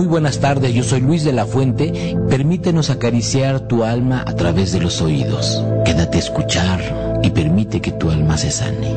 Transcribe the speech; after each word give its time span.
Muy 0.00 0.08
buenas 0.08 0.40
tardes, 0.40 0.72
yo 0.72 0.82
soy 0.82 1.02
Luis 1.02 1.26
de 1.26 1.32
la 1.34 1.44
Fuente. 1.44 2.16
Permítenos 2.30 2.88
acariciar 2.88 3.68
tu 3.68 3.84
alma 3.84 4.24
a 4.26 4.34
través 4.34 4.72
de 4.72 4.80
los 4.80 5.02
oídos. 5.02 5.62
Quédate 5.84 6.16
a 6.16 6.20
escuchar 6.20 6.80
y 7.22 7.28
permite 7.28 7.82
que 7.82 7.92
tu 7.92 8.08
alma 8.08 8.38
se 8.38 8.50
sane. 8.50 8.96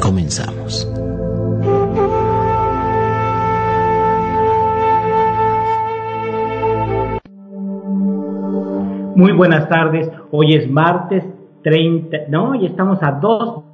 Comenzamos. 0.00 0.88
Muy 9.16 9.32
buenas 9.32 9.68
tardes, 9.68 10.08
hoy 10.30 10.54
es 10.54 10.70
martes 10.70 11.24
30, 11.64 12.18
no, 12.28 12.54
y 12.54 12.66
estamos 12.66 13.02
a 13.02 13.18
2 13.20 13.64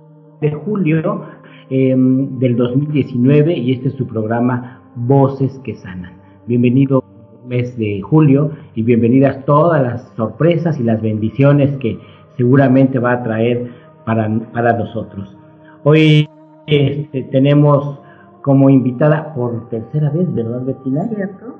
de 0.41 0.53
julio 0.53 1.27
em, 1.69 2.39
del 2.39 2.57
2019 2.57 3.59
y 3.59 3.73
este 3.73 3.89
es 3.89 3.95
su 3.95 4.07
programa 4.07 4.81
Voces 4.97 5.59
que 5.65 5.75
Sanan. 5.75 6.13
Bienvenido 6.47 7.05
mes 7.47 7.77
de 7.77 8.01
julio 8.01 8.53
y 8.75 8.83
bienvenidas 8.83 9.45
todas 9.45 9.83
las 9.83 10.03
sorpresas 10.17 10.79
y 10.79 10.83
las 10.83 11.03
bendiciones 11.03 11.77
que 11.79 11.99
seguramente 12.37 12.99
va 12.99 13.13
a 13.13 13.23
traer 13.23 13.71
para, 14.05 14.31
para 14.53 14.73
nosotros. 14.73 15.37
Hoy 15.83 16.29
este, 16.67 17.25
tenemos 17.25 17.99
como 18.43 18.71
invitada 18.71 19.35
por 19.35 19.69
tercera 19.69 20.11
vez, 20.11 20.33
¿verdad, 20.33 20.63
Betina? 20.63 21.09
¿Cierto? 21.09 21.57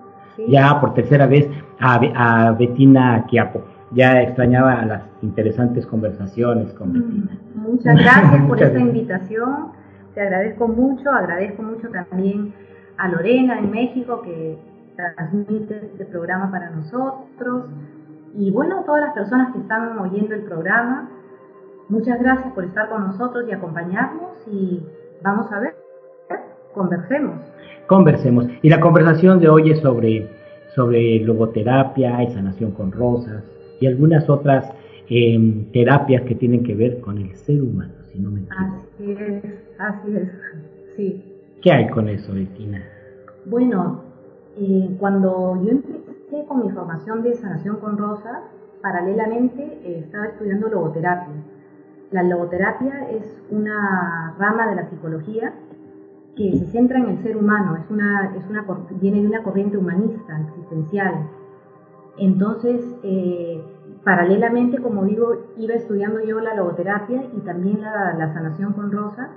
Ya 0.49 0.81
por 0.81 0.95
tercera 0.95 1.27
vez 1.27 1.49
a, 1.81 1.95
a 1.95 2.53
Betina 2.53 3.25
Quiapo 3.29 3.63
ya 3.95 4.23
extrañaba 4.23 4.85
las 4.85 5.03
interesantes 5.23 5.87
conversaciones 5.87 6.73
con 6.75 6.91
mm, 6.91 6.93
Betina. 6.93 7.39
Muchas 7.55 7.97
gracias 7.97 8.43
por 8.49 8.63
esta 8.63 8.79
invitación, 8.79 9.69
te 10.15 10.21
agradezco 10.21 10.69
mucho, 10.69 11.11
agradezco 11.11 11.63
mucho 11.63 11.89
también 11.89 12.53
a 12.97 13.09
Lorena 13.09 13.59
en 13.59 13.71
México 13.71 14.23
que 14.23 14.59
transmite 14.97 15.91
este 15.93 16.05
programa 16.05 16.51
para 16.51 16.71
nosotros 16.71 17.65
y 18.37 18.51
bueno, 18.51 18.83
todas 18.85 19.03
las 19.03 19.15
personas 19.15 19.53
que 19.53 19.61
están 19.61 19.97
oyendo 19.99 20.35
el 20.35 20.43
programa, 20.43 21.09
muchas 21.89 22.21
gracias 22.21 22.53
por 22.53 22.65
estar 22.65 22.89
con 22.89 23.07
nosotros 23.07 23.45
y 23.49 23.53
acompañarnos 23.53 24.31
y 24.51 24.83
vamos 25.23 25.51
a 25.53 25.61
ver, 25.61 25.75
conversemos. 26.75 27.41
Conversemos. 27.87 28.47
Y 28.63 28.71
la 28.71 28.81
conversación 28.81 29.39
de 29.39 29.49
hoy 29.49 29.71
es 29.71 29.81
sobre, 29.81 30.29
sobre 30.75 31.21
logoterapia 31.21 32.23
y 32.25 32.33
sanación 32.33 32.73
con 32.73 32.91
rosas 32.91 33.45
y 33.81 33.87
algunas 33.87 34.29
otras 34.29 34.73
em, 35.09 35.71
terapias 35.71 36.23
que 36.23 36.35
tienen 36.35 36.65
que 36.65 36.75
ver 36.75 37.01
con 37.01 37.19
el 37.19 37.37
ser 37.37 37.63
humano, 37.63 37.95
si 38.13 38.19
no 38.19 38.31
me 38.31 38.41
equivoco. 38.41 38.83
Así 38.97 39.13
es, 39.13 39.45
así 39.79 40.17
es, 40.17 40.29
sí. 40.97 41.34
¿Qué 41.65 41.73
hay 41.73 41.89
con 41.89 42.11
eso, 42.11 42.35
Bettina? 42.35 42.85
Bueno, 43.47 44.03
eh, 44.55 44.95
cuando 45.01 45.59
yo 45.63 45.71
empecé 45.71 46.45
con 46.47 46.67
mi 46.67 46.71
formación 46.71 47.23
de 47.23 47.35
sanación 47.35 47.77
con 47.77 47.97
rosas, 47.97 48.39
paralelamente 48.83 49.63
eh, 49.83 50.01
estaba 50.05 50.27
estudiando 50.27 50.69
logoterapia. 50.69 51.35
La 52.11 52.23
logoterapia 52.23 53.09
es 53.11 53.43
una 53.51 54.35
rama 54.39 54.69
de 54.69 54.77
la 54.77 54.91
psicología 54.91 55.55
que 56.37 56.53
se 56.53 56.67
centra 56.67 56.99
en 56.99 57.09
el 57.09 57.23
ser 57.23 57.37
humano, 57.37 57.77
es 57.77 57.91
una, 57.91 58.35
es 58.37 58.47
una, 58.51 58.67
viene 59.01 59.23
de 59.23 59.29
una 59.29 59.43
corriente 59.43 59.79
humanista, 59.79 60.39
existencial, 60.43 61.31
entonces, 62.17 62.81
eh, 63.03 63.63
paralelamente, 64.05 64.81
como 64.81 65.05
digo, 65.05 65.35
iba 65.57 65.75
estudiando 65.75 66.21
yo 66.25 66.41
la 66.41 66.55
logoterapia 66.55 67.25
y 67.33 67.41
también 67.41 67.81
la, 67.81 68.33
sanación 68.33 68.73
con 68.73 68.93
rosas. 68.93 69.31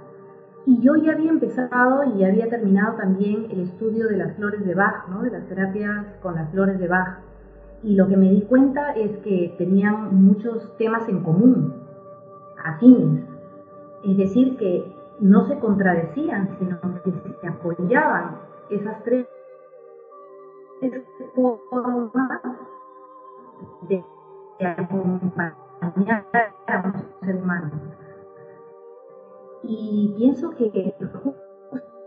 Y 0.67 0.81
yo 0.81 0.97
ya 0.97 1.13
había 1.13 1.31
empezado 1.31 2.03
y 2.03 2.25
había 2.25 2.49
terminado 2.49 2.97
también 2.97 3.47
el 3.49 3.61
estudio 3.61 4.09
de 4.09 4.17
las 4.17 4.35
flores 4.35 4.65
de 4.65 4.75
Bach, 4.75 5.07
¿no? 5.07 5.21
de 5.21 5.31
las 5.31 5.47
terapias 5.47 6.05
con 6.21 6.35
las 6.35 6.51
flores 6.51 6.77
de 6.77 6.89
Bach. 6.89 7.19
Y 7.83 7.95
lo 7.95 8.05
que 8.09 8.17
me 8.17 8.29
di 8.29 8.41
cuenta 8.41 8.91
es 8.91 9.15
que 9.19 9.55
tenían 9.57 10.13
muchos 10.13 10.75
temas 10.77 11.07
en 11.07 11.23
común, 11.23 11.73
afines. 12.61 13.23
Es 14.03 14.17
decir, 14.17 14.57
que 14.57 14.93
no 15.21 15.45
se 15.45 15.57
contradecían, 15.57 16.49
sino 16.59 16.77
que 17.01 17.13
se 17.13 17.47
apoyaban 17.47 18.35
esas 18.69 19.01
tres 19.05 19.25
forma 21.69 22.41
de, 23.87 24.03
acompañar 24.59 26.25
a 26.67 26.81
un 26.83 27.25
ser 27.25 27.35
humano. 27.37 27.71
Y 29.63 30.13
pienso 30.17 30.51
que 30.51 30.93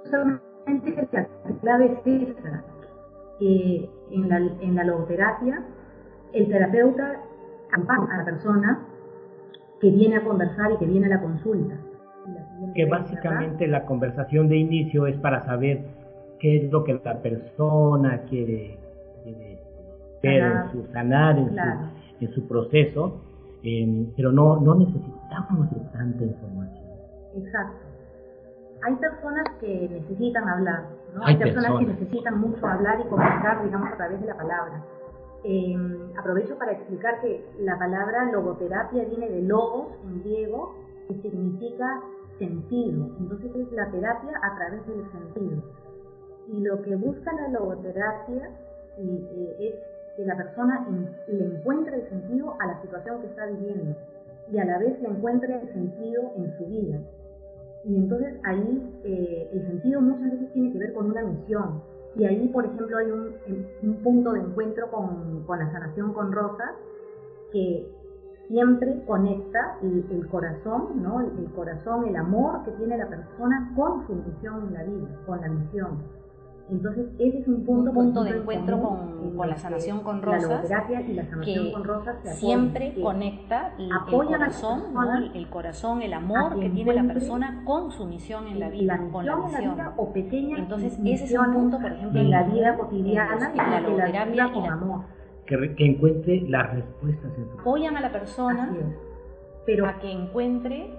justamente 0.03 1.09
la 1.13 1.29
clave 1.61 1.99
es 2.05 2.29
esa, 2.29 2.65
que 3.39 3.91
en 4.11 4.29
la, 4.29 4.39
en 4.39 4.75
la 4.75 4.85
logoterapia 4.85 5.65
el 6.33 6.49
terapeuta 6.49 7.21
acompaña 7.73 8.15
a 8.15 8.19
la 8.19 8.25
persona 8.25 8.87
que 9.81 9.91
viene 9.91 10.17
a 10.17 10.25
conversar 10.25 10.73
y 10.73 10.77
que 10.77 10.87
viene 10.87 11.07
a 11.07 11.11
la 11.11 11.21
consulta. 11.21 11.75
Que 12.75 12.85
básicamente 12.85 13.67
la 13.67 13.87
conversación 13.87 14.49
de 14.49 14.59
inicio 14.59 15.07
es 15.07 15.17
para 15.19 15.45
saber 15.45 15.83
qué 16.39 16.59
es 16.59 16.71
lo 16.71 16.85
que 16.85 17.01
la 17.03 17.21
persona 17.23 18.23
quiere, 18.29 18.79
ver 20.23 20.43
en 20.43 20.73
su 20.73 20.93
sanar, 20.93 21.39
en, 21.39 21.49
su, 21.49 22.25
en 22.25 22.35
su 22.35 22.47
proceso, 22.47 23.21
em, 23.63 24.13
pero 24.17 24.31
no, 24.33 24.61
no 24.61 24.75
necesitamos 24.75 25.71
de 25.71 25.81
tanta 25.93 26.25
información. 26.25 26.60
Exacto. 27.35 27.87
Hay 28.83 28.97
personas 28.97 29.45
que 29.61 29.89
necesitan 29.91 30.49
hablar, 30.49 30.85
¿no? 31.15 31.25
Hay, 31.25 31.37
personas, 31.37 31.79
que 31.79 31.87
necesitan 31.87 32.41
mucho 32.41 32.67
hablar 32.67 33.01
y 33.01 33.09
comunicar, 33.09 33.63
digamos, 33.63 33.93
a 33.93 33.97
través 33.97 34.21
de 34.21 34.27
la 34.27 34.37
palabra. 34.37 34.83
Em, 35.45 36.17
aprovecho 36.19 36.57
para 36.59 36.73
explicar 36.73 37.21
que 37.21 37.45
la 37.61 37.79
palabra 37.79 38.31
logoterapia 38.31 39.05
viene 39.05 39.29
de 39.29 39.43
logos 39.43 39.89
en 40.05 40.21
griego, 40.21 40.75
que 41.09 41.15
significa 41.23 42.03
sentido. 42.39 43.11
Entonces 43.19 43.55
es 43.55 43.73
la 43.73 43.91
terapia 43.91 44.33
a 44.43 44.57
través 44.57 44.87
del 44.87 45.11
sentido. 45.13 45.63
Y 46.49 46.61
lo 46.61 46.83
que 46.83 46.97
busca 46.97 47.33
la 47.33 47.49
logoterapia 47.49 48.51
eh, 48.99 49.57
es 49.61 50.17
que 50.17 50.25
la 50.25 50.37
persona 50.37 50.87
le 51.29 51.45
encuentre 51.45 51.97
el 51.97 52.09
sentido 52.09 52.57
a 52.59 52.67
la 52.67 52.83
situación 52.83 53.21
que 53.21 53.27
está 53.29 53.47
viviendo 53.47 53.97
y 54.51 54.59
a 54.59 54.65
la 54.65 54.79
vez 54.79 55.01
le 55.01 55.09
encuentre 55.09 55.55
el 55.55 55.73
sentido 55.73 56.33
en 56.37 56.59
su 56.59 56.67
vida. 56.67 56.99
Y 57.85 57.97
entonces 57.97 58.39
ahí 58.45 59.01
eh, 59.05 59.51
el 59.53 59.67
sentido 59.67 60.01
muchas 60.01 60.33
veces 60.33 60.53
tiene 60.53 60.73
que 60.73 60.79
ver 60.79 60.95
con 60.95 61.11
una 61.11 61.23
misión. 61.25 61.83
Y 62.17 62.25
ahí, 62.25 62.49
por 62.49 62.65
ejemplo, 62.65 62.99
hay 62.99 63.11
un, 63.11 63.35
un 63.83 64.03
punto 64.03 64.33
de 64.33 64.41
encuentro 64.41 64.91
con, 64.91 65.45
con, 65.45 65.59
la 65.59 65.71
sanación 65.71 66.13
con 66.13 66.33
Rosa 66.33 66.75
que 67.53 67.89
siempre 68.49 69.05
conecta 69.07 69.79
el, 69.83 70.05
el 70.11 70.27
corazón, 70.29 71.03
¿no? 71.03 71.21
El, 71.21 71.39
el 71.39 71.51
corazón, 71.53 72.09
el 72.09 72.17
amor 72.17 72.65
que 72.65 72.73
tiene 72.73 72.99
la 72.99 73.09
persona 73.09 73.73
con 73.77 74.07
su 74.07 74.15
misión 74.15 74.69
en 74.69 74.75
la 74.75 74.83
vida, 74.83 75.23
con 75.25 75.41
la 75.41 75.49
misión. 75.49 76.20
Entonces, 76.71 77.07
ese 77.19 77.39
es 77.41 77.49
un 77.49 77.65
punto, 77.65 77.93
punto 77.93 78.23
de 78.23 78.31
encuentro 78.31 78.81
con, 78.81 79.37
con, 79.37 79.49
la 79.49 79.57
sanación 79.57 80.01
con 80.01 80.23
rosas, 80.23 80.65
y 81.07 81.13
la 81.15 81.25
sanación 81.25 81.67
que 81.67 81.73
con 81.73 81.85
rosas 81.85 82.17
siempre 82.39 82.95
conecta 83.01 83.75
el, 83.79 83.91
corazón, 84.09 84.83
el 85.35 85.49
corazón, 85.49 86.03
el 86.03 86.13
amor 86.13 86.61
que 86.61 86.71
tiene 86.71 86.95
la 86.95 87.05
persona 87.05 87.63
con 87.65 87.91
su 87.91 88.07
misión 88.07 88.47
en 88.47 88.61
la 88.61 88.69
vida, 88.69 89.01
con 89.11 89.27
la 89.27 89.37
misión. 89.37 89.77
o 89.97 90.13
pequeña 90.13 90.59
Entonces, 90.59 90.99
ese 91.05 91.25
es 91.25 91.39
un 91.39 91.53
punto, 91.53 91.79
por 91.79 91.93
ejemplo, 91.93 92.21
en 92.21 92.31
la 92.31 92.45
vida 92.45 92.77
cotidiana, 92.77 93.53
y 93.53 93.57
la 93.57 93.81
logoterapia 93.81 94.33
y 94.33 94.37
la, 94.37 94.73
amor. 94.73 95.05
Que, 95.47 95.75
que, 95.75 95.87
encuentre 95.87 96.43
las 96.49 96.73
respuestas 96.73 97.33
en 97.37 97.51
su 97.51 97.59
Apoyan 97.61 97.97
a 97.97 98.01
la 98.01 98.13
persona 98.13 98.71
pero, 99.67 99.87
a 99.87 99.99
que 99.99 100.11
encuentre 100.11 100.91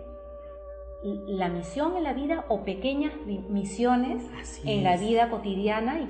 la 1.04 1.50
misión 1.50 1.98
en 1.98 2.04
la 2.04 2.14
vida 2.14 2.46
o 2.48 2.64
pequeñas 2.64 3.14
misiones 3.26 4.24
en 4.64 4.84
la 4.84 4.98
vida 4.98 5.30
cotidiana 5.30 6.08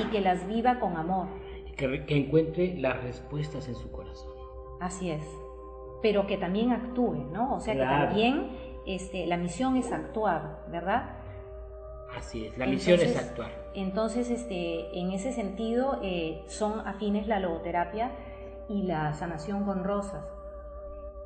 y 0.00 0.10
que, 0.10 0.20
las 0.20 0.46
viva 0.46 0.78
con 0.78 0.96
amor. 0.96 1.28
Que, 1.76 2.04
que, 2.04 2.16
encuentre 2.16 2.76
las 2.76 3.02
respuestas 3.02 3.68
en 3.68 3.74
su 3.74 3.90
corazón. 3.90 4.32
Así 4.80 5.10
es. 5.10 5.22
Pero 6.02 6.26
que 6.26 6.36
también 6.36 6.72
actúe, 6.72 7.14
¿no? 7.32 7.54
O 7.54 7.60
sea, 7.60 7.74
que 7.74 7.80
también 7.80 8.50
este, 8.86 9.26
la 9.26 9.36
misión 9.36 9.76
es 9.76 9.90
actuar, 9.90 10.64
¿verdad? 10.70 11.16
Así 12.14 12.46
es, 12.46 12.56
la 12.56 12.66
misión 12.66 13.00
es 13.00 13.16
actuar. 13.16 13.50
Entonces, 13.74 14.30
este, 14.30 14.98
en 14.98 15.10
ese 15.10 15.32
sentido, 15.32 15.98
eh, 16.02 16.42
son 16.46 16.86
afines 16.86 17.26
la 17.26 17.40
logoterapia 17.40 18.12
y 18.68 18.84
la 18.84 19.12
sanación 19.14 19.64
con 19.64 19.84
rosas. 19.84 20.24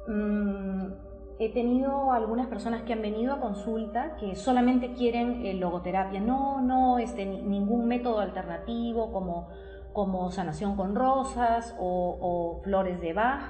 Mm, 0.09 1.10
he 1.41 1.49
tenido 1.49 2.13
algunas 2.13 2.49
personas 2.49 2.83
que 2.83 2.93
han 2.93 3.01
venido 3.01 3.33
a 3.33 3.41
consulta 3.41 4.15
que 4.17 4.37
solamente 4.37 4.93
quieren 4.93 5.47
eh, 5.47 5.55
logoterapia, 5.55 6.21
no, 6.21 6.61
no 6.61 6.99
este, 6.99 7.25
ningún 7.25 7.89
método 7.89 8.21
alternativo 8.21 9.11
como, 9.11 9.49
como 9.95 10.31
sanación 10.31 10.77
con 10.77 10.95
rosas 10.95 11.75
o, 11.81 12.61
flores 12.63 13.01
de 13.01 13.15
Bach. 13.15 13.41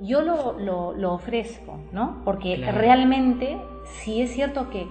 Yo 0.00 0.22
lo, 0.22 0.60
lo, 0.60 1.12
ofrezco, 1.12 1.80
¿no? 1.90 2.22
Porque 2.24 2.56
realmente 2.70 3.60
sí 3.82 4.22
es 4.22 4.30
cierto 4.30 4.70
que 4.70 4.86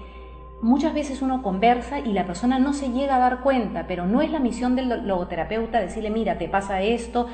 muchas 0.61 0.93
veces 0.93 1.21
uno 1.21 1.41
conversa 1.41 1.99
y 1.99 2.11
la 2.11 2.25
persona 2.25 2.59
no 2.59 2.73
se 2.73 2.91
llega 2.91 3.15
a 3.15 3.19
dar 3.19 3.41
cuenta, 3.41 3.87
pero 3.87 4.05
no 4.05 4.21
es 4.21 4.33
la 4.33 4.39
misión 4.39 4.75
del 4.75 5.07
logoterapeuta 5.07 5.79
decirle, 5.79 6.09
mira, 6.09 6.37
te 6.37 6.49
pasa 6.49 6.81
esto, 6.81 7.27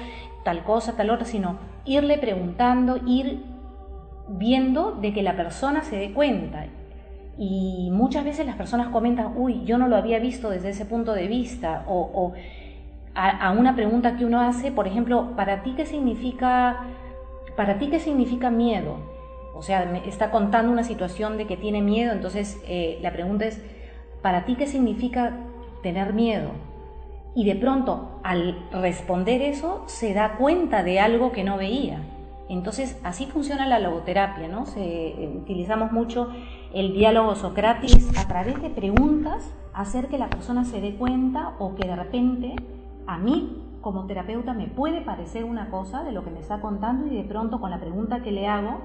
tal 0.44 0.64
cosa, 0.64 0.96
tal 0.96 1.10
otra, 1.10 1.26
sino 1.26 1.58
irle 1.84 2.20
preguntando, 2.20 2.98
ir 3.08 3.53
viendo 4.28 4.92
de 4.94 5.14
que 5.14 5.24
la 5.24 5.36
persona 5.36 5.84
se 5.84 5.98
dé 5.98 6.14
cuenta. 6.14 6.66
Y 7.38 7.90
muchas 7.92 8.24
veces 8.24 8.46
las 8.46 8.56
personas 8.56 8.90
comentan, 8.90 9.34
uy, 9.36 9.64
yo 9.66 9.78
no 9.78 9.88
lo 9.88 9.96
había 9.96 10.20
visto 10.20 10.50
desde 10.50 10.70
ese 10.70 10.86
punto 10.86 11.14
de 11.14 11.28
vista, 11.28 11.84
o, 11.88 12.34
a, 13.16 13.52
una 13.52 13.76
pregunta 13.76 14.18
que 14.18 14.26
uno 14.26 14.42
hace, 14.42 14.72
por 14.72 14.88
ejemplo, 14.88 15.36
¿para 15.36 15.64
ti 15.64 15.74
qué 15.76 15.86
significa, 15.86 16.82
para 17.56 17.80
ti 17.80 17.88
qué 17.88 18.00
significa 18.00 18.50
miedo? 18.50 18.98
O 19.56 19.62
sea, 19.62 19.84
está 20.06 20.32
contando 20.32 20.72
una 20.72 20.84
situación 20.84 21.38
de 21.38 21.46
que 21.46 21.58
tiene 21.58 21.82
miedo, 21.82 22.12
entonces 22.12 22.62
eh, 22.68 23.00
la 23.02 23.12
pregunta 23.14 23.46
es, 23.46 23.64
¿para 24.22 24.46
ti 24.46 24.56
qué 24.56 24.68
significa 24.68 25.38
tener 25.82 26.14
miedo? 26.14 26.52
Y 27.36 27.46
de 27.46 27.56
pronto, 27.56 28.20
al 28.24 28.68
responder 28.72 29.42
eso, 29.42 29.84
se 29.88 30.14
da 30.14 30.36
cuenta 30.38 30.84
de 30.84 31.00
algo 31.00 31.32
que 31.32 31.44
no 31.44 31.58
veía. 31.58 32.00
Entonces, 32.50 33.00
así 33.04 33.26
funciona 33.26 33.68
la 33.68 33.80
logoterapia, 33.80 34.48
¿no? 34.48 34.66
Se, 34.66 34.82
eh, 34.82 35.34
utilizamos 35.36 35.92
mucho 35.92 36.30
el 36.74 36.94
diálogo 36.94 37.36
socrático 37.36 37.98
a 38.18 38.28
través 38.28 38.62
de 38.62 38.70
preguntas, 38.70 39.54
hacer 39.74 40.08
que 40.08 40.18
la 40.18 40.30
persona 40.30 40.66
se 40.66 40.82
dé 40.82 40.96
cuenta 40.96 41.56
o 41.60 41.76
que 41.76 41.88
de 41.88 41.96
repente 41.96 42.56
a 43.08 43.18
mí 43.18 43.64
como 43.82 44.06
terapeuta 44.06 44.54
me 44.54 44.68
puede 44.68 45.02
parecer 45.02 45.44
una 45.44 45.70
cosa 45.70 46.04
de 46.04 46.12
lo 46.12 46.24
que 46.24 46.32
me 46.32 46.40
está 46.40 46.62
contando 46.62 47.08
y 47.08 47.16
de 47.16 47.24
pronto 47.24 47.60
con 47.60 47.70
la 47.70 47.80
pregunta 47.80 48.22
que 48.22 48.32
le 48.32 48.48
hago 48.48 48.82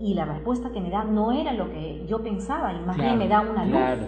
y 0.00 0.14
la 0.14 0.24
respuesta 0.24 0.70
que 0.70 0.80
me 0.80 0.90
da 0.90 1.04
no 1.04 1.32
era 1.32 1.52
lo 1.52 1.70
que 1.70 2.04
yo 2.06 2.22
pensaba 2.22 2.72
y 2.72 2.80
más 2.80 2.96
bien 2.96 3.16
me 3.16 3.28
da 3.28 3.40
una 3.40 3.64
luz, 3.64 3.76
claro, 3.76 4.06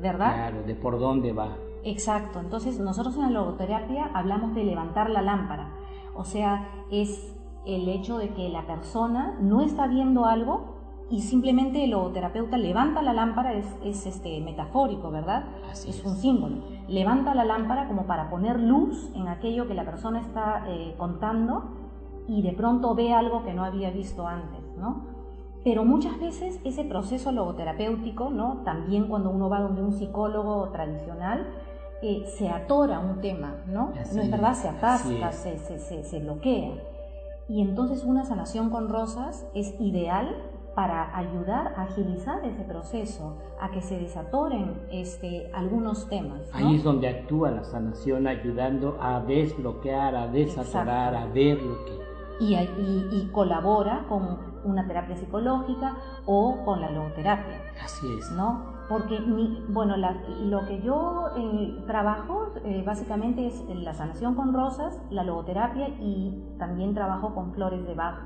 ¿verdad? 0.00 0.34
Claro, 0.34 0.62
de 0.64 0.74
por 0.74 0.98
dónde 0.98 1.32
va. 1.32 1.56
Exacto, 1.84 2.40
entonces 2.40 2.80
nosotros 2.80 3.14
en 3.16 3.22
la 3.22 3.30
logoterapia 3.30 4.10
hablamos 4.12 4.54
de 4.54 4.64
levantar 4.64 5.08
la 5.08 5.22
lámpara, 5.22 5.70
o 6.14 6.24
sea, 6.24 6.68
es 6.90 7.39
el 7.66 7.88
hecho 7.88 8.18
de 8.18 8.30
que 8.30 8.48
la 8.48 8.66
persona 8.66 9.36
no 9.40 9.60
está 9.60 9.86
viendo 9.86 10.24
algo 10.24 10.78
y 11.10 11.22
simplemente 11.22 11.84
el 11.84 11.90
logoterapeuta 11.90 12.56
levanta 12.56 13.02
la 13.02 13.12
lámpara, 13.12 13.52
es, 13.54 13.66
es 13.84 14.06
este, 14.06 14.40
metafórico, 14.40 15.10
¿verdad? 15.10 15.44
es, 15.72 16.04
un 16.04 16.14
símbolo. 16.14 16.58
Levanta 16.88 17.34
la 17.34 17.44
lámpara 17.44 17.88
como 17.88 18.06
para 18.06 18.30
poner 18.30 18.60
luz 18.60 19.10
en 19.16 19.26
aquello 19.26 19.66
que 19.66 19.74
la 19.74 19.84
persona 19.84 20.20
está 20.20 20.64
eh, 20.68 20.94
contando 20.96 21.64
y 22.28 22.42
de 22.42 22.52
pronto 22.52 22.94
ve 22.94 23.12
algo 23.12 23.44
que 23.44 23.52
no 23.52 23.64
había 23.64 23.90
visto 23.90 24.26
antes, 24.26 24.60
¿no? 24.78 25.10
Pero 25.64 25.84
muchas 25.84 26.18
veces 26.18 26.58
ese 26.64 26.84
proceso 26.84 27.32
logoterapéutico, 27.32 28.30
¿no? 28.30 28.62
también 28.64 29.08
cuando 29.08 29.30
uno 29.30 29.50
va 29.50 29.60
donde 29.60 29.82
un 29.82 29.92
psicólogo 29.92 30.70
tradicional, 30.70 31.46
eh, 32.02 32.24
se 32.38 32.48
atora 32.48 32.98
un 32.98 33.20
tema, 33.20 33.56
¿no? 33.66 33.92
no 34.14 34.22
es 34.22 34.30
verdad, 34.30 34.54
se 34.54 34.68
atasca, 34.68 35.32
se, 35.32 35.58
se, 35.58 36.02
se, 36.02 36.20
bloquea. 36.20 36.72
Y 37.50 37.62
entonces 37.62 38.04
una 38.04 38.24
sanación 38.24 38.70
con 38.70 38.88
rosas 38.88 39.44
es 39.54 39.74
ideal 39.80 40.36
para 40.76 41.16
ayudar 41.18 41.74
a 41.76 41.82
agilizar 41.82 42.44
ese 42.44 42.62
proceso, 42.62 43.38
a 43.60 43.72
que 43.72 43.82
se 43.82 43.98
desatoren 43.98 44.86
este, 44.92 45.50
algunos 45.52 46.08
temas. 46.08 46.48
Ahí 46.52 46.76
es 46.76 46.84
donde 46.84 47.08
actúa 47.08 47.50
la 47.50 47.64
sanación, 47.64 48.28
ayudando 48.28 48.96
a 49.02 49.18
desbloquear, 49.20 50.14
a 50.14 50.28
desatorar, 50.28 51.16
a 51.16 51.26
ver 51.26 51.60
lo 51.60 51.84
que... 51.84 51.98
Y, 52.38 52.54
y, 52.54 53.08
y 53.10 53.28
colabora 53.32 54.06
con 54.08 54.38
una 54.62 54.86
terapia 54.86 55.16
psicológica 55.16 55.96
o 56.26 56.64
con 56.64 56.80
la 56.80 56.90
logoterapia. 56.92 57.60
Así 57.82 58.06
es. 58.16 58.30
¿No? 58.30 58.79
Porque, 58.90 59.20
mi, 59.20 59.62
bueno, 59.68 59.94
lo 59.96 60.66
que 60.66 60.82
yo 60.82 61.26
eh, 61.36 61.84
trabajo 61.86 62.48
eh, 62.64 62.82
básicamente 62.84 63.46
es 63.46 63.64
la 63.68 63.94
sanación 63.94 64.34
con 64.34 64.52
rosas, 64.52 65.00
la 65.10 65.22
logoterapia 65.22 65.90
y 66.00 66.34
también 66.58 66.92
trabajo 66.92 67.32
con 67.32 67.52
flores 67.52 67.86
de 67.86 67.94
Bach. 67.94 68.18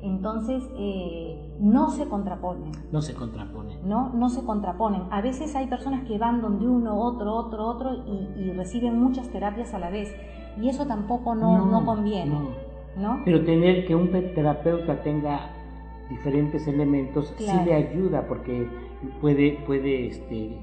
Entonces, 0.00 0.62
eh, 0.76 1.56
no 1.58 1.90
se 1.90 2.08
contraponen. 2.08 2.70
No 2.92 3.02
se 3.02 3.14
contraponen. 3.14 3.80
No, 3.82 4.10
no 4.10 4.28
se 4.28 4.44
contraponen. 4.44 5.02
A 5.10 5.22
veces 5.22 5.56
hay 5.56 5.66
personas 5.66 6.04
que 6.06 6.18
van 6.18 6.40
donde 6.40 6.68
uno, 6.68 6.96
otro, 6.96 7.34
otro, 7.34 7.66
otro 7.66 7.92
y, 8.06 8.52
reciben 8.52 8.96
muchas 8.96 9.28
terapias 9.30 9.74
a 9.74 9.80
la 9.80 9.90
vez. 9.90 10.14
Y 10.60 10.68
eso 10.68 10.86
tampoco 10.86 11.34
no, 11.34 11.66
no, 11.66 11.84
conviene. 11.84 12.38
Pero 13.24 13.44
tener 13.44 13.84
que 13.88 13.96
un 13.96 14.12
terapeuta 14.12 15.02
tenga 15.02 15.50
diferentes 16.08 16.68
elementos 16.68 17.34
sí 17.36 17.50
le 17.64 17.74
ayuda 17.74 18.26
porque 18.28 18.68
puede, 19.20 19.52
puede 19.66 20.06
este, 20.06 20.58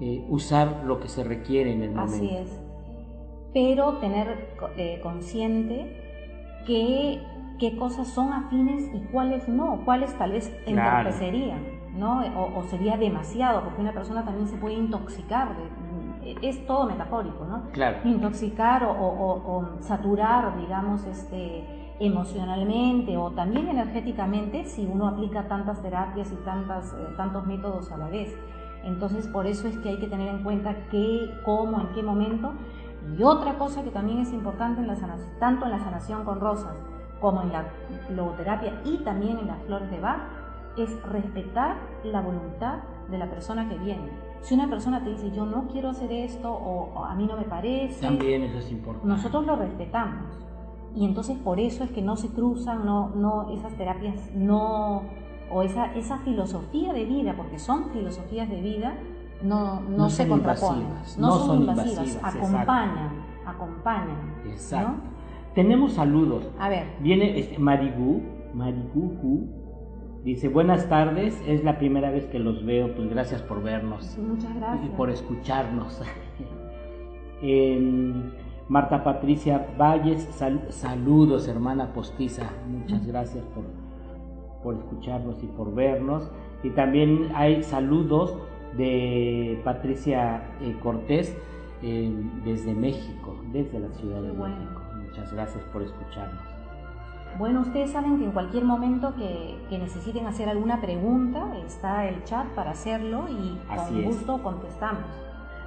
eh, 0.00 0.24
usar 0.28 0.82
lo 0.84 1.00
que 1.00 1.08
se 1.08 1.24
requiere 1.24 1.72
en 1.72 1.82
el 1.82 1.90
momento. 1.92 2.14
Así 2.16 2.36
es. 2.36 2.60
Pero 3.52 3.94
tener 3.98 4.54
eh, 4.76 5.00
consciente 5.02 6.02
que 6.66 7.22
qué 7.58 7.76
cosas 7.76 8.08
son 8.08 8.32
afines 8.32 8.90
y 8.94 9.00
cuáles 9.10 9.48
no, 9.48 9.82
cuáles 9.84 10.16
tal 10.18 10.32
vez 10.32 10.54
entorpecerían, 10.66 11.98
¿no? 11.98 12.20
O, 12.36 12.58
o, 12.58 12.62
sería 12.64 12.98
demasiado, 12.98 13.64
porque 13.64 13.80
una 13.80 13.92
persona 13.92 14.24
también 14.24 14.46
se 14.46 14.58
puede 14.58 14.74
intoxicar 14.74 15.56
de, 15.56 15.86
es 16.42 16.66
todo 16.66 16.86
metafórico, 16.86 17.44
¿no? 17.44 17.70
Claro. 17.72 17.98
Intoxicar 18.04 18.84
o, 18.84 19.78
saturar, 19.80 20.58
digamos, 20.58 21.04
este, 21.06 21.85
emocionalmente 21.98 23.16
o 23.16 23.30
también 23.30 23.68
energéticamente 23.68 24.64
si 24.64 24.86
uno 24.86 25.08
aplica 25.08 25.48
tantas 25.48 25.80
terapias 25.82 26.30
y 26.32 26.36
tantas, 26.44 26.92
eh, 26.92 27.14
tantos 27.16 27.46
métodos 27.46 27.90
a 27.90 27.96
la 27.96 28.08
vez. 28.08 28.36
Entonces, 28.84 29.26
por 29.26 29.46
eso 29.46 29.66
es 29.66 29.78
que 29.78 29.88
hay 29.88 29.98
que 29.98 30.06
tener 30.06 30.28
en 30.28 30.42
cuenta 30.42 30.88
qué, 30.90 31.30
cómo, 31.44 31.80
en 31.80 31.88
qué 31.88 32.02
momento. 32.02 32.52
Y 33.16 33.22
otra 33.22 33.58
cosa 33.58 33.82
que 33.82 33.90
también 33.90 34.18
es 34.18 34.32
importante 34.32 34.80
en 34.80 34.86
la 34.86 34.96
sanación, 34.96 35.30
tanto 35.38 35.64
en 35.64 35.72
la 35.72 35.78
sanación 35.78 36.24
con 36.24 36.40
rosas 36.40 36.74
como 37.20 37.42
en 37.42 37.52
la 37.52 37.64
logoterapia 38.10 38.80
y 38.84 38.98
también 38.98 39.38
en 39.38 39.46
las 39.46 39.62
flores 39.62 39.90
de 39.90 40.00
Bach, 40.00 40.20
es 40.76 41.02
respetar 41.04 41.76
la 42.04 42.20
voluntad 42.20 42.80
de 43.10 43.18
la 43.18 43.30
persona 43.30 43.68
que 43.68 43.78
viene. 43.78 44.10
Si 44.42 44.54
una 44.54 44.68
persona 44.68 45.02
te 45.02 45.10
dice, 45.10 45.30
yo 45.30 45.46
no 45.46 45.66
quiero 45.68 45.90
hacer 45.90 46.12
esto 46.12 46.52
o, 46.52 47.04
a 47.04 47.14
mí 47.14 47.26
no 47.26 47.36
me 47.36 47.44
parece, 47.44 48.00
también 48.00 48.42
eso 48.42 48.58
es 48.58 48.70
importante. 48.70 49.08
Nosotros 49.08 49.46
lo 49.46 49.56
respetamos. 49.56 50.45
Y 50.96 51.04
entonces 51.04 51.36
por 51.36 51.60
eso 51.60 51.84
es 51.84 51.90
que 51.90 52.00
no 52.00 52.16
se 52.16 52.28
cruzan, 52.28 52.86
no, 52.86 53.10
no 53.10 53.50
esas 53.50 53.74
terapias 53.74 54.30
no, 54.34 55.02
o 55.50 55.62
esa, 55.62 55.94
esa 55.94 56.18
filosofía 56.18 56.94
de 56.94 57.04
vida, 57.04 57.34
porque 57.36 57.58
son 57.58 57.90
filosofías 57.90 58.48
de 58.48 58.62
vida, 58.62 58.94
no, 59.42 59.82
no, 59.82 60.08
se 60.08 60.26
contraponen. 60.26 60.88
No, 61.18 61.32
son, 61.32 61.60
invasivas, 61.60 62.18
acompañan, 62.22 63.10
acompañan. 63.44 64.34
Exacto. 64.46 65.02
Tenemos 65.54 65.92
saludos. 65.92 66.48
A 66.58 66.70
ver. 66.70 66.86
Viene 67.00 67.38
este, 67.38 67.58
Marigu, 67.58 68.22
Dice, 70.24 70.48
buenas 70.48 70.88
tardes, 70.88 71.40
es 71.46 71.62
la 71.62 71.78
primera 71.78 72.10
vez 72.10 72.24
que 72.26 72.38
los 72.38 72.64
veo, 72.64 72.94
pues 72.96 73.08
gracias 73.08 73.42
por 73.42 73.62
vernos. 73.62 74.18
Muchas 74.18 74.54
gracias. 74.56 74.86
Y 74.86 74.88
por 74.96 75.10
escucharnos. 75.10 76.00
Marta 78.68 79.04
Patricia 79.04 79.64
Valles, 79.78 80.28
saludos 80.70 81.46
hermana 81.46 81.92
postiza, 81.92 82.50
muchas 82.68 83.06
gracias 83.06 83.44
por, 83.54 83.64
por 84.62 84.74
escucharnos 84.74 85.40
y 85.42 85.46
por 85.46 85.72
vernos. 85.72 86.30
Y 86.64 86.70
también 86.70 87.30
hay 87.34 87.62
saludos 87.62 88.36
de 88.76 89.60
Patricia 89.64 90.42
eh, 90.60 90.76
Cortés 90.82 91.36
desde 92.44 92.74
México, 92.74 93.36
desde 93.52 93.78
la 93.78 93.90
Ciudad 93.90 94.22
de 94.22 94.32
México. 94.32 94.82
Muchas 94.96 95.32
gracias 95.32 95.62
por 95.72 95.82
escucharnos. 95.82 96.42
Bueno, 97.38 97.60
ustedes 97.60 97.90
saben 97.90 98.18
que 98.18 98.24
en 98.24 98.32
cualquier 98.32 98.64
momento 98.64 99.14
que, 99.14 99.78
necesiten 99.78 100.26
hacer 100.26 100.48
alguna 100.48 100.80
pregunta, 100.80 101.54
está 101.64 102.08
el 102.08 102.24
chat 102.24 102.46
para 102.54 102.70
hacerlo 102.70 103.26
y 103.28 103.58
con 103.68 104.02
gusto 104.02 104.42
contestamos. 104.42 105.25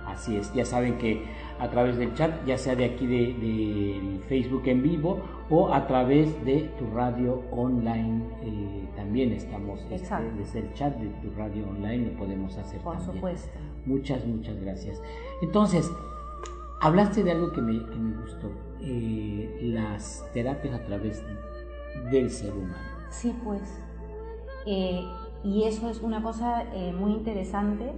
Así 0.10 0.38
es, 0.38 0.52
ya 0.54 0.66
saben 0.66 0.98
que 0.98 1.24
a 1.60 1.70
través 1.70 1.98
del 1.98 2.14
chat, 2.16 2.44
ya 2.46 2.58
sea 2.58 2.76
de 2.76 2.86
aquí 2.86 3.06
de, 3.06 4.20
Facebook 4.28 4.64
en 4.66 4.82
vivo 4.82 5.20
o 5.50 5.74
a 5.74 5.88
través 5.88 6.44
de 6.46 6.70
tu 6.80 6.90
radio 6.92 7.44
online, 7.52 8.24
eh, 8.42 8.88
también 8.96 9.32
estamos 9.34 9.80
este, 9.90 10.16
desde 10.38 10.60
el 10.60 10.74
chat 10.74 10.96
de 10.98 11.08
tu 11.22 11.36
radio 11.38 11.68
online 11.68 12.12
lo 12.12 12.18
podemos 12.18 12.58
hacer. 12.58 12.80
Por 12.82 13.00
supuesto. 13.00 13.60
Muchas, 13.86 14.26
muchas 14.26 14.60
gracias. 14.62 15.02
Entonces, 15.42 15.92
hablaste 16.82 17.24
de 17.24 17.32
algo 17.32 17.52
que 17.52 17.62
me, 17.62 17.80
gustó, 18.22 18.52
eh, 18.82 19.60
las 19.62 20.26
terapias 20.34 20.74
a 20.74 20.84
través 20.86 21.24
de 21.24 22.10
del 22.12 22.30
ser 22.30 22.54
humano. 22.54 22.76
Sí, 23.10 23.36
pues. 23.44 23.62
Eh, 24.66 25.04
y 25.44 25.64
eso 25.64 25.90
es 25.90 26.02
una 26.02 26.22
cosa 26.22 26.66
muy 26.98 27.12
interesante. 27.12 27.92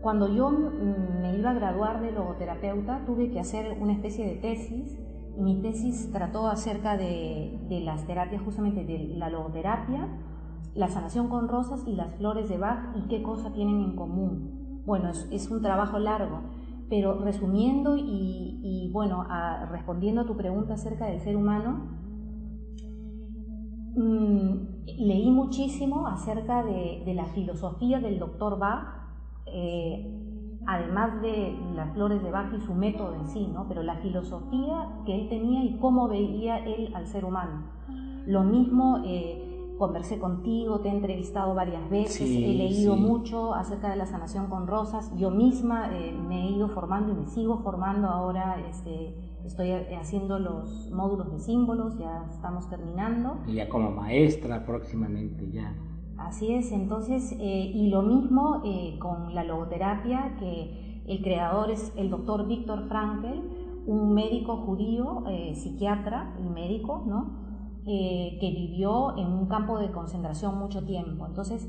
Cuando 0.00 0.28
yo 0.34 0.50
me 0.50 1.36
iba 1.36 1.50
a 1.50 1.54
graduar 1.54 2.00
de 2.00 2.12
logoterapeuta, 2.12 3.04
tuve 3.04 3.30
que 3.30 3.40
hacer 3.40 3.76
una 3.80 3.92
especie 3.92 4.26
de 4.26 4.36
tesis. 4.36 4.98
Y 5.36 5.42
mi 5.42 5.60
tesis 5.62 6.10
trató 6.12 6.48
acerca 6.48 6.96
de, 6.96 7.58
las 7.84 8.06
terapias, 8.06 8.42
justamente 8.42 8.84
de 8.84 9.14
la 9.16 9.30
logoterapia 9.30 10.08
la 10.74 10.88
sanación 10.88 11.28
con 11.28 11.48
rosas 11.48 11.86
y 11.86 11.94
las 11.94 12.14
flores 12.14 12.48
de 12.48 12.58
Bach 12.58 12.96
y 12.96 13.08
qué 13.08 13.22
cosa 13.22 13.52
tienen 13.52 13.80
en 13.80 13.96
común. 13.96 14.82
Bueno, 14.86 15.10
es, 15.10 15.50
un 15.50 15.62
trabajo 15.62 15.98
largo, 15.98 16.40
pero 16.88 17.18
resumiendo 17.20 17.96
y, 17.96 18.90
bueno, 18.92 19.26
respondiendo 19.70 20.22
a 20.22 20.26
tu 20.26 20.36
pregunta 20.36 20.74
acerca 20.74 21.06
del 21.06 21.20
ser 21.20 21.36
humano, 21.36 21.88
mm, 23.96 24.54
leí 24.98 25.30
muchísimo 25.30 26.06
acerca 26.06 26.62
de, 26.64 27.12
la 27.14 27.26
filosofía 27.26 28.00
del 28.00 28.18
doctor 28.18 28.58
Bach, 28.58 28.99
eh, 29.52 30.60
además 30.66 31.20
de 31.22 31.56
las 31.74 31.92
flores 31.94 32.22
de 32.22 32.30
Bach 32.30 32.52
y 32.56 32.60
su 32.60 32.74
método 32.74 33.14
en 33.14 33.26
sí, 33.28 33.46
¿no? 33.52 33.66
pero 33.68 33.82
la 33.82 33.96
filosofía 33.96 34.88
que 35.06 35.14
él 35.14 35.28
tenía 35.28 35.64
y 35.64 35.78
cómo 35.78 36.08
veía 36.08 36.58
él 36.58 36.92
al 36.94 37.06
ser 37.06 37.24
humano. 37.24 37.64
Lo 38.26 38.44
mismo... 38.44 39.02
Eh, 39.04 39.46
conversé 39.80 40.18
contigo, 40.18 40.80
te 40.80 40.88
he 40.88 40.92
entrevistado 40.92 41.54
varias 41.54 41.88
veces, 41.88 42.20
he 42.20 42.52
leído 42.52 42.96
mucho 42.96 43.54
acerca 43.54 43.88
de 43.88 43.96
la 43.96 44.04
sanación 44.04 44.48
con 44.48 44.66
rosas, 44.66 45.10
yo 45.16 45.30
misma 45.30 45.88
eh, 45.96 46.12
me 46.12 46.42
he 46.42 46.50
ido 46.50 46.68
formando 46.68 47.12
y 47.12 47.14
me 47.14 47.26
sigo 47.26 47.60
formando 47.62 48.06
ahora, 48.06 48.60
este, 48.68 49.14
estoy 49.42 49.72
haciendo 49.98 50.38
los 50.38 50.90
módulos 50.90 51.32
de 51.32 51.38
símbolos, 51.38 51.96
ya 51.96 52.26
estamos 52.30 52.68
terminando. 52.68 53.38
Y 53.46 53.54
ya 53.54 53.70
como 53.70 53.90
maestra 53.90 54.66
próximamente 54.66 55.50
ya. 55.50 55.74
Así 56.20 56.52
es, 56.52 56.70
entonces, 56.72 57.32
eh, 57.40 57.72
y 57.74 57.88
lo 57.88 58.02
mismo 58.02 58.62
eh, 58.64 58.98
con 58.98 59.34
la 59.34 59.42
logoterapia, 59.44 60.36
que 60.38 61.02
el 61.06 61.22
creador 61.22 61.70
es 61.70 61.92
el 61.96 62.10
doctor 62.10 62.46
Víctor 62.46 62.88
Frankel, 62.88 63.42
un 63.86 64.14
médico 64.14 64.58
judío, 64.58 65.24
psiquiatra 65.54 66.34
y 66.38 66.48
médico, 66.48 67.02
¿no? 67.06 67.50
Eh, 67.86 68.36
que 68.38 68.50
vivió 68.50 69.16
en 69.16 69.26
un 69.26 69.46
campo 69.46 69.78
de 69.78 69.90
concentración 69.90 70.58
mucho 70.58 70.84
tiempo. 70.84 71.26
Entonces, 71.26 71.66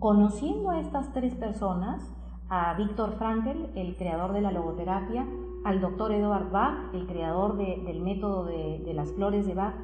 conociendo 0.00 0.70
a 0.70 0.80
estas 0.80 1.12
tres 1.12 1.36
personas, 1.36 2.12
a 2.48 2.74
Víctor 2.74 3.12
Frankel, 3.12 3.70
el 3.76 3.96
creador 3.96 4.32
de 4.32 4.40
la 4.40 4.50
logoterapia, 4.50 5.26
al 5.64 5.80
doctor 5.80 6.12
Edward 6.12 6.50
Bach, 6.50 6.92
el 6.92 7.06
creador 7.06 7.56
del 7.56 8.00
método 8.00 8.44
de, 8.44 8.92
las 8.94 9.12
flores 9.12 9.46
de 9.46 9.54
Bach, 9.54 9.74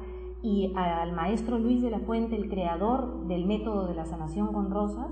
y 0.43 0.73
al 0.75 1.13
maestro 1.13 1.59
Luis 1.59 1.81
de 1.81 1.91
la 1.91 1.99
Fuente, 1.99 2.35
el 2.35 2.49
creador 2.49 3.27
del 3.27 3.45
método 3.45 3.87
de 3.87 3.95
la 3.95 4.05
sanación 4.05 4.53
con 4.53 4.71
rosas, 4.71 5.07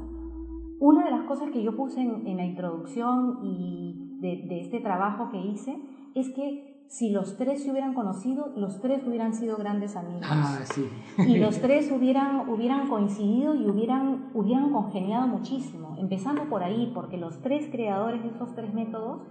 una 0.80 1.04
de 1.04 1.12
las 1.12 1.24
cosas 1.24 1.50
que 1.52 1.62
yo 1.62 1.76
puse 1.76 2.02
en, 2.02 2.38
la 2.38 2.46
introducción 2.46 3.40
y 3.44 4.18
de 4.22 4.62
este 4.62 4.80
trabajo 4.80 5.30
que 5.30 5.40
hice 5.40 5.78
es 6.16 6.30
que 6.30 6.70
si 6.90 7.12
los 7.12 7.38
tres 7.38 7.64
se 7.64 7.70
hubieran 7.70 7.94
conocido, 7.94 8.52
los 8.56 8.82
tres 8.82 9.06
hubieran 9.06 9.36
sido 9.36 9.58
grandes 9.58 9.96
amigos. 9.96 10.24
Ah, 10.28 10.60
sí. 10.64 10.90
y 11.20 11.38
los 11.38 11.62
tres 11.62 11.92
hubieran, 11.92 12.50
hubieran 12.50 12.90
coincidido 12.90 13.54
y 13.54 13.70
hubieran, 13.70 14.32
hubieran 14.34 14.72
congeniado 14.72 15.28
muchísimo. 15.28 15.96
Empezando 16.00 16.46
por 16.50 16.64
ahí, 16.64 16.92
porque 16.96 17.18
los 17.18 17.44
tres 17.44 17.70
creadores 17.72 18.24
de 18.24 18.30
estos 18.30 18.56
tres 18.56 18.74
métodos, 18.74 19.22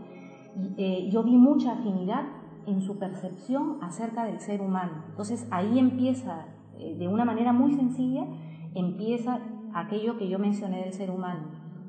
eh, 0.77 1.09
yo 1.11 1.25
vi 1.25 1.37
mucha 1.37 1.73
afinidad 1.73 2.27
en 2.67 2.81
su 2.81 2.99
percepción 2.99 3.79
acerca 3.83 4.25
del 4.25 4.41
ser 4.41 4.61
humano. 4.61 5.05
Entonces 5.09 5.47
ahí 5.51 5.79
empieza, 5.79 6.47
eh, 6.79 6.97
de 6.99 7.09
una 7.09 7.25
manera 7.25 7.53
muy 7.53 7.73
sencilla, 7.73 8.27
empieza 8.75 9.41
aquello 9.75 10.17
que 10.19 10.29
yo 10.29 10.39
mencioné 10.39 10.83
del 10.85 10.93
ser 10.93 11.11
humano, 11.11 11.47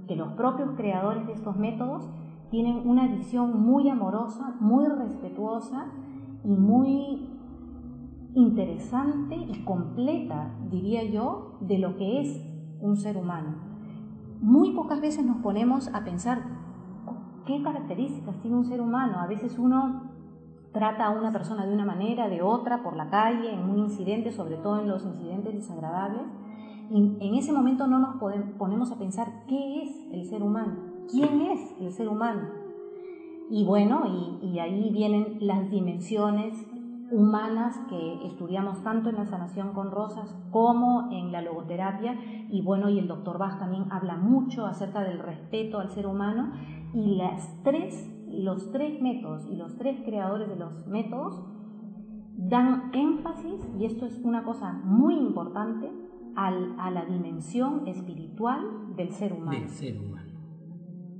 que 0.07 0.15
los 0.15 0.33
propios 0.33 0.71
creadores 0.75 1.25
de 1.27 1.33
estos 1.33 1.57
métodos 1.57 2.09
tienen 2.49 2.88
una 2.88 3.07
visión 3.07 3.61
muy 3.61 3.89
amorosa, 3.89 4.55
muy 4.59 4.85
respetuosa 4.88 5.91
y 6.43 6.55
muy 6.55 7.29
interesante 8.33 9.35
y 9.35 9.63
completa, 9.63 10.55
diría 10.69 11.03
yo, 11.03 11.57
de 11.61 11.79
lo 11.79 11.95
que 11.95 12.21
es 12.21 12.45
un 12.81 12.97
ser 12.97 13.17
humano. 13.17 13.55
Muy 14.41 14.71
pocas 14.73 15.01
veces 15.01 15.25
nos 15.25 15.38
ponemos 15.38 15.93
a 15.93 16.03
pensar 16.03 16.43
qué 17.45 17.61
características 17.61 18.39
tiene 18.41 18.57
un 18.57 18.65
ser 18.65 18.79
humano. 18.79 19.19
A 19.19 19.27
veces 19.27 19.57
uno 19.59 20.03
trata 20.71 21.05
a 21.05 21.09
una 21.11 21.31
persona 21.31 21.65
de 21.65 21.73
una 21.73 21.85
manera, 21.85 22.29
de 22.29 22.41
otra, 22.41 22.83
por 22.83 22.95
la 22.95 23.09
calle, 23.09 23.53
en 23.53 23.69
un 23.69 23.79
incidente, 23.79 24.31
sobre 24.31 24.57
todo 24.57 24.79
en 24.79 24.88
los 24.88 25.05
incidentes 25.05 25.53
desagradables. 25.53 26.23
Y 26.91 27.17
en 27.19 27.35
ese 27.35 27.51
momento 27.51 27.88
no 27.88 27.99
nos 27.99 28.15
ponemos 28.57 28.91
a 28.91 28.97
pensar 28.97 29.45
qué 29.47 29.83
es 29.83 30.07
el 30.11 30.25
ser 30.25 30.41
humano 30.41 30.89
quién 31.09 31.41
es 31.41 31.75
el 31.79 31.91
ser 31.91 32.07
humano. 32.07 32.41
Y 33.49 33.65
bueno, 33.65 34.03
y, 34.41 34.59
ahí 34.59 34.89
vienen 34.91 35.38
las 35.39 35.69
dimensiones 35.69 36.53
humanas 37.11 37.75
que 37.89 38.27
estudiamos 38.27 38.83
tanto 38.83 39.09
en 39.09 39.15
la 39.15 39.25
sanación 39.25 39.73
con 39.73 39.89
rosas 39.89 40.35
como 40.51 41.09
en 41.11 41.31
la 41.31 41.41
logoterapia. 41.41 42.15
Y 42.49 42.61
bueno, 42.61 42.89
y 42.89 42.99
el 42.99 43.07
doctor 43.07 43.39
Bach 43.39 43.57
también 43.57 43.85
habla 43.91 44.15
mucho 44.17 44.67
acerca 44.67 45.01
del 45.01 45.19
respeto 45.19 45.79
al 45.79 45.89
ser 45.89 46.05
humano. 46.05 46.51
Y 46.93 47.15
las 47.15 47.51
tres, 47.63 48.11
los 48.31 48.71
tres 48.71 49.01
métodos 49.01 49.48
y 49.50 49.55
los 49.55 49.77
tres 49.77 50.00
creadores 50.05 50.50
de 50.50 50.55
los 50.55 50.88
métodos 50.88 51.43
dan 52.38 52.91
énfasis, 52.93 53.59
y 53.77 53.86
esto 53.86 54.05
es 54.05 54.19
una 54.24 54.43
cosa 54.43 54.74
muy 54.83 55.15
importante, 55.15 55.89
a 56.36 56.89
la 56.91 57.05
dimensión 57.05 57.86
espiritual 57.86 58.95
del 58.95 59.12
ser 59.12 59.33
humano. 59.33 59.59
Del 59.59 59.69
ser 59.69 60.00
humano. 60.00 60.29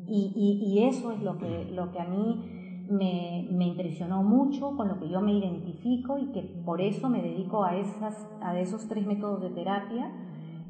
Y, 0.08 0.80
eso 0.84 1.12
es 1.12 1.22
lo 1.22 1.38
que, 1.38 1.70
lo 1.72 1.92
que 1.92 2.00
a 2.00 2.06
mí 2.06 2.42
me, 2.89 3.66
impresionó 3.66 4.24
mucho, 4.24 4.75
con 4.75 4.88
lo 4.88 5.00
que 5.00 5.10
yo 5.10 5.22
me 5.22 5.34
identifico 5.34 6.18
y 6.18 6.32
que 6.32 6.42
por 6.42 6.82
eso 6.82 7.10
me 7.10 7.22
dedico 7.22 7.63
a, 7.63 7.75
esas, 7.75 8.28
a 8.42 8.58
esos 8.60 8.88
tres 8.88 9.06
métodos 9.06 9.42
de 9.42 9.50
terapia, 9.51 10.12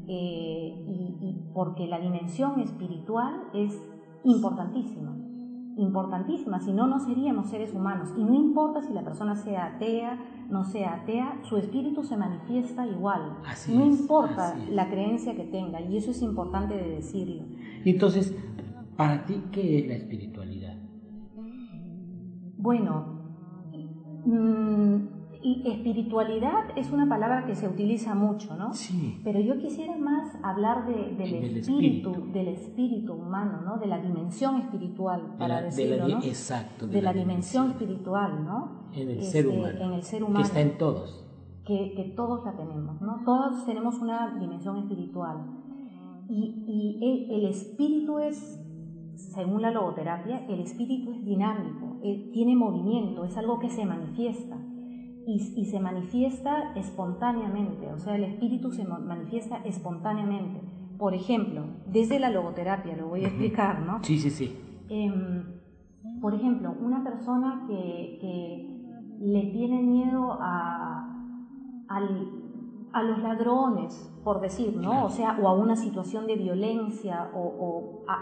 eh, 0.08 0.84
y, 0.88 1.36
porque 1.54 1.88
la 1.88 2.00
dimensión 2.00 2.60
espiritual 2.60 3.44
es 3.54 3.80
importantísima, 4.24 5.16
importantísima, 5.80 6.60
si 6.60 6.72
no, 6.72 6.88
no 6.88 7.00
seríamos 7.00 7.50
seres 7.50 7.74
humanos. 7.74 8.10
Y 8.18 8.24
no 8.24 8.34
importa 8.34 8.82
si 8.82 8.94
la 8.94 9.04
persona 9.04 9.36
sea 9.36 9.76
atea, 9.76 10.20
no 10.50 10.64
sea 10.64 10.96
atea, 10.96 11.40
su 11.44 11.58
espíritu 11.58 12.04
se 12.04 12.18
manifiesta 12.18 12.86
igual. 12.86 13.38
no 13.70 13.86
importa 13.86 14.56
la 14.70 14.90
creencia 14.90 15.36
que 15.36 15.46
tenga, 15.46 15.82
y 15.82 15.98
eso 15.98 16.12
es 16.12 16.22
importante 16.22 16.76
de 16.76 16.90
decirlo. 16.96 17.44
Entonces, 17.86 18.36
para 18.96 19.26
ti, 19.26 19.44
¿qué 19.52 19.80
es 19.80 19.88
la 19.88 19.96
espiritualidad? 19.96 20.78
Bueno, 22.58 23.20
mm, 25.44 25.68
espiritualidad 25.68 26.78
es 26.78 26.92
una 26.92 27.08
palabra 27.08 27.46
que 27.46 27.56
se 27.56 27.68
utiliza 27.68 28.16
mucho, 28.16 28.56
¿no? 28.56 28.74
Sí. 28.74 29.20
Pero 29.24 29.40
yo 29.40 29.58
quisiera 29.58 29.98
más 29.98 30.36
hablar 30.44 30.86
del, 30.86 31.58
espíritu, 31.58 32.32
del 32.32 32.50
espíritu 32.50 33.14
humano, 33.14 33.62
¿no? 33.62 33.78
De 33.78 33.88
la 33.88 34.00
dimensión 34.00 34.62
espiritual, 34.62 35.36
para 35.38 35.62
decirlo, 35.62 36.08
de 36.08 36.14
¿no? 36.14 36.24
Exacto. 36.24 36.88
De, 36.88 37.02
la, 37.02 37.14
dimensión, 37.14 37.72
espiritual, 37.72 38.44
¿no? 38.46 38.90
En 38.94 39.10
el 39.10 39.24
ser 39.24 39.46
este, 39.46 39.58
humano. 39.58 39.80
En 39.82 39.94
el 39.94 40.04
ser 40.04 40.24
humano. 40.24 40.40
Que 40.40 40.48
está 40.48 40.62
en 40.62 40.78
todos. 40.78 41.26
Que, 41.66 41.94
que 41.96 42.04
todos 42.16 42.44
la 42.46 42.56
tenemos, 42.56 43.02
¿no? 43.02 43.22
Todos 43.24 43.66
tenemos 43.66 44.00
una 44.00 44.38
dimensión 44.40 44.78
espiritual. 44.78 45.38
Y, 46.28 46.64
y 46.68 47.34
el 47.34 47.46
espíritu 47.46 48.20
es 48.20 48.60
según 49.20 49.62
la 49.62 49.72
logoterapia, 49.72 50.46
el 50.48 50.62
espíritu 50.62 51.12
es 51.12 51.26
dinámico, 51.26 51.98
eh, 52.02 52.30
tiene 52.32 52.56
movimiento, 52.56 53.26
es 53.26 53.36
algo 53.38 53.60
que 53.60 53.70
se 53.70 53.86
manifiesta 53.86 54.58
y, 55.30 55.66
se 55.66 55.80
manifiesta 55.80 56.74
espontáneamente, 56.76 57.92
o 57.94 58.00
sea, 58.00 58.16
el 58.16 58.24
espíritu 58.24 58.72
se 58.72 58.84
manifiesta 58.84 59.58
espontáneamente. 59.64 60.62
Por 60.98 61.14
ejemplo, 61.14 61.66
desde 61.86 62.20
la 62.20 62.32
logoterapia, 62.32 62.98
lo 62.98 63.10
voy 63.10 63.24
a 63.24 63.28
explicar, 63.28 63.82
¿no? 63.82 64.04
Sí, 64.04 64.18
sí, 64.18 64.32
sí. 64.32 64.58
Em, 64.90 65.44
por 66.20 66.34
ejemplo, 66.34 66.74
una 66.82 67.04
persona 67.04 67.66
que, 67.68 68.68
le 69.22 69.48
tiene 69.52 69.84
miedo 69.84 70.38
a, 70.40 71.36
a 71.90 73.04
los 73.04 73.20
ladrones, 73.20 74.10
por 74.24 74.40
decir, 74.40 74.78
¿no? 74.78 75.06
O 75.06 75.10
sea, 75.10 75.38
o 75.42 75.48
a 75.50 75.54
una 75.54 75.76
situación 75.76 76.26
de 76.26 76.38
violencia 76.38 77.30
o, 77.34 77.42
o 77.42 78.04
a, 78.08 78.18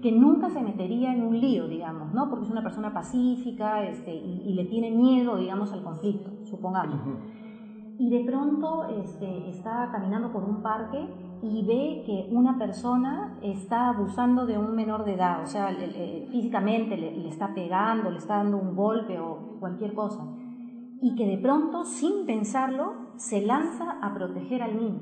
que 0.00 0.12
nunca 0.12 0.50
se 0.50 0.62
metería 0.62 1.12
en 1.12 1.22
un 1.22 1.38
lío, 1.40 1.68
digamos, 1.68 2.12
¿no? 2.14 2.28
Porque 2.28 2.46
es 2.46 2.50
una 2.50 2.62
persona 2.62 2.92
pacífica 2.92 3.84
este, 3.86 4.14
y, 4.14 4.52
le 4.54 4.64
tiene 4.64 4.90
miedo, 4.90 5.36
digamos, 5.36 5.72
al 5.72 5.82
conflicto, 5.82 6.30
supongamos. 6.50 7.00
Y 7.98 8.10
de 8.10 8.24
pronto 8.24 8.84
este, 8.84 9.48
está 9.50 9.90
caminando 9.92 10.32
por 10.32 10.44
un 10.44 10.62
parque 10.62 11.06
y 11.42 11.66
ve 11.66 12.02
que 12.04 12.34
una 12.34 12.58
persona 12.58 13.38
está 13.42 13.88
abusando 13.90 14.46
de 14.46 14.58
un 14.58 14.74
menor 14.74 15.04
de 15.04 15.14
edad, 15.14 15.42
o 15.42 15.46
sea, 15.46 15.68
físicamente 16.30 16.96
le, 16.96 17.16
le 17.16 17.28
está 17.28 17.54
pegando, 17.54 18.10
le 18.10 18.18
está 18.18 18.36
dando 18.36 18.58
un 18.58 18.74
golpe 18.74 19.18
o 19.18 19.58
cualquier 19.60 19.94
cosa. 19.94 20.26
Y 21.02 21.14
que 21.14 21.26
de 21.26 21.38
pronto, 21.38 21.84
sin 21.84 22.26
pensarlo, 22.26 22.92
se 23.16 23.40
lanza 23.42 23.98
a 24.02 24.12
proteger 24.12 24.62
al 24.62 24.76
niño. 24.76 25.00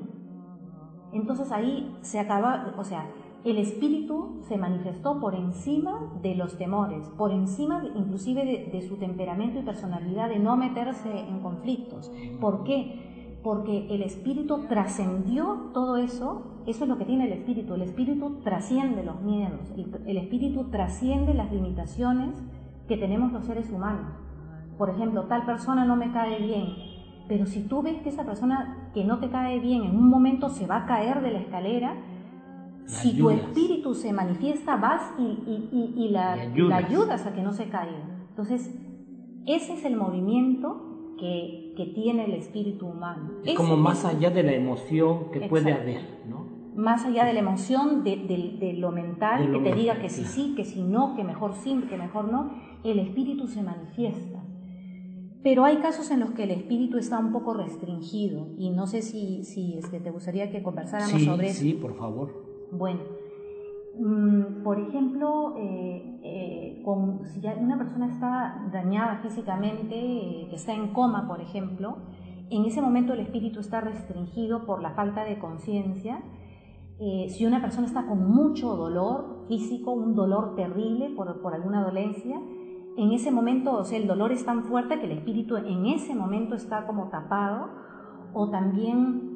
Entonces 1.11 1.51
ahí 1.51 1.97
se 2.01 2.19
acaba, 2.19 2.73
o 2.77 2.83
sea, 2.83 3.05
el 3.45 3.57
espíritu 3.57 4.41
se 4.47 4.57
manifestó 4.57 5.19
por 5.19 5.35
encima 5.35 6.11
de 6.21 6.35
los 6.35 6.57
temores, 6.57 7.07
por 7.17 7.31
encima 7.31 7.83
inclusive 7.95 8.69
de, 8.71 8.81
su 8.81 8.97
temperamento 8.97 9.59
y 9.59 9.63
personalidad 9.63 10.29
de 10.29 10.39
no 10.39 10.57
meterse 10.57 11.09
en 11.19 11.39
conflictos. 11.39 12.11
¿Por 12.39 12.63
qué? 12.63 13.09
porque 13.43 13.87
el 13.89 14.01
espíritu 14.01 14.65
trascendió 14.67 15.71
todo 15.73 15.97
eso, 15.97 16.61
eso 16.65 16.83
es 16.83 16.89
lo 16.89 16.97
que 16.97 17.05
tiene 17.05 17.25
el 17.25 17.33
espíritu, 17.33 17.73
el 17.73 17.83
espíritu 17.83 18.39
trasciende 18.43 19.03
los 19.03 19.21
miedos, 19.21 19.73
el, 20.05 20.17
espíritu 20.17 20.65
trasciende 20.65 21.33
las 21.33 21.51
limitaciones 21.51 22.35
que 22.87 22.97
tenemos 22.97 23.31
los 23.31 23.45
seres 23.45 23.71
humanos. 23.71 24.11
Por 24.77 24.89
ejemplo, 24.89 25.23
tal 25.23 25.45
persona 25.45 25.85
no 25.85 25.95
me 25.95 26.11
cae 26.11 26.39
bien, 26.41 26.67
pero 27.27 27.45
si 27.45 27.61
tú 27.61 27.81
ves 27.81 28.01
que 28.01 28.09
esa 28.09 28.25
persona 28.25 28.89
que 28.93 29.05
no 29.05 29.19
te 29.19 29.29
cae 29.29 29.59
bien 29.59 29.83
en 29.83 29.95
un 29.95 30.09
momento 30.09 30.49
se 30.49 30.67
va 30.67 30.77
a 30.77 30.85
caer 30.85 31.21
de 31.21 31.31
la 31.31 31.39
escalera, 31.39 31.95
si 32.89 33.15
tu 33.15 33.29
espíritu 33.29 33.93
se 33.93 34.11
manifiesta, 34.11 34.75
vas 34.75 35.13
y, 35.19 36.09
la, 36.09 36.35
la, 36.35 36.77
ayudas. 36.77 37.25
a 37.25 37.33
que 37.33 37.41
no 37.41 37.53
se 37.53 37.69
caiga. 37.69 38.03
Entonces, 38.29 38.75
ese 39.45 39.73
es 39.73 39.85
el 39.85 39.95
movimiento 39.95 41.15
que, 41.19 41.73
que 41.77 41.85
tiene 41.85 42.25
el 42.25 42.33
espíritu 42.33 42.87
humano. 42.87 43.31
Es 43.45 43.55
como 43.55 43.77
más 43.77 44.05
allá 44.05 44.31
de 44.31 44.41
la 44.41 44.53
emoción 44.53 45.29
que 45.31 45.41
puede 45.41 45.71
haber, 45.71 46.01
¿no? 46.27 46.47
Más 46.75 47.05
allá 47.05 47.25
de 47.25 47.33
la 47.33 47.41
emoción, 47.41 48.03
de, 48.03 48.15
de, 48.59 48.73
lo 48.73 48.91
mental, 48.91 49.51
que 49.51 49.59
te 49.59 49.75
diga 49.75 49.99
que 49.99 50.09
sí, 50.09 50.23
sí, 50.23 50.53
que 50.55 50.65
si 50.65 50.81
no, 50.81 51.15
que 51.15 51.23
mejor 51.23 51.53
sí, 51.53 51.79
que 51.89 51.97
mejor 51.97 52.31
no, 52.31 52.53
el 52.83 52.99
espíritu 52.99 53.47
se 53.47 53.61
manifiesta. 53.61 54.39
Pero 55.43 55.63
hay 55.63 55.77
casos 55.77 56.09
en 56.11 56.21
los 56.21 56.31
que 56.31 56.43
el 56.43 56.51
espíritu 56.51 56.97
está 56.97 57.19
un 57.19 57.31
poco 57.31 57.53
restringido 57.53 58.47
y 58.57 58.71
no 58.71 58.87
sé 58.87 59.01
si, 59.01 59.43
si 59.43 59.77
este, 59.77 59.99
te 59.99 60.09
gustaría 60.09 60.49
que 60.51 60.63
conversáramos 60.63 61.21
sobre 61.23 61.49
eso. 61.49 61.61
Sí, 61.61 61.73
por 61.73 61.95
favor. 61.95 62.48
Bueno, 62.71 63.01
mm, 63.97 64.63
por 64.63 64.79
ejemplo, 64.79 65.55
eh, 65.57 66.19
eh, 66.23 66.83
si 67.25 67.41
una 67.59 67.77
persona 67.77 68.07
está 68.07 68.69
dañada 68.71 69.17
físicamente, 69.17 69.95
eh, 69.95 70.47
que 70.49 70.55
está 70.55 70.73
en 70.73 70.93
coma, 70.93 71.27
por 71.27 71.41
ejemplo, 71.41 71.97
en 72.49 72.65
ese 72.65 72.81
momento 72.81 73.13
el 73.13 73.19
espíritu 73.19 73.59
está 73.59 73.81
restringido 73.81 74.65
por 74.65 74.81
la 74.81 74.91
falta 74.91 75.23
de 75.23 75.39
conciencia. 75.39 76.21
si 77.29 77.45
una 77.45 77.61
persona 77.61 77.87
está 77.87 78.07
con 78.07 78.29
mucho 78.29 78.75
dolor 78.75 79.45
físico, 79.47 79.91
un 79.93 80.15
dolor 80.15 80.55
terrible 80.55 81.09
por, 81.15 81.41
por 81.41 81.53
alguna 81.53 81.81
dolencia, 81.81 82.37
en 82.97 83.13
ese 83.13 83.31
momento, 83.31 83.77
o 83.77 83.85
sea, 83.85 83.97
el 83.97 84.07
dolor 84.07 84.33
es 84.33 84.43
tan 84.43 84.65
fuerte 84.65 84.99
que 84.99 85.05
el 85.05 85.13
espíritu 85.13 85.55
en 85.55 85.85
ese 85.85 86.13
momento 86.13 86.55
está 86.55 86.85
como 86.85 87.07
tapado, 87.07 87.69
o 88.33 88.49
también 88.49 89.28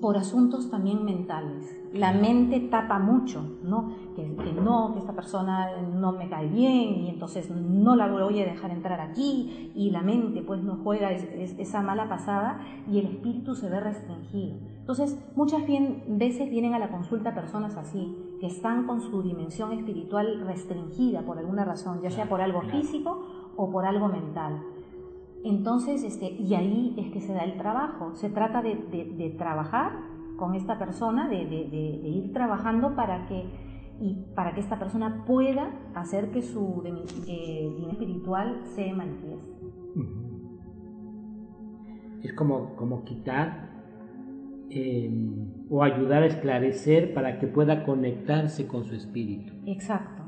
por 0.00 0.16
asuntos 0.16 0.70
también 0.70 1.04
mentales. 1.04 1.76
La 1.92 2.12
mente 2.12 2.60
tapa 2.60 2.98
mucho, 2.98 3.58
¿no? 3.62 3.92
Que, 4.14 4.22
no, 4.52 4.92
que 4.92 5.00
esta 5.00 5.12
persona 5.12 5.82
no 5.82 6.12
me 6.12 6.28
cae 6.28 6.46
bien 6.48 6.94
y 6.94 7.08
entonces 7.08 7.50
no 7.50 7.96
la 7.96 8.06
voy 8.06 8.40
a 8.40 8.44
dejar 8.44 8.70
entrar 8.70 9.00
aquí 9.00 9.72
y 9.74 9.90
la 9.90 10.02
mente 10.02 10.42
pues 10.42 10.62
no 10.62 10.76
juega 10.82 11.10
esa 11.10 11.82
mala 11.82 12.08
pasada 12.08 12.60
y 12.90 12.98
el 12.98 13.06
espíritu 13.06 13.54
se 13.54 13.68
ve 13.68 13.80
restringido. 13.80 14.56
Entonces 14.78 15.18
muchas 15.34 15.62
veces 16.08 16.50
vienen 16.50 16.74
a 16.74 16.78
la 16.78 16.90
consulta 16.90 17.34
personas 17.34 17.76
así, 17.76 18.16
que 18.40 18.46
están 18.46 18.86
con 18.86 19.00
su 19.00 19.22
dimensión 19.22 19.72
espiritual 19.72 20.42
restringida 20.46 21.22
por 21.22 21.38
alguna 21.38 21.64
razón, 21.64 22.00
ya 22.02 22.10
sea 22.10 22.28
por 22.28 22.40
algo 22.40 22.62
físico 22.62 23.24
o 23.56 23.70
por 23.70 23.84
algo 23.84 24.08
mental. 24.08 24.62
Entonces, 25.44 26.04
este, 26.04 26.32
y 26.32 26.54
ahí 26.54 26.94
es 26.98 27.10
que 27.12 27.20
se 27.20 27.32
da 27.32 27.44
el 27.44 27.56
trabajo. 27.56 28.14
Se 28.14 28.28
trata 28.28 28.62
de, 28.62 29.34
trabajar 29.38 29.92
con 30.36 30.54
esta 30.54 30.78
persona, 30.78 31.28
de, 31.28 31.42
ir 31.42 32.32
trabajando 32.32 32.94
para 32.94 33.26
que, 33.26 33.44
y 34.00 34.24
para 34.34 34.54
que 34.54 34.60
esta 34.60 34.78
persona 34.78 35.24
pueda 35.26 35.72
hacer 35.94 36.30
que 36.30 36.42
su 36.42 36.82
dinero 36.82 37.90
espiritual 37.90 38.60
se 38.64 38.92
manifieste. 38.92 39.50
Es 42.22 42.34
como, 42.34 42.76
como 42.76 43.04
quitar 43.04 43.70
em, 44.68 45.48
o 45.70 45.82
ayudar 45.82 46.22
a 46.22 46.26
esclarecer 46.26 47.14
para 47.14 47.38
que 47.38 47.46
pueda 47.46 47.84
conectarse 47.84 48.66
con 48.66 48.84
su 48.84 48.94
espíritu. 48.94 49.54
Exacto. 49.66 50.22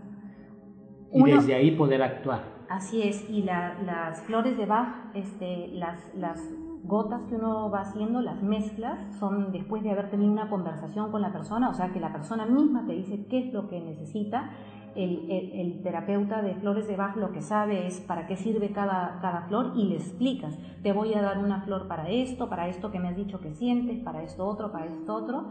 Y 1.12 1.22
desde 1.22 1.54
ahí 1.54 1.72
poder 1.72 2.02
actuar. 2.02 2.61
Así 2.72 3.02
es, 3.02 3.28
y 3.28 3.42
las 3.42 4.22
flores 4.22 4.56
de 4.56 4.64
Bach, 4.64 5.10
este, 5.12 5.68
las, 5.74 6.10
las 6.14 6.40
gotas 6.84 7.20
que 7.28 7.34
uno 7.34 7.70
va 7.70 7.82
haciendo, 7.82 8.22
las 8.22 8.42
mezclas, 8.42 8.98
son 9.18 9.52
después 9.52 9.82
de 9.82 9.90
haber 9.90 10.08
tenido 10.08 10.32
una 10.32 10.48
conversación 10.48 11.12
con 11.12 11.20
la 11.20 11.34
persona, 11.34 11.68
o 11.68 11.74
sea 11.74 11.92
que 11.92 12.00
la 12.00 12.14
persona 12.14 12.46
misma 12.46 12.86
te 12.86 12.94
dice 12.94 13.26
qué 13.26 13.40
es 13.40 13.52
lo 13.52 13.68
que 13.68 13.78
necesita. 13.78 14.52
El, 14.94 15.30
el, 15.30 15.82
terapeuta 15.82 16.40
de 16.40 16.54
flores 16.54 16.86
de 16.86 16.96
Bach 16.96 17.16
lo 17.16 17.30
que 17.32 17.42
sabe 17.42 17.86
es 17.86 18.00
para 18.00 18.26
qué 18.26 18.36
sirve 18.36 18.72
cada, 18.72 19.18
cada 19.20 19.42
flor 19.42 19.72
y 19.76 19.88
le 19.88 19.96
explicas, 19.96 20.58
te 20.82 20.92
voy 20.94 21.12
a 21.12 21.20
dar 21.20 21.38
una 21.38 21.60
flor 21.62 21.88
para 21.88 22.08
esto, 22.08 22.48
para 22.48 22.68
esto 22.68 22.90
que 22.90 23.00
me 23.00 23.08
has 23.08 23.16
dicho 23.16 23.38
que 23.40 23.52
sientes, 23.52 24.00
para 24.00 24.22
esto 24.22 24.46
otro, 24.46 24.72
para 24.72 24.86
esto 24.86 25.14
otro 25.14 25.44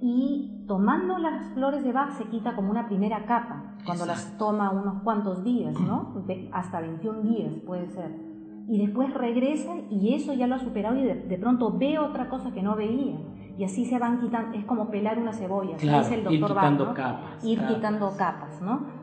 y 0.00 0.64
tomando 0.66 1.18
las 1.18 1.52
flores 1.52 1.84
de 1.84 1.92
Bach 1.92 2.12
se 2.12 2.24
quita 2.24 2.54
como 2.54 2.70
una 2.70 2.86
primera 2.86 3.26
capa, 3.26 3.74
cuando 3.84 4.06
las 4.06 4.36
toma 4.38 4.70
unos 4.70 5.02
cuantos 5.02 5.44
días, 5.44 5.78
¿no? 5.78 6.14
Hasta 6.52 6.80
21 6.80 7.22
días 7.22 7.52
puede 7.66 7.88
ser. 7.90 8.10
Y 8.68 8.78
después 8.78 9.12
regresa 9.12 9.74
y 9.90 10.14
eso 10.14 10.32
ya 10.32 10.46
lo 10.46 10.54
ha 10.54 10.58
superado 10.58 10.96
y 10.96 11.02
de, 11.02 11.38
pronto 11.38 11.76
ve 11.76 11.98
otra 11.98 12.28
cosa 12.28 12.52
que 12.52 12.62
no 12.62 12.76
veía. 12.76 13.16
Y 13.58 13.64
así 13.64 13.84
se 13.84 13.98
van 13.98 14.20
quitando, 14.20 14.56
es 14.56 14.64
como 14.64 14.90
pelar 14.90 15.18
una 15.18 15.32
cebolla, 15.32 15.76
claro, 15.76 16.06
el 16.06 16.24
doctor 16.24 16.32
ir 16.32 16.46
quitando 16.46 16.94
capas. 16.94 17.44
Ir 17.44 17.66
quitando 17.66 18.16
capas, 18.16 18.62
¿no? 18.62 18.99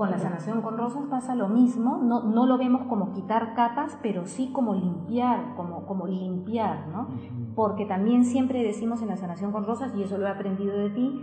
Con 0.00 0.10
la 0.10 0.18
sanación 0.18 0.62
con 0.62 0.78
rosas 0.78 1.02
pasa 1.10 1.34
lo 1.34 1.50
mismo, 1.50 1.98
no, 1.98 2.22
no 2.22 2.46
lo 2.46 2.56
vemos 2.56 2.86
como 2.88 3.12
quitar 3.12 3.52
capas, 3.52 3.98
pero 4.00 4.24
sí 4.24 4.50
como 4.50 4.74
limpiar, 4.74 5.54
como, 5.56 5.84
como 5.84 6.06
limpiar, 6.06 6.88
¿no? 6.88 7.08
Porque 7.54 7.84
también 7.84 8.24
siempre 8.24 8.62
decimos 8.62 9.02
en 9.02 9.08
la 9.08 9.18
sanación 9.18 9.52
con 9.52 9.66
rosas, 9.66 9.94
y 9.94 10.02
eso 10.02 10.16
lo 10.16 10.26
he 10.26 10.30
aprendido 10.30 10.74
de 10.74 10.88
ti, 10.88 11.20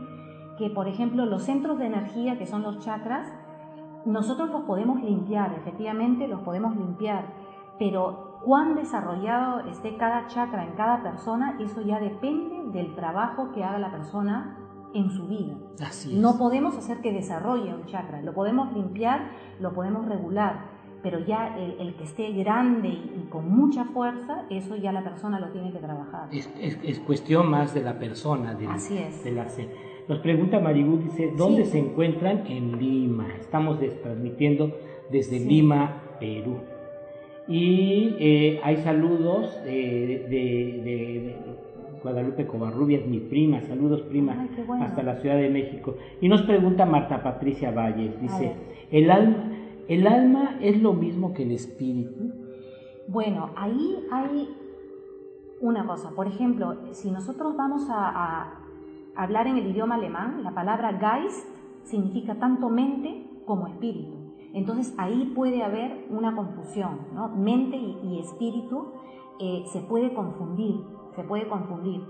que 0.60 0.70
por 0.70 0.88
ejemplo 0.88 1.26
los 1.26 1.42
centros 1.42 1.80
de 1.80 1.88
energía, 1.88 2.38
que 2.38 2.46
son 2.46 2.62
los 2.62 2.78
chakras, 2.78 3.28
nosotros 4.06 4.52
los 4.52 4.62
podemos 4.66 5.02
limpiar, 5.02 5.54
efectivamente 5.54 6.28
los 6.28 6.42
podemos 6.42 6.76
limpiar, 6.76 7.34
pero 7.80 8.42
cuán 8.44 8.76
desarrollado 8.76 9.62
esté 9.62 9.98
cada 9.98 10.28
chakra 10.28 10.64
en 10.64 10.76
cada 10.76 11.02
persona, 11.02 11.58
eso 11.60 11.82
ya 11.82 12.00
depende 12.00 12.70
del 12.72 12.94
trabajo 12.94 13.52
que 13.54 13.64
haga 13.64 13.80
la 13.80 13.90
persona 13.90 14.57
en 14.94 15.10
su 15.12 15.28
vida. 15.28 15.56
No 16.12 16.38
podemos 16.38 16.76
hacer 16.78 17.00
que 17.02 17.12
desarrolle 17.12 17.74
un 17.74 17.86
chakra, 17.86 18.22
lo 18.22 18.34
podemos 18.34 18.74
limpiar, 18.74 19.32
lo 19.60 19.74
podemos 19.74 20.08
regular, 20.08 20.78
pero 21.04 21.20
ya 21.20 21.56
el, 21.58 21.96
que 21.96 22.04
esté 22.04 22.32
grande 22.32 22.90
y, 22.90 23.28
con 23.30 23.50
mucha 23.50 23.86
fuerza, 23.86 24.46
eso 24.50 24.76
ya 24.76 24.92
la 24.92 25.04
persona 25.04 25.40
lo 25.40 25.50
tiene 25.50 25.72
que 25.72 25.80
trabajar. 25.80 26.30
Es, 26.32 27.00
cuestión 27.00 27.50
más 27.50 27.74
de 27.74 27.82
la 27.82 28.00
persona, 28.00 28.56
de, 28.56 28.68
Así 28.68 28.98
es. 28.98 29.24
de 29.24 29.32
la 29.32 29.48
Nos 30.08 30.20
pregunta 30.20 30.60
Maribú, 30.60 30.98
dice, 30.98 31.32
¿dónde 31.38 31.66
se 31.66 31.80
encuentran? 31.80 32.48
En 32.48 32.78
Lima. 32.78 33.28
Estamos 33.40 33.80
transmitiendo 34.02 34.76
desde 35.12 35.40
Lima, 35.40 36.02
Perú. 36.20 36.58
Y 37.48 38.16
eh, 38.20 38.60
hay 38.64 38.78
saludos 38.78 39.64
de, 39.64 40.26
de 40.30 41.57
Guadalupe 42.02 42.48
Covarrubias, 42.48 43.06
mi 43.06 43.20
prima, 43.20 43.62
saludos 43.62 44.02
prima, 44.02 44.48
hasta 44.82 45.04
la 45.04 45.16
Ciudad 45.16 45.38
de 45.38 45.50
México. 45.50 45.96
Y 46.22 46.30
nos 46.30 46.42
pregunta 46.44 46.86
Marta 46.86 47.24
Patricia 47.24 47.72
Valles, 47.72 48.20
dice, 48.22 48.54
¿el 48.92 49.12
alma, 49.12 49.52
¿el 49.88 50.08
alma 50.08 50.58
es 50.62 50.82
lo 50.82 50.94
mismo 50.94 51.34
que 51.34 51.44
el 51.44 51.52
espíritu? 51.52 52.32
Bueno, 53.08 53.52
ahí 53.56 54.06
hay 54.12 54.50
una 55.62 55.86
cosa, 55.86 56.12
por 56.12 56.28
ejemplo, 56.28 56.76
si 56.92 57.10
nosotros 57.10 57.56
vamos 57.56 57.88
a, 57.90 58.64
hablar 59.16 59.48
en 59.48 59.58
el 59.58 59.68
idioma 59.68 59.96
alemán, 59.96 60.44
la 60.44 60.54
palabra 60.54 61.00
Geist 61.00 61.48
significa 61.84 62.36
tanto 62.36 62.70
mente 62.70 63.26
como 63.46 63.66
espíritu. 63.66 64.14
Entonces 64.54 64.94
ahí 64.98 65.32
puede 65.34 65.64
haber 65.64 66.06
una 66.12 66.36
confusión, 66.36 67.00
¿no? 67.16 67.30
Mente 67.30 67.78
y, 67.78 68.20
espíritu 68.20 68.90
eh, 69.40 69.64
se 69.72 69.80
puede 69.82 70.14
confundir 70.14 70.76
se 71.18 71.24
puede 71.24 71.48
confundir, 71.50 72.06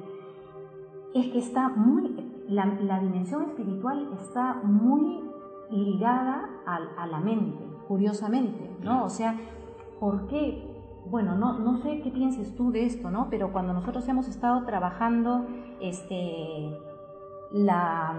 es 1.13 1.31
que 1.31 1.39
está 1.39 1.69
muy, 1.69 2.13
la, 2.49 2.99
dimensión 2.99 3.43
espiritual 3.43 4.09
está 4.21 4.55
muy 4.63 5.23
ligada 5.71 6.49
a, 6.65 7.07
la 7.07 7.19
mente, 7.19 7.63
curiosamente, 7.87 8.69
¿no? 8.83 9.05
O 9.05 9.09
sea, 9.09 9.39
¿por 10.01 10.27
qué? 10.27 10.75
Bueno, 11.09 11.35
no, 11.35 11.57
no 11.57 11.77
sé 11.77 12.01
qué 12.01 12.11
pienses 12.11 12.53
tú 12.53 12.71
de 12.71 12.85
esto, 12.85 13.09
¿no? 13.09 13.29
Pero 13.29 13.53
cuando 13.53 13.71
nosotros 13.71 14.05
hemos 14.09 14.27
estado 14.27 14.65
trabajando, 14.65 15.45
este, 15.79 16.77
la, 17.51 18.13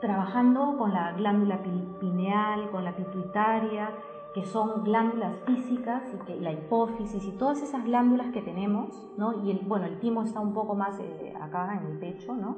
trabajando 0.00 0.76
con 0.78 0.92
la 0.92 1.10
glándula 1.12 1.60
pineal, 1.98 2.70
con 2.70 2.84
la 2.84 2.94
pituitaria, 2.94 3.90
que 4.34 4.44
son 4.44 4.82
glándulas 4.82 5.36
físicas 5.46 6.02
y 6.12 6.24
que 6.26 6.40
la 6.40 6.52
hipófisis 6.52 7.24
y 7.24 7.30
todas 7.38 7.62
esas 7.62 7.84
glándulas 7.84 8.32
que 8.32 8.42
tenemos, 8.42 9.08
¿no? 9.16 9.44
y 9.44 9.52
el, 9.52 9.60
bueno, 9.60 9.86
el 9.86 10.00
timo 10.00 10.22
está 10.22 10.40
un 10.40 10.52
poco 10.52 10.74
más 10.74 10.98
eh, 10.98 11.32
acá 11.40 11.78
en 11.80 11.92
el 11.92 11.98
pecho, 11.98 12.34
¿no? 12.34 12.56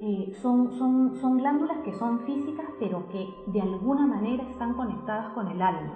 Eh, 0.00 0.32
son, 0.40 0.72
son, 0.72 1.16
son 1.16 1.38
glándulas 1.38 1.78
que 1.78 1.92
son 1.92 2.20
físicas 2.20 2.66
pero 2.78 3.08
que 3.08 3.26
de 3.48 3.60
alguna 3.60 4.06
manera 4.06 4.44
están 4.44 4.74
conectadas 4.74 5.32
con 5.34 5.48
el 5.48 5.60
alma. 5.60 5.94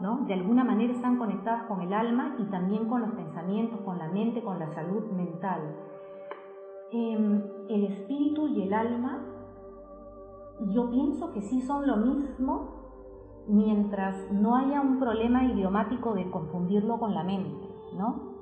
¿no? 0.00 0.24
De 0.26 0.34
alguna 0.34 0.64
manera 0.64 0.92
están 0.92 1.16
conectadas 1.16 1.64
con 1.64 1.80
el 1.80 1.92
alma 1.92 2.34
y 2.38 2.44
también 2.44 2.88
con 2.88 3.02
los 3.02 3.12
pensamientos, 3.12 3.80
con 3.82 3.98
la 3.98 4.08
mente, 4.08 4.42
con 4.42 4.58
la 4.58 4.68
salud 4.74 5.04
mental. 5.12 5.76
Em, 6.90 7.42
el 7.68 7.84
espíritu 7.84 8.48
y 8.48 8.62
el 8.62 8.74
alma, 8.74 9.24
yo 10.68 10.90
pienso 10.90 11.32
que 11.32 11.40
sí 11.40 11.62
son 11.62 11.86
lo 11.86 11.96
mismo 11.96 12.81
mientras 13.48 14.30
no 14.32 14.56
haya 14.56 14.80
un 14.80 14.98
problema 14.98 15.44
idiomático 15.44 16.14
de 16.14 16.30
confundirlo 16.30 16.98
con 16.98 17.14
la 17.14 17.24
mente, 17.24 17.66
¿no? 17.96 18.32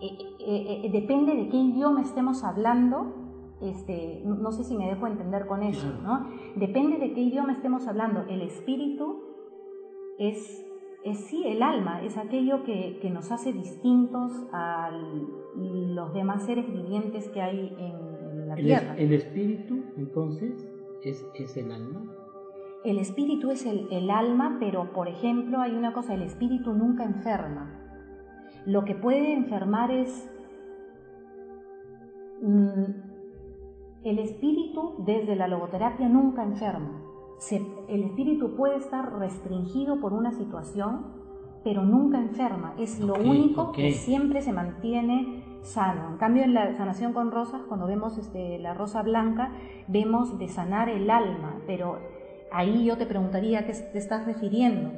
Eh, 0.00 0.16
eh, 0.38 0.80
eh, 0.84 0.90
depende 0.92 1.34
de 1.34 1.48
qué 1.48 1.56
idioma 1.56 2.02
estemos 2.02 2.44
hablando, 2.44 3.14
este, 3.60 4.22
no 4.24 4.52
sé 4.52 4.62
si 4.62 4.76
me 4.76 4.86
dejo 4.86 5.08
entender 5.08 5.46
con 5.46 5.64
eso, 5.64 5.92
¿no? 6.02 6.30
Depende 6.54 6.98
de 6.98 7.12
qué 7.12 7.20
idioma 7.20 7.52
estemos 7.52 7.88
hablando. 7.88 8.22
El 8.28 8.42
espíritu 8.42 9.20
es, 10.18 10.64
es 11.04 11.18
sí 11.26 11.42
el 11.44 11.64
alma, 11.64 12.02
es 12.04 12.16
aquello 12.16 12.62
que, 12.62 13.00
que, 13.02 13.10
nos 13.10 13.32
hace 13.32 13.52
distintos 13.52 14.32
a 14.52 14.90
los 15.56 16.14
demás 16.14 16.44
seres 16.46 16.72
vivientes 16.72 17.28
que 17.30 17.42
hay 17.42 17.74
en 17.76 18.48
la 18.48 18.54
tierra. 18.54 18.94
el 18.96 19.12
espíritu, 19.12 19.82
entonces, 19.96 20.68
es, 21.02 21.26
es 21.34 21.56
el 21.56 21.72
alma. 21.72 22.17
El 22.84 22.98
espíritu 22.98 23.50
es 23.50 23.66
el, 23.66 23.88
el 23.90 24.10
alma, 24.10 24.56
pero 24.60 24.92
por 24.92 25.08
ejemplo 25.08 25.60
hay 25.60 25.72
una 25.72 25.92
cosa, 25.92 26.14
el 26.14 26.22
espíritu 26.22 26.72
nunca 26.72 27.04
enferma. 27.04 27.78
Lo 28.66 28.84
que 28.84 28.94
puede 28.94 29.32
enfermar 29.32 29.90
es 29.90 30.30
mm, 32.42 33.08
el 34.04 34.18
espíritu 34.18 34.94
desde 34.98 35.36
la 35.36 35.48
logoterapia 35.48 36.08
nunca 36.08 36.42
enferma. 36.42 37.02
el 37.88 38.02
espíritu 38.04 38.56
puede 38.56 38.76
estar 38.76 39.18
restringido 39.18 40.00
por 40.00 40.12
una 40.12 40.32
situación, 40.32 41.06
pero 41.64 41.82
nunca 41.82 42.18
enferma. 42.18 42.74
Es 42.78 43.00
lo 43.00 43.14
único 43.14 43.72
que 43.72 43.92
siempre 43.92 44.40
se 44.42 44.52
mantiene 44.52 45.44
sano. 45.62 46.10
En 46.10 46.16
cambio, 46.16 46.44
en 46.44 46.54
la 46.54 46.76
sanación 46.76 47.12
con 47.12 47.30
rosas, 47.30 47.62
cuando 47.68 47.86
vemos 47.86 48.18
este, 48.18 48.58
la 48.58 48.74
rosa 48.74 49.02
blanca, 49.02 49.52
vemos 49.88 50.38
de 50.38 50.48
sanar 50.48 50.88
el 50.88 51.10
alma, 51.10 51.60
pero 51.66 51.98
ahí 52.52 52.84
yo 52.84 52.96
te 52.96 53.06
preguntaría 53.06 53.60
a 53.60 53.66
qué 53.66 53.72
te 53.72 53.98
estás 53.98 54.26
refiriendo. 54.26 54.90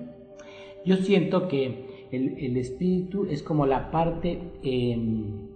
Yo 0.84 0.96
siento 0.96 1.48
que 1.48 2.08
el, 2.10 2.56
espíritu 2.56 3.26
es 3.26 3.42
como 3.42 3.66
la 3.66 3.90
parte, 3.90 4.40
em, 4.62 5.48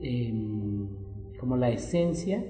em, 0.00 0.88
como 1.38 1.56
la 1.56 1.70
esencia 1.70 2.44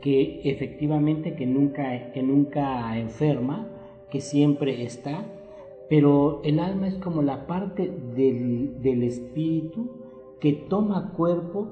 que 0.00 0.40
efectivamente 0.44 1.34
que 1.34 1.46
nunca, 1.46 2.12
que 2.12 2.22
nunca 2.22 2.98
enferma, 2.98 3.68
que 4.10 4.20
siempre 4.20 4.82
está, 4.84 5.24
pero 5.88 6.40
el 6.44 6.58
alma 6.58 6.88
es 6.88 6.96
como 6.96 7.22
la 7.22 7.46
parte 7.46 7.90
del, 8.14 8.80
del 8.80 9.02
espíritu 9.02 9.90
que 10.40 10.52
toma 10.52 11.12
cuerpo 11.12 11.68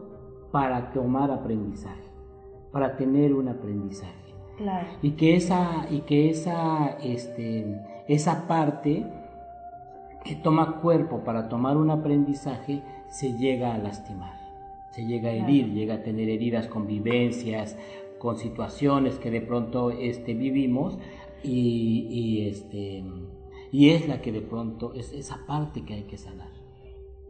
para 0.51 0.93
tomar 0.93 1.31
aprendizaje, 1.31 2.03
para 2.71 2.97
tener 2.97 3.33
un 3.33 3.49
aprendizaje. 3.49 4.28
Y 5.03 5.13
que 5.13 5.37
esa, 5.37 5.87
y 5.91 6.01
que 6.01 6.31
esa, 6.31 6.99
este, 7.03 7.81
esa 8.09 8.47
parte 8.47 9.07
que 10.25 10.35
toma 10.35 10.81
cuerpo 10.81 11.25
para 11.25 11.49
tomar 11.49 11.77
un 11.77 11.91
aprendizaje 11.91 12.83
se 13.09 13.37
llega 13.39 13.75
a 13.75 13.79
lastimar, 13.79 14.39
se 14.91 15.07
llega 15.07 15.31
a 15.31 15.33
herir, 15.33 15.73
llega 15.73 15.95
a 15.95 16.03
tener 16.03 16.29
heridas 16.29 16.67
con 16.67 16.87
vivencias, 16.87 17.77
con 18.19 18.37
situaciones 18.37 19.19
que 19.19 19.31
de 19.31 19.41
pronto 19.41 19.91
este, 19.91 20.35
vivimos 20.35 20.99
y, 21.43 22.47
este, 22.49 23.05
y 23.71 23.91
es 23.91 24.09
la 24.09 24.21
que 24.21 24.33
de 24.33 24.43
pronto 24.43 24.95
es 24.95 25.13
esa 25.13 25.47
parte 25.47 25.85
que 25.85 25.95
hay 25.95 26.03
que 26.05 26.19
sanar. 26.19 26.51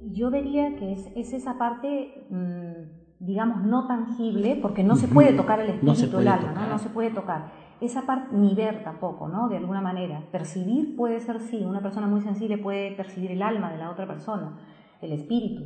Yo 0.03 0.31
diría 0.31 0.77
que 0.77 0.93
es, 0.93 1.33
esa 1.33 1.59
parte, 1.59 2.25
mm, 2.31 2.98
digamos, 3.21 3.63
no 3.63 3.87
tangible, 3.87 4.59
porque 4.61 4.85
no 4.85 4.97
se 4.97 5.09
puede 5.09 5.33
tocar 5.33 5.61
el 5.61 5.71
espíritu, 5.71 6.19
el 6.19 6.29
alma, 6.29 6.53
¿no? 6.53 6.67
no 6.69 6.79
se 6.79 6.89
puede 6.89 7.11
tocar 7.11 7.69
esa 7.81 8.03
parte 8.03 8.35
ni 8.35 8.55
ver 8.55 8.83
tampoco, 8.83 9.29
¿no? 9.29 9.49
De 9.49 9.57
alguna 9.57 9.81
manera. 9.81 10.23
Percibir 10.33 10.97
puede 10.97 11.21
ser 11.21 11.41
sí, 11.41 11.65
una 11.65 11.81
persona 11.81 12.07
muy 12.07 12.21
sensible 12.21 12.59
puede 12.59 12.93
percibir 12.93 13.31
el 13.31 13.43
alma 13.43 13.71
de 13.71 13.79
la 13.79 13.91
otra 13.91 14.07
persona, 14.07 14.59
el 15.01 15.13
espíritu. 15.13 15.65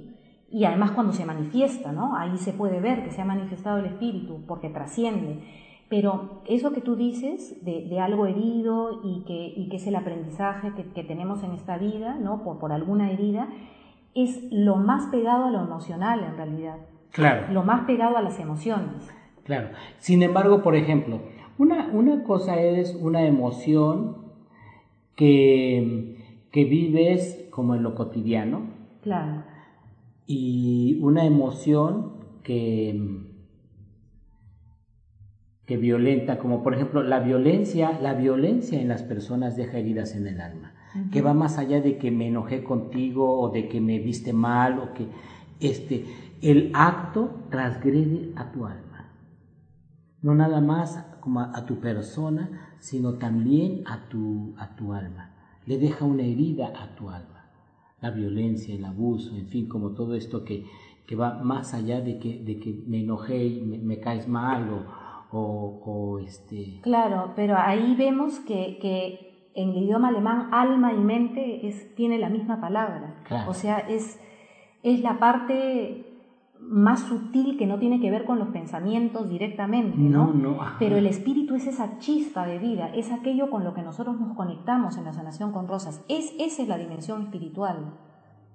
Y 0.51 0.65
además 0.65 0.91
cuando 0.91 1.15
se 1.15 1.25
manifiesta, 1.25 1.93
¿no? 1.93 2.15
Ahí 2.17 2.37
se 2.37 2.53
puede 2.53 2.81
ver 2.81 3.05
que 3.05 3.11
se 3.11 3.23
ha 3.23 3.25
manifestado 3.25 3.79
el 3.79 3.87
espíritu 3.87 4.45
porque 4.47 4.69
trasciende. 4.69 5.43
Pero 5.88 6.43
eso 6.47 6.73
que 6.73 6.81
tú 6.81 6.97
dices 6.97 7.62
de, 7.65 8.01
algo 8.01 8.27
herido 8.27 9.01
y 9.03 9.25
que, 9.25 9.69
que, 9.71 9.77
es 9.77 9.87
el 9.87 9.97
aprendizaje 9.97 10.73
que, 10.95 11.05
tenemos 11.05 11.43
en 11.43 11.53
esta 11.53 11.79
vida, 11.79 12.17
¿no? 12.17 12.43
Por, 12.43 12.59
por 12.59 12.73
alguna 12.73 13.11
herida, 13.11 13.49
es 14.15 14.51
lo 14.51 14.77
más 14.77 15.07
pegado 15.07 15.47
a 15.47 15.51
lo 15.51 15.61
emocional 15.61 16.21
en 16.21 16.37
realidad. 16.37 16.77
Claro. 17.12 17.53
Lo 17.53 17.62
más 17.62 17.85
pegado 17.85 18.16
a 18.16 18.22
las 18.22 18.38
emociones. 18.40 19.09
Claro. 19.44 19.68
Sin 19.98 20.22
embargo, 20.22 20.62
por 20.62 20.75
ejemplo, 20.75 21.20
una, 21.59 21.88
una 21.92 22.25
cosa 22.25 22.61
es 22.61 22.94
una 22.94 23.27
emoción 23.27 24.16
que, 25.16 26.16
que 26.51 26.64
vives 26.64 27.46
como 27.51 27.75
en 27.75 27.83
lo 27.83 27.94
cotidiano. 27.94 28.62
Claro. 29.03 29.44
Y 30.27 30.98
una 31.03 31.25
emoción 31.25 32.12
que, 32.42 33.22
que 35.66 35.77
violenta, 35.77 36.38
como 36.38 36.62
por 36.62 36.75
ejemplo 36.75 37.03
la 37.03 37.20
violencia, 37.20 37.98
la 38.01 38.14
violencia 38.14 38.81
en 38.81 38.88
las 38.88 39.03
personas 39.03 39.57
deja 39.57 39.79
heridas 39.79 40.14
en 40.14 40.27
el 40.27 40.40
alma, 40.40 40.75
que 41.11 41.22
va 41.22 41.35
más 41.35 41.59
allá 41.59 41.81
de 41.81 41.96
que 41.96 42.11
me 42.11 42.29
enojé 42.29 42.62
contigo 42.62 43.40
o 43.40 43.51
de 43.51 43.68
que 43.68 43.81
me 43.81 43.98
viste 43.98 44.33
mal 44.33 44.79
o 44.79 44.92
que 44.92 45.07
este, 45.61 46.05
el 46.43 46.73
acto 46.75 47.31
transgrede 47.51 48.33
a 48.37 48.51
tu 48.51 48.67
alma. 48.67 49.13
No 50.23 50.35
nada 50.35 50.61
más 50.61 51.05
como 51.21 51.41
a, 51.41 51.65
tu 51.67 51.79
persona, 51.79 52.75
sino 52.79 53.15
también 53.15 53.85
a 53.87 54.09
tu, 54.09 54.55
a 54.59 54.75
tu 54.75 54.93
alma. 54.93 55.31
Le 55.67 55.79
deja 55.79 56.05
una 56.05 56.25
herida 56.25 56.73
a 56.77 56.97
tu 56.97 57.09
alma. 57.09 57.47
La 58.01 58.11
violencia, 58.11 58.75
el 58.75 58.85
abuso, 58.85 59.37
en 59.37 59.47
fin, 59.47 59.69
como 59.69 59.91
todo 59.91 60.17
esto 60.17 60.45
que, 60.45 60.67
que 61.07 61.15
va 61.15 61.43
más 61.45 61.75
allá 61.75 62.01
de 62.01 62.19
que, 62.19 62.43
de 62.43 62.59
que 62.59 62.83
me 62.89 63.01
enojé 63.01 63.45
y 63.45 63.61
me, 63.61 64.01
caes 64.01 64.27
mal 64.27 64.69
o, 65.31 65.81
o, 65.85 66.19
este... 66.19 66.81
Claro, 66.83 67.33
pero 67.37 67.57
ahí 67.57 67.95
vemos 67.95 68.41
que, 68.41 68.79
que 68.81 69.51
en 69.55 69.71
el 69.71 69.85
idioma 69.85 70.09
alemán 70.09 70.49
alma 70.53 70.93
y 70.93 70.99
mente 70.99 71.69
es, 71.69 71.95
tiene 71.95 72.19
la 72.19 72.29
misma 72.29 72.61
palabra. 72.61 73.23
O 73.47 73.55
sea, 73.55 73.79
es, 73.79 74.21
es 74.83 75.01
la 75.01 75.21
parte 75.21 76.02
más 76.68 77.01
sutil 77.01 77.59
que 77.59 77.66
no 77.66 77.79
tiene 77.79 78.01
que 78.01 78.11
ver 78.11 78.25
con 78.25 78.38
los 78.38 78.48
pensamientos 78.48 79.29
directamente, 79.29 79.98
¿no? 79.98 80.33
no, 80.33 80.59
Pero 80.79 80.96
el 80.96 81.07
espíritu 81.07 81.55
es 81.55 81.66
esa 81.66 81.98
chispa 81.98 82.46
de 82.46 82.59
vida, 82.59 82.88
es 82.94 83.12
aquello 83.12 83.51
con 83.51 83.64
lo 83.64 83.75
que 83.75 83.83
nosotros 83.83 84.18
nos 84.18 84.35
conectamos 84.37 84.96
en 84.96 85.05
la 85.05 85.12
sanación 85.12 85.53
con 85.53 85.68
rosas. 85.68 86.05
Es, 86.09 86.35
esa 86.38 86.62
es 86.62 86.68
la 86.68 86.79
dimensión 86.79 87.22
espiritual, 87.22 87.92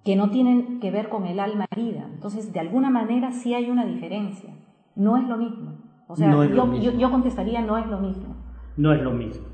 que 0.04 0.16
no 0.16 0.32
tiene 0.32 0.80
que 0.80 0.90
ver 0.90 1.10
con 1.10 1.26
el 1.26 1.40
alma 1.40 1.66
herida. 1.70 2.10
Entonces, 2.12 2.54
de 2.54 2.60
alguna 2.60 2.90
manera 2.90 3.32
sí 3.32 3.54
hay 3.54 3.70
una 3.70 3.86
diferencia. 3.86 4.52
No 4.96 5.18
es 5.18 5.28
lo 5.28 5.38
mismo. 5.38 5.74
O 6.08 6.16
sea, 6.16 6.32
yo, 6.32 6.98
yo, 6.98 7.12
contestaría 7.12 7.62
no 7.62 7.78
es 7.78 7.86
lo 7.88 8.00
mismo. 8.00 8.36
No 8.78 8.94
es 8.94 9.02
lo 9.02 9.12
mismo. 9.12 9.46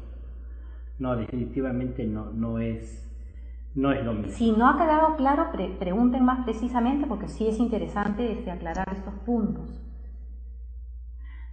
No, 1.00 1.16
definitivamente 1.16 2.06
no, 2.06 2.32
no 2.32 2.60
es 2.60 3.12
no 3.76 3.92
es 3.92 4.06
lo 4.06 4.14
mismo. 4.14 4.34
Si 4.34 4.52
no 4.52 4.70
ha 4.70 4.78
quedado 4.78 5.16
claro, 5.16 5.48
pregunten 5.80 6.24
más 6.24 6.44
precisamente 6.44 7.08
porque 7.08 7.28
sí 7.28 7.48
es 7.48 7.60
interesante 7.60 8.32
este, 8.32 8.52
aclarar 8.52 8.88
estos 8.92 9.14
puntos. 9.26 9.82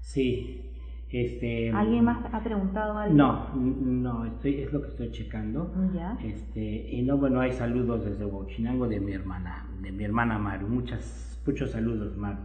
Sí. 0.00 0.66
Este, 1.10 1.70
¿Alguien 1.72 2.04
más 2.04 2.18
ha 2.32 2.40
preguntado 2.40 2.96
algo? 2.96 3.14
No, 3.14 3.48
no, 3.54 4.26
estoy, 4.26 4.60
es 4.60 4.72
lo 4.72 4.80
que 4.82 4.88
estoy 4.88 5.10
checando. 5.10 5.72
¿Ya? 5.92 6.16
Este, 6.22 6.60
y 6.60 7.02
no, 7.02 7.16
bueno, 7.16 7.40
hay 7.40 7.52
saludos 7.52 8.04
desde 8.04 8.24
Huachinango 8.24 8.86
de 8.86 9.00
mi 9.00 9.12
hermana, 9.12 9.66
de 9.82 9.90
mi 9.90 10.04
hermana 10.04 10.38
Maru. 10.38 10.68
Muchas, 10.68 11.40
muchos 11.44 11.70
saludos, 11.70 12.16
Maru. 12.16 12.38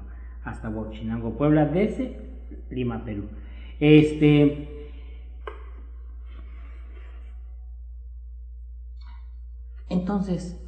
Hasta 0.43 0.69
Huachinango, 0.69 1.38
Puebla, 1.38 1.65
desde 1.65 2.19
Lima, 2.71 3.03
Perú. 3.05 3.25
Este, 3.79 4.74
Entonces, 9.99 10.62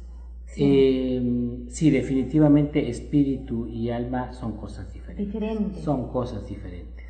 sí. 0.46 0.64
Eh, 0.64 1.90
definitivamente 1.90 2.88
espíritu 2.88 3.66
y 3.66 3.90
alma 3.90 4.32
son 4.32 4.52
cosas 4.56 4.92
diferentes. 4.92 5.26
Diferentes. 5.26 5.84
Son 5.84 6.08
cosas 6.08 6.46
diferentes. 6.46 7.06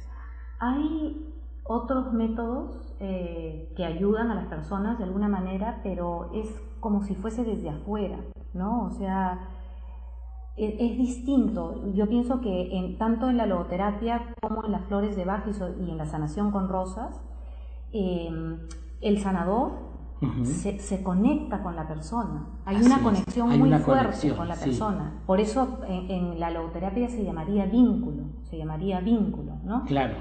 Hay 0.59 1.25
otros 1.65 2.13
métodos 2.13 2.95
eh, 3.01 3.73
que 3.77 3.85
ayudan 3.85 4.31
a 4.31 4.35
las 4.35 4.47
personas 4.47 4.99
de 4.99 5.05
alguna 5.05 5.29
manera, 5.29 5.81
pero 5.83 6.31
es 6.35 6.49
como 6.81 7.03
si 7.03 7.15
fuese 7.15 7.45
desde 7.45 7.69
afuera, 7.69 8.19
¿no? 8.55 8.85
O 8.87 8.91
sea, 8.91 9.49
e, 10.57 10.77
es, 10.81 10.97
distinto. 10.97 11.93
Yo 11.95 12.09
pienso 12.09 12.41
que 12.41 12.77
en, 12.77 12.99
tanto 12.99 13.29
en 13.29 13.37
la 13.37 13.47
logoterapia 13.47 14.35
como 14.41 14.65
en 14.65 14.73
las 14.73 14.85
flores 14.87 15.15
de 15.15 15.25
Bach 15.25 15.45
y 15.47 15.91
en 15.91 15.97
la 15.97 16.07
sanación 16.07 16.51
con 16.51 16.69
rosas, 16.69 17.21
eh, 17.93 18.31
el 19.01 19.19
sanador 19.19 19.88
se, 20.45 21.03
conecta 21.03 21.63
con 21.63 21.77
la 21.77 21.87
persona. 21.87 22.47
Hay 22.65 22.77
una 22.77 23.01
conexión 23.01 23.59
muy 23.59 23.73
fuerte 23.79 24.35
con 24.35 24.49
la 24.49 24.57
persona. 24.57 25.13
Por 25.27 25.41
eso 25.41 25.81
en, 25.89 26.11
en, 26.11 26.41
la 26.41 26.51
logoterapia 26.51 27.09
se 27.09 27.25
llamaría 27.25 27.67
vínculo, 27.67 28.25
se 28.51 28.59
llamaría 28.59 29.01
vínculo, 29.01 29.53
¿no? 29.65 29.85
Claro 29.85 30.15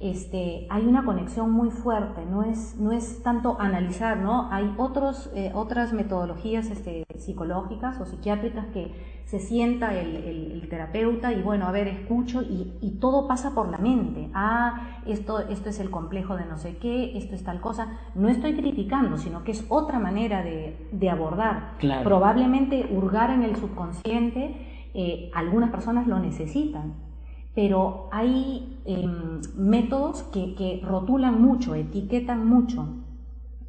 este, 0.00 0.66
hay 0.70 0.86
una 0.86 1.04
conexión 1.04 1.52
muy 1.52 1.70
fuerte, 1.70 2.24
no 2.24 2.42
es, 2.42 2.76
no 2.78 2.90
es 2.90 3.22
tanto 3.22 3.60
analizar, 3.60 4.16
¿no? 4.16 4.50
Hay 4.50 4.74
otros, 4.78 5.30
eh, 5.34 5.52
otras 5.54 5.92
metodologías 5.92 6.70
este, 6.70 7.04
psicológicas 7.18 8.00
o 8.00 8.06
psiquiátricas 8.06 8.64
que 8.68 9.20
se 9.26 9.38
sienta 9.38 9.94
el, 9.94 10.66
terapeuta 10.70 11.32
y 11.32 11.42
bueno, 11.42 11.66
a 11.66 11.72
ver, 11.72 11.86
escucho 11.88 12.42
y, 12.42 12.98
todo 13.00 13.28
pasa 13.28 13.54
por 13.54 13.70
la 13.70 13.78
mente. 13.78 14.30
Ah, 14.34 15.00
esto, 15.06 15.40
esto 15.48 15.68
es 15.68 15.80
el 15.80 15.90
complejo 15.90 16.36
de 16.36 16.44
no 16.44 16.58
sé 16.58 16.76
qué, 16.78 17.16
esto 17.18 17.34
es 17.34 17.44
tal 17.44 17.60
cosa. 17.60 17.98
No 18.14 18.28
estoy 18.28 18.54
criticando, 18.54 19.18
sino 19.18 19.42
que 19.42 19.52
es 19.52 19.64
otra 19.68 19.98
manera 19.98 20.42
de, 20.42 21.10
abordar. 21.10 21.76
Probablemente 22.04 22.88
hurgar 22.90 23.30
en 23.30 23.42
el 23.42 23.56
subconsciente, 23.56 24.88
eh, 24.94 25.30
algunas 25.34 25.70
personas 25.70 26.06
lo 26.06 26.18
necesitan 26.18 27.09
pero 27.54 28.08
hay 28.12 28.78
em, 28.84 29.40
métodos 29.56 30.22
que, 30.24 30.80
rotulan 30.84 31.40
mucho, 31.40 31.74
etiquetan 31.74 32.46
mucho. 32.46 32.86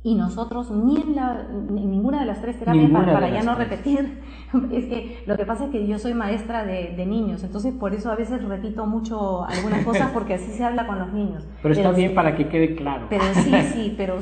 Y 0.04 0.15
nosotros 0.15 0.72
ni 0.72 1.00
en, 1.00 1.15
la, 1.15 1.48
ninguna 1.70 2.22
de 2.22 2.26
las 2.26 2.41
tres 2.41 2.58
terapias, 2.58 2.89
para, 2.89 3.30
ya 3.30 3.44
no 3.44 3.54
repetir, 3.54 4.22
es 4.72 4.86
que 4.86 5.24
lo 5.28 5.38
que 5.38 5.46
pasa 5.46 5.65
es 5.65 5.72
que 5.72 5.86
yo 5.86 6.00
soy 6.00 6.15
maestra 6.15 6.63
de, 6.63 7.06
niños, 7.06 7.44
entonces 7.44 7.74
por 7.74 7.94
eso 7.94 8.12
a 8.12 8.15
veces 8.15 8.44
repito 8.44 8.86
mucho 8.88 9.44
algunas 9.46 9.86
cosas 9.86 10.10
porque 10.13 10.36
así 10.36 10.52
se 10.52 10.63
habla 10.63 10.88
con 10.88 10.98
los 10.98 11.13
niños. 11.13 11.48
Pero, 11.62 11.74
está 11.74 11.91
bien 11.91 12.15
para 12.15 12.36
que 12.36 12.48
quede 12.48 12.76
claro. 12.76 13.08
Pero 13.10 13.24
sí, 13.34 13.54
sí, 13.74 13.94
pero 13.96 14.17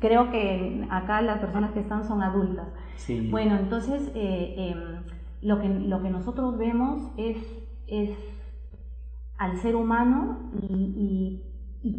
creo 0.00 0.30
que 0.30 0.86
acá 0.90 1.22
las 1.22 1.38
personas 1.38 1.72
que 1.72 1.80
están 1.80 2.04
son 2.04 2.22
adultas. 2.22 2.66
Bueno, 3.30 3.56
entonces 3.56 4.10
eh, 4.14 4.54
em, 4.58 5.02
lo, 5.42 5.60
que, 5.60 5.68
lo 5.68 6.02
que 6.02 6.10
nosotros 6.10 6.58
vemos 6.58 7.02
es, 7.16 7.38
es 7.86 8.10
al 9.42 9.56
ser 9.58 9.74
humano 9.74 10.50
y, 10.68 11.42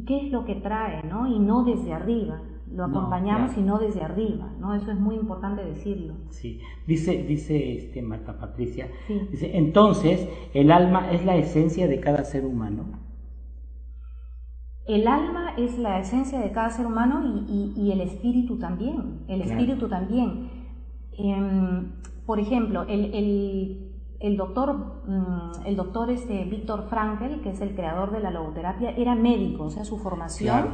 qué 0.08 0.28
es 0.28 0.32
lo 0.32 0.46
que 0.46 0.56
trae, 0.56 1.04
¿no? 1.04 1.28
Y 1.28 1.40
no 1.40 1.66
desde 1.66 1.92
arriba. 1.92 2.42
Lo 2.72 2.86
acompañamos 2.86 3.56
y 3.58 3.62
no 3.62 3.78
desde 3.78 4.02
arriba, 4.02 4.50
¿no? 4.60 4.74
Eso 4.74 4.92
es 4.92 5.00
muy 5.00 5.16
importante 5.16 5.64
decirlo. 5.64 6.16
Sí, 6.30 6.62
dice, 6.88 7.24
dice 7.24 7.78
este 7.78 8.02
Marta 8.02 8.40
Patricia, 8.40 8.88
dice, 9.30 9.58
entonces, 9.58 10.28
¿el 10.54 10.72
alma 10.72 11.12
es 11.12 11.26
la 11.26 11.36
esencia 11.36 11.88
de 11.88 12.00
cada 12.00 12.24
ser 12.24 12.46
humano? 12.46 12.86
El 14.88 15.08
alma 15.08 15.54
es 15.58 15.78
la 15.78 16.00
esencia 16.00 16.40
de 16.40 16.52
cada 16.52 16.70
ser 16.70 16.88
humano 16.88 17.46
y, 17.48 17.92
el 17.92 18.02
espíritu 18.02 18.58
también, 18.58 19.26
el 19.28 19.42
espíritu 19.42 19.90
también. 19.90 20.50
Em, 21.18 21.92
por 22.26 22.40
ejemplo, 22.40 22.84
el 22.84 23.14
el 23.14 23.83
doctor, 24.38 25.02
mm, 25.06 25.66
el 25.66 25.76
doctor 25.76 26.10
este, 26.10 26.46
Víctor 26.46 26.88
Frankel, 26.90 27.42
que 27.42 27.50
es 27.50 27.60
el 27.60 27.76
creador 27.76 28.12
de 28.12 28.22
la 28.22 28.32
logoterapia, 28.32 28.92
era 28.92 29.16
médico, 29.16 29.66
o 29.66 29.70
sea, 29.70 29.84
su 29.84 29.98
formación 29.98 30.70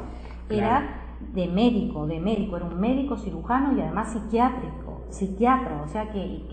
era 0.50 1.18
de 1.34 1.48
médico, 1.48 2.06
de 2.06 2.20
médico, 2.20 2.58
era 2.58 2.66
un 2.66 2.80
médico 2.80 3.18
cirujano 3.18 3.76
y 3.76 3.82
además 3.82 4.14
psiquiátrico, 4.14 5.02
psiquiatra, 5.10 5.82
o 5.84 5.88
sea, 5.88 6.12
que, 6.12 6.46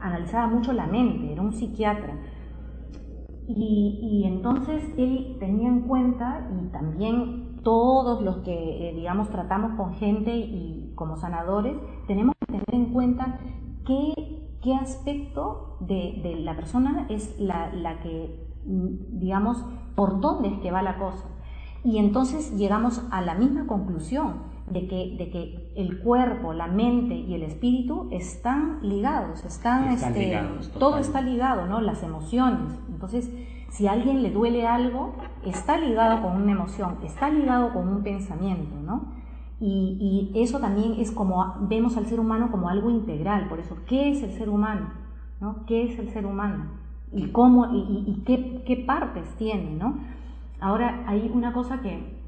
analizaba 0.00 0.46
mucho 0.46 0.72
la 0.74 0.86
mente, 0.86 1.32
era 1.32 1.40
un 1.40 1.52
psiquiatra. 1.52 2.14
Y, 3.46 4.24
entonces 4.26 4.84
él 4.98 5.38
tenía 5.40 5.68
en 5.68 5.80
cuenta, 5.80 6.50
y 6.60 6.66
también 6.68 7.62
todos 7.62 8.22
los 8.22 8.38
que, 8.38 8.90
eh, 8.90 8.94
digamos, 8.94 9.30
tratamos 9.30 9.72
con 9.78 9.94
gente 9.94 10.36
y 10.36 10.92
como 10.94 11.16
sanadores, 11.16 11.74
tenemos 12.06 12.34
que 12.38 12.46
tener 12.46 12.74
en 12.74 12.92
cuenta 12.92 13.38
que 13.86 14.47
qué 14.62 14.74
aspecto 14.74 15.76
de, 15.80 16.40
la 16.40 16.56
persona 16.56 17.06
es 17.08 17.38
la, 17.38 18.00
que, 18.02 18.48
mm, 18.64 19.18
digamos, 19.18 19.64
por 19.94 20.20
dónde 20.20 20.48
es 20.48 20.58
que 20.60 20.70
va 20.70 20.82
la 20.82 20.98
cosa. 20.98 21.24
Y 21.84 21.98
entonces 21.98 22.56
llegamos 22.56 23.02
a 23.10 23.20
la 23.22 23.34
misma 23.34 23.66
conclusión 23.66 24.42
de 24.68 24.86
que, 24.88 25.14
de 25.16 25.30
que 25.30 25.72
el 25.76 26.00
cuerpo, 26.00 26.52
la 26.52 26.66
mente 26.66 27.14
y 27.14 27.34
el 27.34 27.42
espíritu 27.42 28.08
están 28.10 28.80
ligados, 28.82 29.44
están, 29.44 29.92
este, 29.92 30.38
todo 30.78 30.98
está 30.98 31.22
ligado, 31.22 31.66
¿no? 31.66 31.80
Las 31.80 32.02
emociones. 32.02 32.78
Entonces, 32.88 33.30
si 33.70 33.86
a 33.86 33.92
alguien 33.92 34.22
le 34.22 34.30
duele 34.30 34.66
algo, 34.66 35.14
está 35.44 35.78
ligado 35.78 36.20
con 36.22 36.42
una 36.42 36.52
emoción, 36.52 36.98
está 37.04 37.30
ligado 37.30 37.72
con 37.72 37.88
un 37.88 38.02
pensamiento, 38.02 38.74
¿no? 38.82 39.17
Y, 39.60 40.30
eso 40.34 40.60
también 40.60 40.94
es 40.98 41.10
como 41.10 41.56
vemos 41.62 41.96
al 41.96 42.06
ser 42.06 42.20
humano 42.20 42.50
como 42.50 42.68
algo 42.68 42.90
integral. 42.90 43.48
Por 43.48 43.58
eso, 43.58 43.76
¿qué 43.86 44.10
es 44.10 44.22
el 44.22 44.32
ser 44.32 44.48
humano? 44.48 44.90
¿no? 45.40 45.64
¿Qué 45.66 45.84
es 45.84 45.98
el 45.98 46.10
ser 46.10 46.26
humano? 46.26 46.66
¿Y, 47.12 47.28
cómo, 47.28 47.68
y, 47.72 48.22
qué, 48.24 48.84
partes 48.86 49.34
tiene? 49.36 49.74
¿no? 49.74 49.98
Ahora, 50.60 51.04
hay 51.06 51.30
una 51.32 51.52
cosa 51.52 51.80
que 51.80 52.18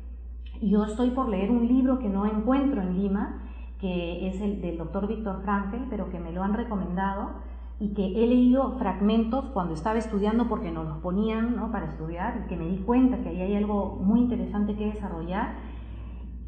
yo 0.61 0.85
estoy 0.85 1.11
por 1.11 1.29
leer 1.29 1.51
un 1.51 1.67
libro 1.67 1.99
que 1.99 2.09
no 2.09 2.27
encuentro 2.27 2.83
en 2.83 3.01
Lima, 3.01 3.43
que 3.81 4.29
es 4.29 4.41
el 4.41 4.61
del 4.61 4.79
doctor 4.79 5.07
Víctor 5.07 5.41
Frankl, 5.43 5.89
pero 5.89 6.11
que 6.11 6.19
me 6.19 6.33
lo 6.33 6.43
han 6.43 6.55
recomendado 6.55 7.31
y 7.79 7.95
que 7.95 8.05
he 8.05 8.27
leído 8.27 8.73
fragmentos 8.73 9.47
cuando 9.55 9.73
estaba 9.73 9.99
estudiando 9.99 10.49
porque 10.49 10.71
nos 10.71 10.87
los 10.87 10.99
ponían 10.99 11.57
¿no? 11.57 11.73
para 11.73 11.87
estudiar 11.87 12.43
y 12.45 12.49
que 12.49 12.57
me 12.57 12.67
di 12.67 12.77
cuenta 12.79 13.23
que 13.23 13.31
ahí 13.31 13.41
hay 13.41 13.57
algo 13.57 13.99
muy 14.03 14.21
interesante 14.21 14.77
que 14.77 14.93
desarrollar 14.93 15.55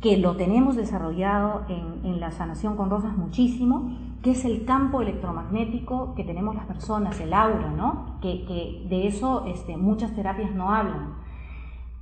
que 0.02 0.18
lo 0.18 0.36
tenemos 0.36 0.74
desarrollado 0.74 1.62
en, 1.68 2.20
la 2.20 2.32
sanación 2.32 2.76
con 2.76 2.90
rosas 2.90 3.16
muchísimo, 3.16 3.96
que 4.22 4.32
es 4.32 4.44
el 4.44 4.64
campo 4.64 5.00
electromagnético 5.00 6.14
que 6.14 6.24
tenemos 6.24 6.54
las 6.54 6.66
personas, 6.66 7.18
el 7.20 7.32
aura, 7.32 7.70
¿no? 7.70 8.18
Que, 8.20 8.84
de 8.88 9.06
eso 9.06 9.44
este, 9.46 9.76
muchas 9.76 10.14
terapias 10.14 10.52
no 10.54 10.72
hablan. 10.72 11.14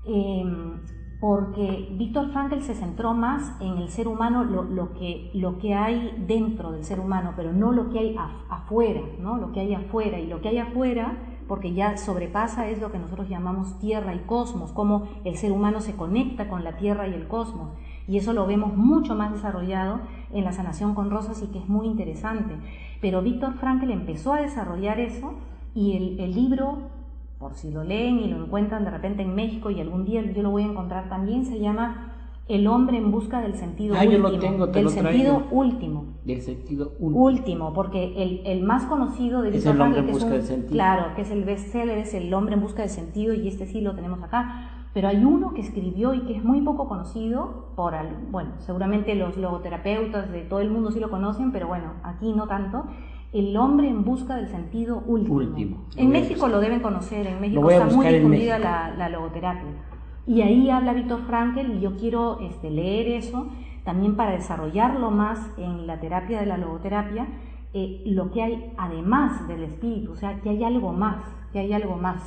Em, 0.05 0.81
porque 1.21 1.89
Víctor 1.99 2.33
Frankl 2.33 2.61
se 2.61 2.75
centró 2.75 3.13
más 3.13 3.55
en 3.61 3.77
el 3.77 3.91
ser 3.91 4.09
humano, 4.09 4.45
lo, 4.45 4.95
que, 4.95 5.31
lo 5.35 5.59
que 5.59 5.75
hay 5.75 6.25
dentro 6.27 6.73
del 6.73 6.85
ser 6.85 7.01
humano, 7.01 7.35
pero 7.37 7.53
no 7.53 7.73
lo 7.73 7.91
que 7.91 7.99
hay 7.99 8.17
afuera, 8.49 9.03
¿no? 9.21 9.37
Lo 9.37 9.53
que 9.53 9.61
hay 9.61 9.75
afuera. 9.75 10.19
Y 10.19 10.27
lo 10.27 10.41
que 10.41 10.49
hay 10.49 10.59
afuera, 10.59 11.19
porque 11.47 11.75
ya 11.75 11.99
sobrepasa, 11.99 12.69
es 12.69 12.81
lo 12.81 12.91
que 12.91 12.99
nosotros 12.99 13.29
llamamos 13.29 13.79
tierra 13.79 14.15
y 14.15 14.21
cosmos, 14.21 14.73
cómo 14.73 15.09
el 15.25 15.37
ser 15.37 15.53
humano 15.53 15.83
se 15.83 15.95
conecta 15.95 16.49
con 16.49 16.65
la 16.65 16.79
tierra 16.79 17.07
y 17.07 17.13
el 17.13 17.29
cosmos 17.29 17.69
y 18.11 18.17
eso 18.17 18.33
lo 18.33 18.45
vemos 18.45 18.77
mucho 18.77 19.15
más 19.15 19.33
desarrollado 19.33 20.01
en 20.33 20.43
la 20.43 20.51
sanación 20.51 20.97
con 20.97 21.11
rosas 21.11 21.41
y 21.45 21.47
que 21.47 21.61
es 21.61 21.69
muy 21.69 21.87
interesante. 21.87 22.57
Pero 23.01 23.23
Víctor 23.23 23.55
Frankl 23.55 23.89
empezó 23.93 24.33
a 24.33 24.41
desarrollar 24.41 24.99
eso 24.99 25.35
y 25.77 26.17
el, 26.19 26.35
libro, 26.35 26.79
por 27.39 27.55
si 27.55 27.71
lo 27.71 27.85
leen 27.85 28.19
y 28.19 28.27
lo 28.27 28.45
encuentran 28.45 28.85
de 28.85 28.91
repente 28.91 29.23
en 29.23 29.37
México 29.37 29.71
y 29.71 29.81
algún 29.81 30.05
día 30.05 30.23
yo 30.33 30.43
lo 30.43 30.51
voy 30.51 30.65
a 30.65 30.67
encontrar 30.67 31.09
también, 31.09 31.47
se 31.47 31.61
llama 31.61 32.13
El 32.49 32.67
hombre 32.67 32.99
en 32.99 33.13
busca 33.13 33.41
del 33.43 33.55
sentido 33.55 33.95
ah, 33.95 34.03
último. 34.03 34.29
Yo 34.29 34.35
lo 34.35 34.41
tengo, 34.41 34.67
del 34.67 34.89
sentido 34.89 35.47
último. 35.53 36.05
Del 36.25 36.43
sentido 36.43 36.93
último. 36.99 37.25
Último, 37.25 37.73
porque 37.73 38.43
el, 38.45 38.63
más 38.65 38.87
conocido 38.87 39.41
de 39.41 39.53
Víctor 39.53 39.77
Frankl, 39.77 40.05
que 40.05 40.37
es 40.37 40.65
claro, 40.69 41.15
que 41.15 41.23
es 41.23 41.31
el 41.31 41.45
bestseller, 41.45 41.99
es 41.99 42.13
El 42.15 42.35
hombre 42.35 42.55
en 42.55 42.61
busca 42.61 42.83
del 42.83 42.91
sentido 42.91 43.35
y 43.35 43.47
este 43.47 43.67
sí 43.67 43.81
lo 43.81 43.95
tenemos 43.95 44.21
acá 44.21 44.70
pero 44.93 45.09
hay 45.09 45.25
uno 45.25 45.55
que 45.55 45.61
escribió 45.61 46.15
y 46.15 46.21
que 46.23 46.37
es 46.37 46.45
muy 46.45 46.61
poco 46.63 46.89
conocido 46.89 47.67
por, 47.77 47.95
bueno, 48.31 48.51
seguramente 48.59 49.15
los 49.15 49.37
logoterapeutas 49.37 50.31
de 50.31 50.43
todo 50.43 50.61
el 50.61 50.71
mundo 50.71 50.91
sí 50.91 50.99
lo 50.99 51.11
conocen, 51.11 51.53
pero 51.53 51.69
bueno, 51.69 51.93
aquí 52.03 52.33
no 52.33 52.47
tanto. 52.49 52.85
El 53.33 53.57
hombre 53.57 53.89
en 53.89 54.05
busca 54.05 54.35
del 54.35 54.49
sentido 54.49 55.05
último. 55.07 55.85
En 55.97 56.11
México 56.11 56.49
lo 56.49 56.59
deben 56.59 56.81
conocer, 56.81 57.29
en 57.29 57.41
México 57.41 57.71
está 57.71 57.87
muy 57.87 58.09
difundida 58.09 58.59
la, 58.59 59.09
logoterapia. 59.09 59.71
Y 60.27 60.43
ahí 60.43 60.69
habla 60.69 60.93
Víctor 60.93 61.21
Frankel 61.21 61.77
y 61.77 61.81
yo 61.81 61.97
quiero 61.97 62.41
este, 62.41 62.71
leer 62.71 63.09
eso 63.09 63.47
también 63.85 64.17
para 64.17 64.33
desarrollarlo 64.33 65.11
más 65.11 65.39
en 65.57 65.87
la 65.87 66.01
terapia 66.01 66.41
de 66.41 66.47
la 66.47 66.59
logoterapia, 66.59 67.27
eh, 67.73 68.03
lo 68.07 68.31
que 68.33 68.43
hay 68.43 68.73
además 68.77 69.47
del 69.47 69.63
espíritu, 69.63 70.13
o 70.13 70.17
sea, 70.17 70.41
que 70.41 70.51
hay 70.51 70.65
algo 70.65 70.93
más, 70.93 71.23
que 71.53 71.61
hay 71.61 71.73
algo 71.73 71.97
más. 71.97 72.23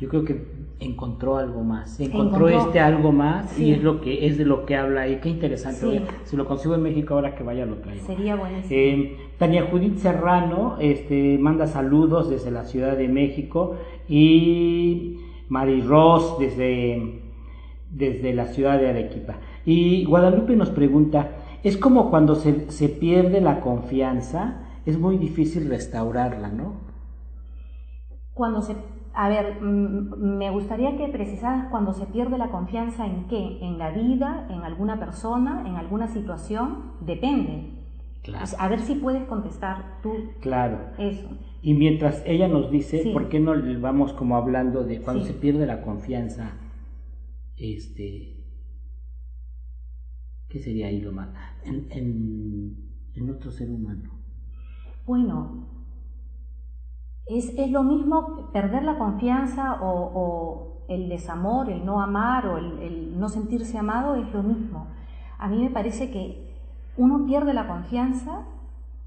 Yo 0.00 0.08
creo 0.08 0.24
que 0.24 0.44
encontró 0.80 1.36
algo 1.36 1.62
más, 1.62 2.00
encontró, 2.00 2.48
este 2.48 2.80
algo 2.80 3.12
más 3.12 3.58
y 3.58 3.72
es 3.72 3.82
lo 3.82 4.00
que 4.00 4.26
es 4.26 4.38
de 4.38 4.44
lo 4.44 4.64
que 4.64 4.76
habla 4.76 5.06
y 5.06 5.16
qué 5.16 5.28
interesante. 5.28 6.02
si 6.24 6.36
lo 6.36 6.46
consigo 6.46 6.74
en 6.74 6.82
México 6.82 7.14
ahora 7.14 7.34
que 7.34 7.42
vaya 7.42 7.66
lo 7.66 7.76
traigo. 7.76 8.04
Sería 8.06 8.34
buenísimo. 8.34 8.68
Eh, 8.70 9.16
Tania 9.38 9.66
Judith 9.70 9.98
Serrano 9.98 10.76
este, 10.80 11.38
manda 11.38 11.66
saludos 11.66 12.30
desde 12.30 12.50
la 12.50 12.64
Ciudad 12.64 12.96
de 12.96 13.08
México 13.08 13.76
y 14.08 15.18
Mari 15.48 15.82
Ross 15.82 16.36
desde, 16.38 17.20
desde 17.90 18.32
la 18.32 18.46
ciudad 18.46 18.78
de 18.78 18.88
Arequipa. 18.88 19.36
Y 19.66 20.04
Guadalupe 20.04 20.56
nos 20.56 20.70
pregunta, 20.70 21.30
es 21.62 21.76
como 21.76 22.10
cuando 22.10 22.34
se, 22.34 22.70
se 22.70 22.88
pierde 22.88 23.40
la 23.40 23.60
confianza, 23.60 24.66
es 24.86 24.98
muy 24.98 25.18
difícil 25.18 25.68
restaurarla, 25.68 26.48
¿no? 26.48 26.74
Cuando 28.34 28.62
se 28.62 28.74
a 29.12 29.28
ver, 29.28 29.60
me 29.60 30.50
gustaría 30.50 30.96
que 30.96 31.08
precisaras 31.08 31.68
cuando 31.70 31.92
se 31.92 32.06
pierde 32.06 32.38
la 32.38 32.50
confianza 32.50 33.06
en 33.06 33.26
qué, 33.26 33.58
en 33.60 33.78
la 33.78 33.90
vida, 33.90 34.46
en 34.50 34.62
alguna 34.62 35.00
persona, 35.00 35.64
en 35.66 35.74
alguna 35.74 36.06
situación, 36.08 36.92
depende. 37.00 37.72
Claro. 38.22 38.46
A 38.58 38.68
ver 38.68 38.80
si 38.80 38.94
puedes 38.94 39.24
contestar 39.24 40.00
tú. 40.02 40.12
Claro. 40.40 40.78
Eso. 40.98 41.28
Y 41.62 41.74
mientras 41.74 42.22
ella 42.24 42.48
nos 42.48 42.70
dice, 42.70 43.10
¿por 43.12 43.28
qué 43.28 43.40
no 43.40 43.54
le 43.54 43.76
vamos 43.78 44.12
como 44.12 44.36
hablando 44.36 44.84
de 44.84 45.00
cuando 45.00 45.24
se 45.24 45.34
pierde 45.34 45.66
la 45.66 45.82
confianza? 45.82 46.52
Este, 47.56 48.46
¿qué 50.48 50.60
sería 50.60 50.86
ahí 50.86 51.00
lo 51.00 51.12
más? 51.12 51.30
En, 51.64 51.88
en, 51.90 52.76
en 53.14 53.30
otro 53.30 53.50
ser 53.50 53.70
humano. 53.70 54.19
Bueno, 55.10 55.66
es, 57.26 57.52
es 57.58 57.68
lo 57.72 57.82
mismo 57.82 58.52
perder 58.52 58.84
la 58.84 58.96
confianza 58.96 59.80
o, 59.82 60.84
el 60.86 61.08
desamor, 61.08 61.68
el 61.68 61.84
no 61.84 62.00
amar 62.00 62.46
o 62.46 62.58
el, 62.58 63.18
no 63.18 63.28
sentirse 63.28 63.76
amado 63.76 64.14
es 64.14 64.32
lo 64.32 64.44
mismo. 64.44 64.86
A 65.36 65.48
mí 65.48 65.64
me 65.64 65.70
parece 65.70 66.12
que 66.12 66.54
uno 66.96 67.26
pierde 67.26 67.54
la 67.54 67.66
confianza 67.66 68.46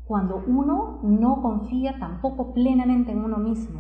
cuando 0.06 0.44
uno 0.46 1.00
no 1.04 1.42
confía 1.42 1.98
tampoco 1.98 2.54
plenamente 2.54 3.14
en 3.14 3.24
uno 3.24 3.38
mismo. 3.38 3.80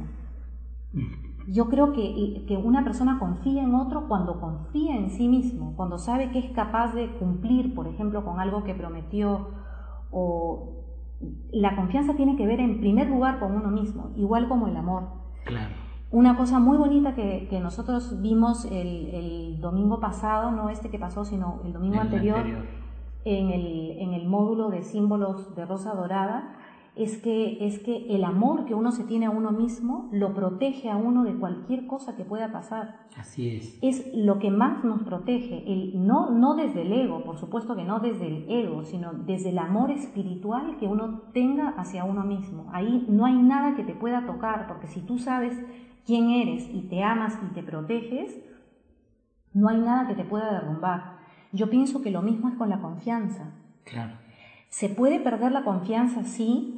Yo 1.50 1.68
creo 1.68 1.92
que, 1.92 2.46
que, 2.48 2.56
una 2.56 2.86
persona 2.86 3.20
confía 3.20 3.64
en 3.64 3.76
otro 3.76 4.08
cuando 4.08 4.40
confía 4.40 4.96
en 4.96 5.10
sí 5.10 5.28
mismo, 5.28 5.74
cuando 5.76 5.98
sabe 5.98 6.32
que 6.32 6.40
es 6.40 6.52
capaz 6.52 6.94
de 6.94 7.18
cumplir, 7.18 7.76
por 7.76 7.86
ejemplo, 7.88 8.24
con 8.24 8.40
algo 8.40 8.64
que 8.64 8.74
prometió 8.74 9.50
o 10.10 10.83
la 11.52 11.76
confianza 11.76 12.16
tiene 12.16 12.36
que 12.36 12.48
ver 12.48 12.60
en 12.60 12.80
primer 12.80 13.08
lugar 13.10 13.40
con 13.40 13.56
uno 13.56 13.70
mismo, 13.70 14.12
igual 14.16 14.48
como 14.48 14.68
el 14.68 14.76
amor. 14.76 15.10
Claro. 15.46 15.74
Una 16.12 16.38
cosa 16.38 16.60
muy 16.60 16.78
bonita 16.78 17.16
que, 17.16 17.60
nosotros 17.62 18.22
vimos 18.22 18.66
el, 18.66 19.60
domingo 19.60 20.00
pasado, 20.00 20.52
no 20.52 20.70
este 20.70 20.90
que 20.90 21.00
pasó, 21.00 21.26
sino 21.26 21.62
el 21.66 21.74
domingo 21.74 22.00
anterior, 22.00 22.46
En, 23.26 23.50
el, 23.52 23.98
en 24.00 24.14
el 24.14 24.28
módulo 24.28 24.70
de 24.70 24.84
símbolos 24.84 25.56
de 25.56 25.66
Rosa 25.66 25.96
Dorada, 25.96 26.56
es 26.96 27.18
que, 27.18 27.66
es 27.66 27.80
que 27.80 28.06
el 28.14 28.24
amor 28.24 28.66
que 28.66 28.76
uno 28.76 28.92
se 28.92 29.04
tiene 29.04 29.26
a 29.26 29.32
uno 29.32 29.52
mismo 29.52 30.10
lo 30.12 30.36
protege 30.36 30.92
a 30.92 30.96
uno 30.96 31.24
de 31.24 31.36
cualquier 31.36 31.88
cosa 31.88 32.16
que 32.16 32.24
pueda 32.24 32.52
pasar. 32.52 33.08
Así 33.18 33.50
es. 33.50 33.80
Es 33.82 34.12
lo 34.14 34.38
que 34.38 34.52
más 34.52 34.84
nos 34.84 35.02
protege, 35.02 35.64
el, 35.72 36.06
no, 36.06 36.30
no 36.30 36.56
desde 36.56 36.84
el 36.84 36.94
ego, 36.94 37.24
por 37.24 37.38
supuesto 37.38 37.76
que 37.76 37.84
no 37.84 38.00
desde 38.00 38.28
el 38.28 38.46
ego, 38.50 38.84
sino 38.84 39.14
desde 39.14 39.50
el 39.50 39.58
amor 39.58 39.90
espiritual 39.90 40.78
que 40.78 40.88
uno 40.88 41.24
tenga 41.34 41.70
hacia 41.70 42.04
uno 42.04 42.24
mismo. 42.24 42.68
Ahí 42.72 43.06
no 43.10 43.26
hay 43.26 43.42
nada 43.42 43.76
que 43.76 43.84
te 43.84 43.96
pueda 43.96 44.28
tocar, 44.28 44.68
porque 44.68 44.88
si 44.88 45.02
tú 45.02 45.18
sabes 45.18 45.60
quién 46.06 46.30
eres 46.30 46.70
y 46.72 46.82
te 46.84 47.04
amas 47.04 47.40
y 47.44 47.54
te 47.56 47.64
proteges, 47.64 48.40
no 49.54 49.70
hay 49.70 49.80
nada 49.80 50.08
que 50.08 50.16
te 50.16 50.26
pueda 50.26 50.54
derrumbar. 50.54 51.18
Yo 51.52 51.70
pienso 51.70 52.02
que 52.02 52.12
lo 52.12 52.22
mismo 52.22 52.50
es 52.50 52.56
con 52.56 52.70
la 52.70 52.82
confianza. 52.82 53.52
Claro. 53.84 54.14
Se 54.70 54.90
puede 54.90 55.20
perder 55.20 55.52
la 55.52 55.64
confianza, 55.64 56.24
sí, 56.24 56.73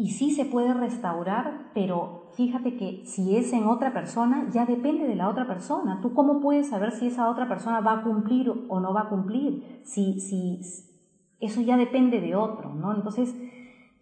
y 0.00 0.08
sí 0.08 0.30
se 0.30 0.46
puede 0.46 0.72
restaurar, 0.72 1.70
pero 1.74 2.30
fíjate 2.34 2.74
que 2.78 3.02
si 3.04 3.36
es 3.36 3.52
en 3.52 3.66
otra 3.66 3.92
persona, 3.92 4.48
ya 4.50 4.64
depende 4.64 5.06
de 5.06 5.14
la 5.14 5.28
otra 5.28 5.46
persona. 5.46 5.98
¿Tú 6.00 6.14
cómo 6.14 6.40
puedes 6.40 6.70
saber 6.70 6.92
si 6.92 7.08
esa 7.08 7.28
otra 7.28 7.48
persona 7.48 7.80
va 7.80 7.98
a 7.98 8.02
cumplir 8.02 8.50
o 8.68 8.80
no 8.80 8.94
va 8.94 9.02
a 9.02 9.08
cumplir? 9.10 9.82
Si, 9.84 10.18
si, 10.18 10.58
eso 11.38 11.60
ya 11.60 11.76
depende 11.76 12.22
de 12.22 12.34
otro, 12.34 12.72
¿no? 12.74 12.94
Entonces, 12.94 13.34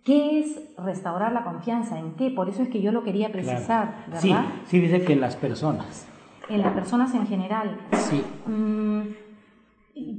¿qué 0.05 0.39
es 0.39 0.63
restaurar 0.79 1.33
la 1.33 1.43
confianza? 1.43 1.99
¿En 1.99 2.15
qué? 2.15 2.31
Por 2.31 2.49
eso 2.49 2.63
es 2.63 2.69
que 2.69 2.81
yo 2.81 2.93
lo 2.93 3.03
quería 3.03 3.33
precisar, 3.33 4.05
¿verdad? 4.07 4.21
Sí, 4.21 4.35
sí 4.67 4.79
dice 4.79 5.05
que 5.05 5.15
en 5.15 5.21
las 5.21 5.35
personas. 5.35 6.07
En 6.49 6.61
las 6.61 6.75
personas 6.75 7.13
en 7.13 7.27
general. 7.27 7.77
Sí. 7.91 8.23
Mm, 8.47 9.03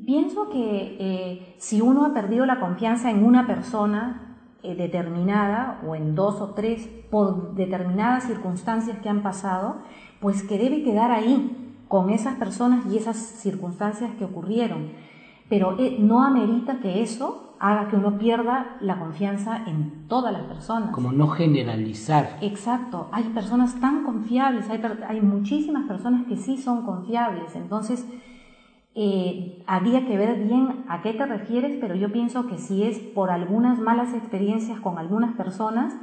pienso 0.05 0.49
que 0.49 0.97
eh, 0.99 1.55
si 1.57 1.79
uno 1.79 2.05
ha 2.05 2.13
perdido 2.13 2.45
la 2.45 2.59
confianza 2.59 3.09
en 3.09 3.23
una 3.23 3.47
persona, 3.47 4.25
eh, 4.63 4.75
determinada 4.75 5.81
o 5.87 5.95
en 5.95 6.15
dos 6.15 6.41
o 6.41 6.49
tres 6.49 6.87
por 7.09 7.55
determinadas 7.55 8.25
circunstancias 8.25 8.97
que 8.99 9.09
han 9.09 9.23
pasado, 9.23 9.77
pues 10.19 10.43
que 10.43 10.57
debe 10.57 10.83
quedar 10.83 11.11
ahí 11.11 11.75
con 11.87 12.09
esas 12.09 12.35
personas 12.35 12.85
y 12.91 12.97
esas 12.97 13.17
circunstancias 13.17 14.11
que 14.17 14.25
ocurrieron. 14.25 14.91
Pero 15.49 15.77
eh, 15.79 15.97
no 15.99 16.23
amerita 16.23 16.79
que 16.79 17.01
eso 17.01 17.55
haga 17.59 17.89
que 17.89 17.95
uno 17.95 18.17
pierda 18.17 18.77
la 18.79 18.99
confianza 18.99 19.63
en 19.65 20.07
todas 20.07 20.31
las 20.31 20.43
personas. 20.43 20.91
Como 20.91 21.11
no 21.11 21.27
generalizar. 21.27 22.37
Exacto, 22.41 23.09
hay 23.11 23.23
personas 23.25 23.79
tan 23.81 24.03
confiables, 24.03 24.69
hay, 24.69 24.81
hay 25.07 25.21
muchísimas 25.21 25.87
personas 25.87 26.25
que 26.27 26.37
sí 26.37 26.57
son 26.57 26.85
confiables, 26.85 27.55
entonces 27.55 28.05
eh, 28.95 29.63
habría 29.67 30.05
que 30.07 30.17
ver 30.17 30.43
bien 30.43 30.85
a 30.87 31.01
qué 31.01 31.13
te 31.13 31.25
refieres, 31.25 31.77
pero 31.79 31.95
yo 31.95 32.11
pienso 32.11 32.47
que 32.47 32.57
si 32.57 32.83
es 32.83 32.97
por 32.99 33.29
algunas 33.31 33.79
malas 33.79 34.13
experiencias 34.13 34.79
con 34.79 34.97
algunas 34.97 35.35
personas, 35.35 35.93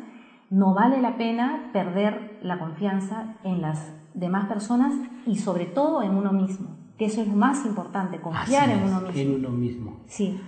no 0.51 0.75
vale 0.75 1.01
la 1.01 1.17
pena 1.17 1.71
perder 1.73 2.39
la 2.43 2.59
confianza 2.59 3.37
en 3.43 3.61
las 3.61 3.93
demás 4.15 4.47
personas 4.47 4.95
y 5.27 5.37
sobre 5.37 5.67
todo 5.67 6.03
en 6.03 6.13
uno 6.15 6.33
mismo, 6.33 6.69
que 6.99 7.07
eso 7.07 7.21
es 7.21 7.29
lo 7.29 7.35
más 7.35 7.67
importante, 7.67 8.21
confiar 8.21 8.71
en 8.71 8.85
uno 8.85 9.01
mismo. 9.01 9.21
En 9.21 9.35
uno 9.35 9.51
mismo. 9.51 10.01
Sí. 10.07 10.41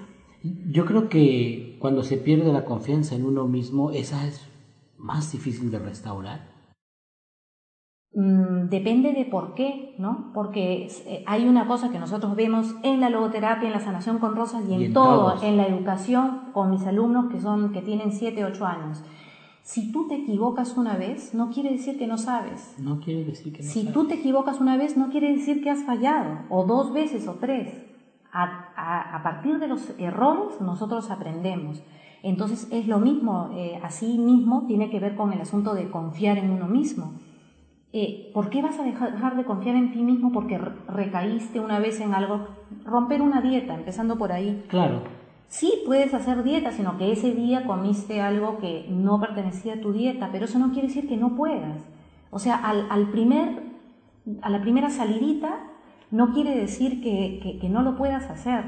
Yo 0.71 0.87
creo 0.87 1.09
que 1.09 1.77
cuando 1.81 2.05
se 2.05 2.17
pierde 2.17 2.53
la 2.53 2.65
confianza 2.65 3.17
en 3.17 3.27
uno 3.27 3.47
mismo, 3.49 3.91
esa 3.91 4.27
es 4.27 4.49
más 4.97 5.33
difícil 5.33 5.71
de 5.71 5.81
restaurar. 5.81 6.58
Mm, 8.15 8.69
depende 8.71 9.13
de 9.13 9.27
por 9.27 9.55
qué, 9.55 9.95
¿no? 9.99 10.31
Porque 10.33 10.89
eh, 11.07 11.23
hay 11.27 11.47
una 11.47 11.67
cosa 11.67 11.91
que 11.91 11.99
nosotros 11.99 12.35
vemos 12.37 12.75
en 12.83 13.01
la 13.01 13.11
logoterapia, 13.11 13.69
en 13.69 13.75
la 13.75 13.81
sanación 13.81 14.19
con 14.19 14.35
rosas 14.35 14.63
y, 14.69 14.73
en, 14.73 14.93
todo, 14.95 15.43
en 15.43 15.59
la 15.59 15.67
educación 15.67 16.51
con 16.53 16.71
mis 16.71 16.87
alumnos 16.87 17.31
que 17.31 17.41
son 17.41 17.71
que 17.73 17.83
tienen 17.83 18.13
7, 18.13 18.45
8 18.45 18.67
años. 18.67 19.05
Si 19.63 19.93
tú 19.93 20.09
te 20.09 20.15
equivocas 20.15 20.79
una 20.79 20.97
vez, 20.97 21.35
no 21.35 21.51
quiere 21.51 21.71
decir 21.71 21.99
que 21.99 22.07
no 22.07 22.17
sabes. 22.17 22.75
No 22.79 23.01
quiere 23.01 23.25
decir 23.25 23.53
que 23.53 23.63
no 23.63 23.69
Si 23.69 23.85
tú 23.93 24.07
te 24.07 24.15
equivocas 24.15 24.63
una 24.63 24.79
vez, 24.79 24.97
no 24.97 25.11
quiere 25.11 25.31
decir 25.31 25.63
que 25.63 25.69
has 25.69 25.85
fallado, 25.85 26.39
o 26.49 26.65
dos 26.65 26.95
veces 26.95 27.29
o 27.29 27.35
tres. 27.35 27.75
A, 28.33 29.21
partir 29.23 29.59
de 29.59 29.69
los 29.69 29.93
errores 29.99 30.61
nosotros 30.63 31.11
aprendemos. 31.11 31.83
Entonces 32.23 32.69
es 32.71 32.89
lo 32.89 32.99
mismo, 32.99 33.51
eh, 33.53 33.79
así 33.83 34.17
mismo 34.17 34.65
tiene 34.67 34.89
que 34.89 35.01
ver 35.01 35.15
con 35.15 35.35
el 35.35 35.41
asunto 35.43 35.75
de 35.75 35.91
confiar 35.91 36.39
en 36.39 36.51
uno 36.51 36.67
mismo. 36.67 37.13
Eh, 37.93 38.31
¿por 38.35 38.51
qué 38.51 38.61
vas 38.61 38.79
a 38.79 38.83
dejar 38.83 39.37
de 39.37 39.45
confiar 39.45 39.75
en 39.75 39.93
ti 39.93 40.03
mismo 40.03 40.31
porque 40.31 40.59
recaíste 40.59 41.59
una 41.59 41.79
vez 41.79 42.01
en 42.01 42.13
algo? 42.13 42.49
Romper 42.85 43.23
una 43.23 43.41
dieta, 43.41 43.75
empezando 43.75 44.19
por 44.19 44.31
ahí. 44.31 44.65
Claro. 44.69 45.03
Sí, 45.47 45.73
puedes 45.87 46.13
hacer 46.13 46.43
dieta, 46.43 46.73
sino 46.73 46.99
que 46.99 47.11
ese 47.11 47.33
día 47.33 47.65
comiste 47.65 48.21
algo 48.21 48.59
que 48.59 48.87
no 48.91 49.19
pertenecía 49.19 49.75
a 49.75 49.81
tu 49.81 49.93
dieta, 49.93 50.29
pero 50.31 50.45
eso 50.45 50.59
no 50.59 50.73
quiere 50.73 50.89
decir 50.89 51.09
que 51.09 51.17
no 51.17 51.35
puedas. 51.35 51.79
O 52.31 52.39
sea, 52.39 52.57
al, 52.57 53.11
primer, 53.11 53.63
a 54.43 54.51
la 54.51 54.61
primera 54.61 54.91
salidita 54.91 55.61
no 56.11 56.35
quiere 56.35 56.55
decir 56.55 57.01
que, 57.01 57.59
que 57.59 57.69
no 57.71 57.83
lo 57.83 57.97
puedas 57.97 58.29
hacer. 58.29 58.65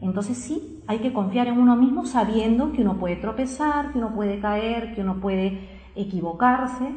Entonces 0.00 0.36
sí, 0.38 0.82
hay 0.88 0.98
que 0.98 1.12
confiar 1.12 1.46
en 1.46 1.60
uno 1.60 1.76
mismo 1.76 2.04
sabiendo 2.04 2.72
que 2.72 2.82
uno 2.82 2.98
puede 2.98 3.14
tropezar, 3.14 3.92
que 3.92 3.98
uno 3.98 4.12
puede 4.12 4.40
caer, 4.40 4.94
que 4.94 5.02
uno 5.02 5.20
puede 5.20 5.60
equivocarse, 5.94 6.94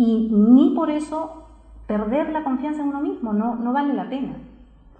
y 0.00 0.28
ni 0.30 0.70
por 0.74 0.90
eso 0.90 1.46
perder 1.86 2.30
la 2.30 2.42
confianza 2.42 2.80
en 2.80 2.88
uno 2.88 3.00
mismo, 3.02 3.34
no, 3.34 3.56
no 3.56 3.72
vale 3.72 3.92
la 3.92 4.08
pena. 4.08 4.36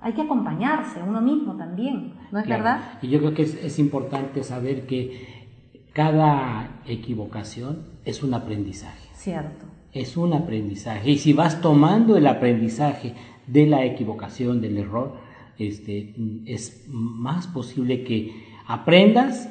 Hay 0.02 0.12
que 0.12 0.22
acompañarse 0.22 1.02
uno 1.02 1.22
mismo 1.22 1.56
también, 1.56 2.14
¿no 2.30 2.38
es 2.38 2.46
verdad? 2.46 2.80
Y 3.00 3.08
yo 3.08 3.18
creo 3.18 3.32
que 3.32 3.42
es, 3.42 3.54
es 3.64 3.78
importante 3.78 4.42
saber 4.42 4.86
que 4.86 5.46
cada 5.94 6.80
equivocación 6.86 7.84
es 8.04 8.22
un 8.22 8.34
aprendizaje. 8.34 9.08
Cierto. 9.14 9.64
Es 9.92 10.18
un 10.18 10.34
aprendizaje. 10.34 11.10
Y 11.10 11.18
si 11.18 11.32
vas 11.32 11.62
tomando 11.62 12.16
el 12.16 12.26
aprendizaje 12.26 13.14
de 13.46 13.66
la 13.66 13.84
equivocación, 13.84 14.60
del 14.60 14.76
error, 14.76 15.14
este, 15.58 16.14
es 16.44 16.84
más 16.88 17.46
posible 17.46 18.04
que 18.04 18.34
aprendas 18.66 19.48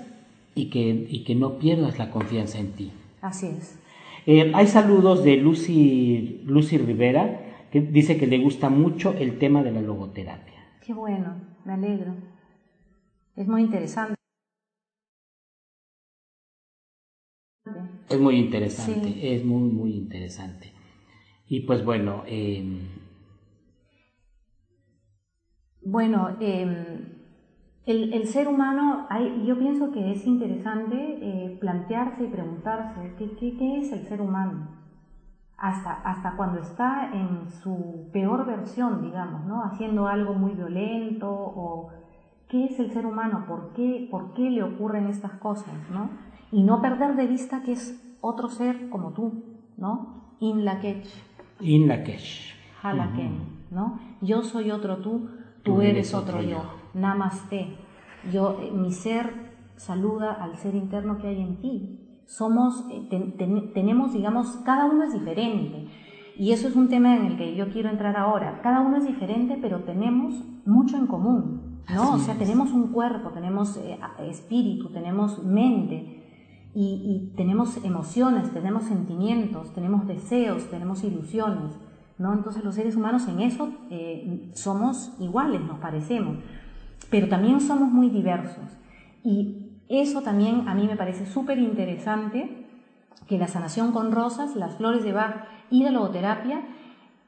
y 0.54 0.70
que, 0.70 1.08
y 1.10 1.24
que 1.24 1.36
no 1.36 1.58
pierdas 1.58 1.98
la 1.98 2.12
confianza 2.12 2.60
en 2.60 2.72
ti. 2.74 2.92
Así 3.22 3.48
es. 3.48 3.80
Eh, 4.32 4.52
hay 4.54 4.68
saludos 4.68 5.24
de 5.24 5.38
Lucy, 5.38 6.44
Lucy 6.46 6.78
Rivera, 6.78 7.66
que 7.72 7.82
dice 7.82 8.16
que 8.16 8.28
le 8.28 8.38
gusta 8.38 8.70
mucho 8.70 9.16
el 9.18 9.40
tema 9.40 9.64
de 9.64 9.72
la 9.72 9.82
logoterapia. 9.82 10.78
Qué 10.86 10.94
bueno, 10.94 11.42
me 11.66 11.74
alegro. 11.74 12.14
Es 13.36 13.48
muy 13.48 13.64
interesante. 13.64 14.14
Es 18.08 18.20
muy 18.20 18.36
interesante, 18.36 19.36
es 19.36 19.44
muy, 19.44 19.72
muy 19.72 19.96
interesante. 19.96 20.74
Y 21.48 21.62
pues 21.62 21.84
bueno. 21.84 22.24
Eh... 22.28 22.64
Bueno, 25.82 26.38
eh, 26.40 27.02
el, 27.86 28.28
ser 28.28 28.48
humano, 28.48 29.08
hay, 29.10 29.44
yo 29.46 29.58
pienso 29.58 29.92
que 29.92 30.12
es 30.12 30.26
interesante 30.28 30.96
eh, 31.22 31.58
plantearse 31.60 32.24
y 32.24 32.28
preguntarse 32.28 33.16
¿qué, 33.18 33.36
¿qué, 33.36 33.80
es 33.80 33.92
el 33.92 34.06
ser 34.06 34.22
humano. 34.22 34.68
hasta, 35.58 35.94
hasta 35.94 36.36
cuando 36.36 36.60
está 36.60 37.10
en 37.14 37.50
su 37.50 38.10
peor 38.14 38.46
versión, 38.46 39.02
digamos, 39.02 39.46
¿no? 39.46 39.64
Haciendo 39.64 40.08
algo 40.08 40.34
muy 40.34 40.54
violento 40.54 41.30
o 41.32 41.90
qué 42.48 42.66
es 42.66 42.80
el 42.80 42.92
ser 42.92 43.06
humano, 43.06 43.46
por 43.48 43.74
qué, 43.74 44.08
por 44.12 44.34
qué 44.34 44.50
le 44.50 44.64
ocurren 44.64 45.08
estas 45.08 45.34
cosas, 45.34 45.74
¿no? 45.92 46.10
Y 46.52 46.64
no 46.64 46.82
perder 46.82 47.16
de 47.16 47.28
vista 47.28 47.64
que 47.64 47.74
es 47.74 48.00
otro 48.22 48.50
ser 48.50 48.90
como 48.90 49.14
tú, 49.14 49.44
¿no? 49.78 50.36
In 50.40 50.66
Lakech. 50.66 51.08
In 51.62 51.88
Lakech. 51.88 52.56
Halaken, 52.82 53.66
¿no? 53.72 54.00
Yo 54.22 54.42
soy 54.42 54.72
otro 54.72 54.98
tú, 54.98 55.30
tú, 55.64 55.82
eres, 55.82 56.14
otro, 56.14 56.42
yo. 56.42 56.79
Namaste. 56.94 57.78
Yo, 58.32 58.60
eh, 58.62 58.72
mi 58.72 58.92
ser 58.92 59.50
saluda 59.76 60.34
al 60.34 60.58
ser 60.58 60.76
interno 60.76 61.18
que 61.18 61.28
hay 61.28 61.42
en 61.42 61.62
ti. 61.62 62.00
Somos, 62.26 62.86
eh, 62.92 63.08
tenemos, 63.74 64.14
digamos, 64.14 64.48
cada 64.66 64.86
uno 64.86 65.04
es 65.04 65.14
diferente. 65.14 65.88
Y 66.38 66.52
eso 66.52 66.68
es 66.68 66.76
un 66.76 66.88
tema 66.88 67.16
en 67.16 67.26
el 67.26 67.38
que 67.38 67.56
yo 67.56 67.70
quiero 67.70 67.90
entrar 67.90 68.16
ahora. 68.16 68.62
Cada 68.62 68.82
uno 68.82 68.98
es 68.98 69.06
diferente, 69.06 69.58
pero 69.62 69.84
tenemos 69.84 70.36
mucho 70.66 70.98
en 70.98 71.08
común, 71.08 71.82
¿no? 71.94 72.14
o 72.14 72.18
sea, 72.18 72.36
tenemos 72.36 72.72
un 72.72 72.94
cuerpo, 72.94 73.32
tenemos 73.32 73.76
eh, 73.78 74.00
espíritu, 74.22 74.90
tenemos 74.90 75.44
mente. 75.44 76.16
Y, 76.76 77.34
tenemos 77.36 77.84
emociones, 77.84 78.54
tenemos 78.54 78.84
sentimientos, 78.84 79.74
tenemos 79.74 80.08
deseos, 80.08 80.70
tenemos 80.70 81.04
ilusiones, 81.04 81.78
¿no? 82.20 82.32
Entonces 82.32 82.64
los 82.64 82.76
seres 82.76 82.96
humanos 82.96 83.28
en 83.28 83.40
eso 83.42 83.70
somos 84.54 85.14
iguales, 85.20 85.62
nos 85.62 85.80
parecemos 85.80 86.38
pero 87.10 87.28
también 87.28 87.62
somos 87.62 87.90
muy 87.90 88.10
diversos. 88.10 88.78
Y 89.24 89.70
eso 89.90 90.22
también 90.22 90.68
a 90.68 90.76
mí 90.76 90.88
me 90.88 90.96
parece 90.96 91.26
súper 91.26 91.58
interesante, 91.58 92.68
que 93.28 93.38
la 93.38 93.48
sanación 93.48 93.92
con 93.92 94.12
rosas, 94.12 94.56
las 94.56 94.78
flores 94.78 95.04
de 95.04 95.14
Bach 95.14 95.46
y 95.70 95.84
la 95.84 95.92
logoterapia 95.92 96.62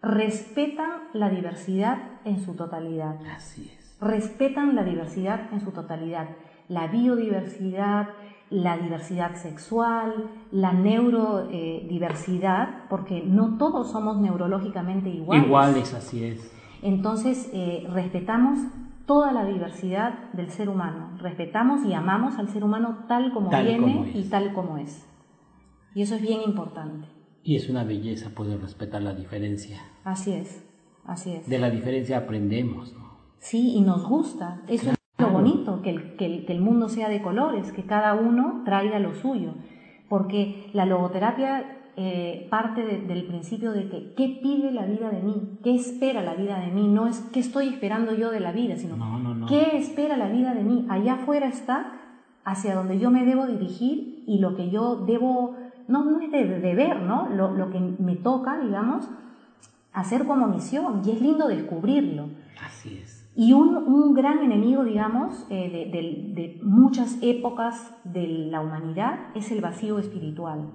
respetan 0.02 0.90
la 1.14 1.30
diversidad 1.30 2.00
en 2.26 2.44
su 2.44 2.56
totalidad. 2.56 3.20
Así 3.36 3.72
es. 3.78 3.98
Respetan 4.00 4.76
la 4.76 4.84
diversidad 4.84 5.54
en 5.54 5.62
su 5.62 5.70
totalidad. 5.72 6.30
La 6.70 6.88
biodiversidad, 6.88 8.10
la 8.50 8.78
diversidad 8.78 9.36
sexual, 9.36 10.32
la 10.52 10.74
neurodiversidad, 10.74 12.86
porque 12.90 13.22
no 13.24 13.58
todos 13.58 13.92
somos 13.92 14.20
neurológicamente 14.20 15.10
iguales. 15.10 15.46
Iguales, 15.46 15.94
así 15.94 16.24
es. 16.24 16.52
Entonces, 16.82 17.52
eh, 17.54 17.86
respetamos 17.92 18.58
toda 19.12 19.34
la 19.34 19.44
diversidad 19.44 20.32
del 20.32 20.52
ser 20.52 20.70
humano. 20.70 21.18
Respetamos 21.18 21.86
y 21.86 21.94
amamos 21.94 22.40
al 22.40 22.48
ser 22.48 22.64
humano 22.64 23.00
tal 23.10 23.34
como 23.34 23.50
viene 23.50 24.10
y 24.16 24.24
tal 24.30 24.54
como 24.54 24.78
es. 24.78 25.06
Y 25.94 26.02
eso 26.02 26.16
es 26.16 26.22
bien 26.22 26.40
importante. 26.46 27.10
Y 27.44 27.58
es 27.58 27.68
una 27.68 27.84
belleza 27.84 28.30
poder 28.30 28.62
respetar 28.62 29.02
la 29.02 29.14
diferencia. 29.14 29.82
Así 30.06 30.32
es, 30.32 30.66
así 31.04 31.34
es. 31.34 31.50
De 31.50 31.60
la 31.60 31.70
diferencia 31.70 32.20
aprendemos, 32.20 32.94
¿no? 32.94 33.18
Sí, 33.38 33.74
y 33.76 33.82
nos 33.82 34.08
gusta. 34.08 34.62
Eso 34.70 34.92
es 34.92 34.98
lo 35.18 35.30
bonito, 35.30 35.82
que 35.82 35.90
el, 35.90 36.16
que 36.16 36.46
el 36.48 36.62
mundo 36.62 36.88
sea 36.88 37.10
de 37.10 37.22
colores, 37.22 37.74
que 37.74 37.84
cada 37.84 38.14
uno 38.14 38.62
traiga 38.64 38.98
lo 39.00 39.14
suyo. 39.14 39.56
Porque 40.08 40.70
la 40.72 40.86
logoterapia 40.86 41.81
eh, 41.98 42.48
parte 42.50 42.86
del 42.86 43.26
principio 43.26 43.74
de 43.74 43.90
que 43.90 44.14
qué 44.14 44.40
pide 44.42 44.72
la 44.72 44.86
vida 44.86 45.10
de 45.10 45.22
mí, 45.22 45.60
qué 45.62 45.76
espera 45.76 46.22
la 46.22 46.36
vida 46.36 46.58
de 46.60 46.68
mí, 46.68 46.88
no 46.88 47.06
es 47.08 47.20
qué 47.34 47.42
estoy 47.42 47.68
esperando 47.68 48.16
yo 48.16 48.32
de 48.32 48.40
la 48.40 48.54
vida, 48.54 48.78
sino 48.78 48.96
qué 49.48 49.78
espera 49.78 50.16
la 50.16 50.30
vida 50.30 50.54
de 50.54 50.64
mí. 50.64 50.86
Allá 50.90 51.16
afuera 51.16 51.48
está 51.48 52.00
hacia 52.46 52.76
donde 52.76 52.98
yo 52.98 53.12
me 53.12 53.26
debo 53.26 53.46
dirigir 53.46 54.24
y 54.26 54.40
lo 54.40 54.56
que 54.56 54.70
yo 54.70 54.96
debo, 55.06 55.58
no, 55.90 56.06
no 56.06 56.22
es 56.22 56.32
de 56.32 56.46
deber, 56.60 57.02
¿no? 57.02 57.28
Lo, 57.30 57.52
lo, 57.52 57.70
que 57.72 57.80
me 57.80 58.16
toca, 58.16 58.58
digamos, 58.60 59.10
hacer 59.92 60.26
como 60.26 60.48
misión 60.48 61.02
y 61.06 61.12
es 61.12 61.22
lindo 61.22 61.50
descubrirlo. 61.50 62.30
Así 62.66 63.00
es. 63.04 63.30
Y 63.36 63.52
un, 63.52 63.76
un 63.76 64.14
gran 64.14 64.40
enemigo, 64.40 64.86
digamos, 64.86 65.46
eh, 65.50 65.70
de, 65.70 65.92
de, 65.92 66.34
de 66.34 66.60
muchas 66.64 67.18
épocas 67.22 67.94
de 68.06 68.28
la 68.28 68.62
humanidad 68.62 69.20
es 69.36 69.52
el 69.52 69.60
vacío 69.60 70.00
espiritual 70.00 70.70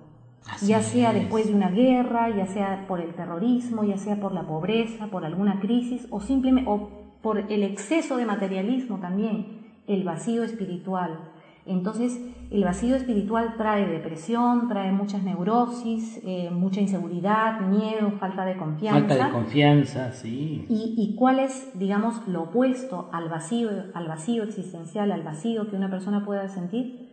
ya 0.62 0.80
sea 0.80 1.12
después 1.12 1.49
de 1.49 1.55
una 1.55 1.70
guerra, 1.70 2.30
ya 2.30 2.47
sea 2.47 2.84
por 2.86 3.01
el 3.01 3.14
terrorismo, 3.14 3.84
ya 3.84 3.99
sea 3.99 4.20
por 4.20 4.32
la 4.32 4.42
pobreza, 4.42 5.09
por 5.09 5.24
alguna 5.24 5.61
crisis 5.61 6.07
o 6.11 6.20
simplemente 6.20 6.70
o 6.70 6.88
por 7.22 7.38
el 7.51 7.62
exceso 7.62 8.16
de 8.16 8.26
materialismo 8.26 8.99
también, 8.99 9.66
el 9.86 10.05
vacío 10.05 10.44
espiritual. 10.44 11.32
Entonces, 11.66 12.20
el 12.53 12.62
vacío 12.62 12.94
espiritual 12.94 13.55
trae 13.57 13.88
depresión, 13.88 14.68
trae 14.68 14.92
muchas 14.92 15.24
neurosis, 15.24 16.20
eh, 16.24 16.49
mucha 16.53 16.80
inseguridad, 16.80 17.61
miedo, 17.61 18.12
falta 18.20 18.44
de 18.44 18.57
confianza. 18.57 19.01
Falta 19.01 19.26
de 19.26 19.32
confianza, 19.32 20.12
sí. 20.12 20.64
¿Y, 20.68 20.94
¿Y, 20.97 21.16
cuál 21.16 21.40
es, 21.40 21.76
digamos, 21.76 22.28
lo 22.28 22.44
opuesto 22.44 23.11
al 23.12 23.28
vacío, 23.28 23.68
al 23.94 24.07
vacío 24.07 24.44
existencial, 24.44 25.11
al 25.11 25.24
vacío 25.24 25.68
que 25.68 25.74
una 25.74 25.90
persona 25.90 26.24
pueda 26.24 26.47
sentir? 26.47 27.11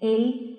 El 0.00 0.53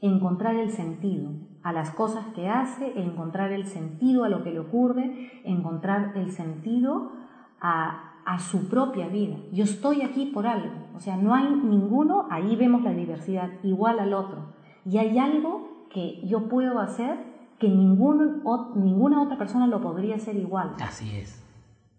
encontrar 0.00 0.54
el 0.54 0.70
sentido 0.70 1.30
a 1.62 1.72
las 1.72 1.90
cosas 1.90 2.26
que 2.34 2.48
hace, 2.48 2.98
encontrar 3.00 3.52
el 3.52 3.66
sentido 3.66 4.24
a 4.24 4.28
lo 4.28 4.42
que 4.42 4.52
le 4.52 4.60
ocurre, 4.60 5.42
encontrar 5.44 6.12
el 6.16 6.30
sentido 6.30 7.12
a, 7.60 8.04
su 8.38 8.68
propia 8.68 9.08
vida. 9.08 9.36
Yo 9.52 9.64
estoy 9.64 10.02
aquí 10.02 10.26
por 10.26 10.46
algo, 10.46 10.70
o 10.94 11.00
sea, 11.00 11.16
no 11.16 11.34
hay 11.34 11.48
ninguno, 11.48 12.26
ahí 12.30 12.56
vemos 12.56 12.82
la 12.82 12.92
diversidad, 12.92 13.48
igual 13.62 13.98
al 13.98 14.12
otro. 14.12 14.52
Y 14.84 14.98
hay 14.98 15.18
algo 15.18 15.86
que 15.88 16.20
yo 16.26 16.46
puedo 16.46 16.78
hacer 16.78 17.16
que 17.58 17.70
ninguna 17.70 19.22
otra 19.22 19.38
persona 19.38 19.66
lo 19.66 19.80
podría 19.80 20.16
hacer 20.16 20.36
igual. 20.36 20.74
Así 20.78 21.16
es. 21.16 21.42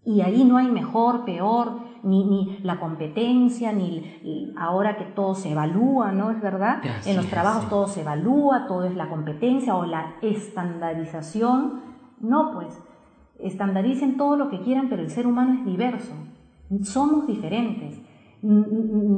Y 0.06 0.22
ahí 0.22 0.44
no 0.46 0.58
hay 0.58 0.68
mejor, 0.68 1.26
peor, 1.26 1.80
ni, 2.04 2.24
ni 2.26 2.60
la 2.64 2.80
competencia, 2.80 3.72
ni 3.72 4.54
ahora 4.58 4.98
que 4.98 5.06
todo 5.06 5.36
se 5.36 5.52
evalúa, 5.52 6.12
¿no? 6.12 6.32
Es 6.32 6.42
verdad. 6.42 6.82
en 7.06 7.16
los 7.16 7.28
trabajos 7.28 7.70
todo 7.70 7.88
se 7.88 8.02
evalúa, 8.02 8.68
todo 8.68 8.86
es 8.86 8.96
la 8.96 9.10
competencia 9.10 9.76
o 9.76 9.86
la 9.86 10.16
estandarización. 10.22 11.82
No, 12.20 12.52
pues, 12.54 12.78
estandaricen 13.40 14.18
todo 14.18 14.36
lo 14.36 14.50
que 14.50 14.62
quieran, 14.62 14.90
pero 14.90 15.02
el 15.02 15.10
ser 15.10 15.28
humano 15.28 15.54
es 15.54 15.66
diverso. 15.66 16.14
Somos 16.84 17.26
diferentes. 17.28 18.00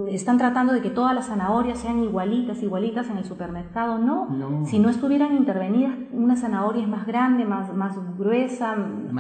Están 0.10 0.40
tratando 0.40 0.74
de 0.74 0.82
que 0.82 0.90
todas 0.90 1.14
las 1.14 1.28
zanahorias 1.28 1.78
sean 1.78 2.04
igualitas, 2.04 2.64
igualitas 2.64 3.08
en 3.10 3.18
el 3.18 3.24
supermercado. 3.24 4.00
No, 4.00 4.66
si 4.66 4.80
no 4.80 4.90
estuvieran 4.90 5.36
intervenidas, 5.36 5.94
una 6.12 6.36
zanahoria 6.36 6.82
es 6.82 6.90
más 6.90 7.06
grande, 7.06 7.46
más, 7.46 7.74
más 7.76 7.96
gruesa, 8.18 8.76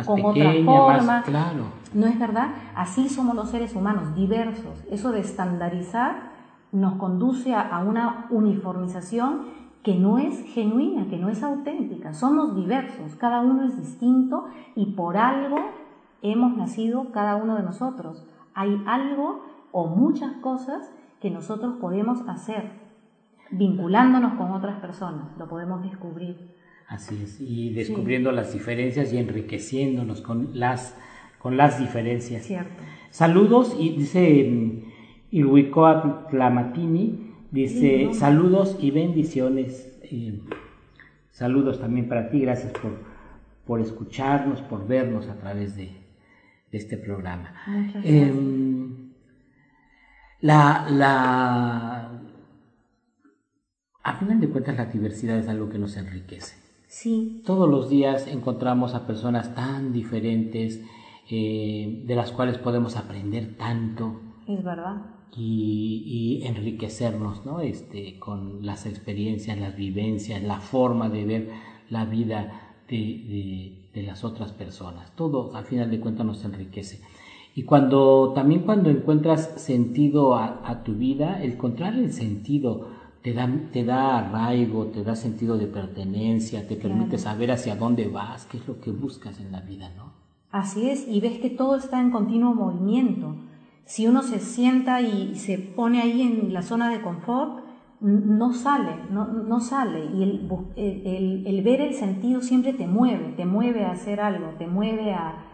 con 0.05 0.25
otra 0.25 0.53
forma. 0.65 1.21
claro. 1.23 1.80
¿No 1.93 2.07
es 2.07 2.17
verdad? 2.17 2.49
Así 2.75 3.09
somos 3.09 3.35
los 3.35 3.49
seres 3.49 3.75
humanos, 3.75 4.15
diversos. 4.15 4.83
Eso 4.89 5.11
de 5.11 5.19
estandarizar 5.19 6.31
nos 6.71 6.95
conduce 6.95 7.53
a, 7.53 7.79
una 7.85 8.27
uniformización 8.29 9.61
que 9.83 9.95
no 9.95 10.19
es 10.19 10.39
genuina, 10.53 11.07
que 11.09 11.17
no 11.17 11.29
es 11.29 11.43
auténtica. 11.43 12.13
Somos 12.13 12.55
diversos, 12.55 13.15
cada 13.15 13.41
uno 13.41 13.65
es 13.65 13.77
distinto 13.77 14.45
y 14.75 14.93
por 14.93 15.17
algo 15.17 15.57
hemos 16.21 16.55
nacido 16.55 17.11
cada 17.11 17.35
uno 17.35 17.55
de 17.55 17.63
nosotros. 17.63 18.25
Hay 18.53 18.81
algo 18.85 19.43
o 19.71 19.87
muchas 19.87 20.33
cosas 20.33 20.91
que 21.19 21.29
nosotros 21.29 21.75
podemos 21.79 22.27
hacer 22.27 22.81
vinculándonos 23.51 24.35
con 24.35 24.51
otras 24.51 24.79
personas, 24.79 25.25
lo 25.37 25.47
podemos 25.47 25.83
descubrir. 25.83 26.51
Así 26.87 27.21
es, 27.23 27.39
y 27.39 27.73
descubriendo 27.73 28.31
las 28.31 28.53
diferencias 28.53 29.13
y 29.13 29.17
enriqueciéndonos 29.17 30.21
con 30.21 30.49
las 30.53 30.97
con 31.41 31.57
las 31.57 31.79
diferencias. 31.79 32.43
Cierto. 32.43 32.83
Saludos, 33.09 33.75
y 33.77 33.89
dice 33.97 34.47
mm, 34.49 34.83
Ilhuicoa 35.31 36.27
Tlamatini, 36.29 37.33
dice 37.51 38.13
saludos 38.13 38.77
y 38.79 38.91
bendiciones. 38.91 39.99
saludos 41.31 41.79
también 41.79 42.07
para 42.07 42.29
ti, 42.29 42.41
gracias 42.41 42.71
por, 42.73 42.91
por 43.65 43.81
escucharnos, 43.81 44.61
por 44.61 44.87
vernos 44.87 45.27
a 45.27 45.35
través 45.35 45.75
de, 45.75 45.99
este 46.71 46.95
programa. 46.95 47.53
Em, 48.01 49.11
la, 50.39 50.87
la, 50.89 52.21
a 54.03 54.13
final 54.15 54.39
de 54.39 54.47
cuentas 54.47 54.77
la 54.77 54.85
diversidad 54.85 55.37
es 55.37 55.49
algo 55.49 55.69
que 55.69 55.77
nos 55.77 55.97
enriquece. 55.97 56.55
Sí. 56.87 57.41
Todos 57.45 57.69
los 57.69 57.89
días 57.89 58.27
encontramos 58.27 58.95
a 58.95 59.05
personas 59.05 59.53
tan 59.53 59.91
diferentes, 59.91 60.81
eh, 61.29 62.03
de 62.05 62.15
las 62.15 62.31
cuales 62.31 62.57
podemos 62.57 62.97
aprender 62.97 63.55
tanto. 63.57 64.21
Es 64.47 64.63
verdad. 64.63 64.97
Y, 65.35 66.41
enriquecernos, 66.43 67.45
¿no? 67.45 67.61
Este, 67.61 68.19
con 68.19 68.65
las 68.65 68.85
experiencias, 68.85 69.57
las 69.57 69.75
vivencias, 69.75 70.43
la 70.43 70.59
forma 70.59 71.09
de 71.09 71.25
ver 71.25 71.49
la 71.89 72.05
vida 72.05 72.73
de, 72.89 73.77
de, 73.93 74.03
las 74.03 74.25
otras 74.25 74.51
personas. 74.51 75.15
Todo, 75.15 75.55
al 75.55 75.63
final 75.63 75.89
de 75.89 76.01
cuentas, 76.01 76.25
nos 76.25 76.43
enriquece. 76.43 77.01
Y 77.55 77.63
cuando, 77.63 78.33
también 78.35 78.61
cuando 78.61 78.89
encuentras 78.89 79.61
sentido 79.61 80.35
a, 80.35 80.61
a 80.69 80.83
tu 80.83 80.93
vida, 80.93 81.41
encontrar 81.43 81.93
el 81.93 82.11
sentido 82.11 82.89
te 83.21 83.33
da, 83.33 83.49
te 83.71 83.83
da 83.83 84.17
arraigo, 84.17 84.87
te 84.87 85.03
da 85.03 85.15
sentido 85.15 85.57
de 85.57 85.67
pertenencia, 85.67 86.67
te 86.67 86.75
permite 86.75 87.17
saber 87.17 87.51
hacia 87.51 87.75
dónde 87.75 88.07
vas, 88.07 88.45
qué 88.45 88.57
es 88.57 88.67
lo 88.67 88.81
que 88.81 88.91
buscas 88.91 89.39
en 89.39 89.51
la 89.51 89.61
vida, 89.61 89.91
¿no? 89.95 90.20
Así 90.51 90.89
es, 90.89 91.07
y 91.07 91.21
ves 91.21 91.39
que 91.39 91.49
todo 91.49 91.75
está 91.75 92.01
en 92.01 92.11
continuo 92.11 92.53
movimiento. 92.53 93.35
Si 93.85 94.07
uno 94.07 94.21
se 94.21 94.39
sienta 94.39 95.01
y 95.01 95.35
se 95.35 95.57
pone 95.57 96.01
ahí 96.01 96.21
en 96.21 96.53
la 96.53 96.61
zona 96.61 96.89
de 96.89 97.01
confort, 97.01 97.63
no 98.01 98.53
sale, 98.53 98.95
no, 99.11 99.27
no 99.27 99.59
sale. 99.59 100.05
Y 100.05 100.23
el, 100.23 100.49
el, 100.75 101.47
el, 101.47 101.61
ver 101.63 101.81
el 101.81 101.93
sentido 101.93 102.41
siempre 102.41 102.73
te 102.73 102.87
mueve, 102.87 103.33
te 103.37 103.45
mueve 103.45 103.85
a 103.85 103.91
hacer 103.91 104.19
algo, 104.19 104.49
te 104.57 104.67
mueve 104.67 105.13
a... 105.13 105.45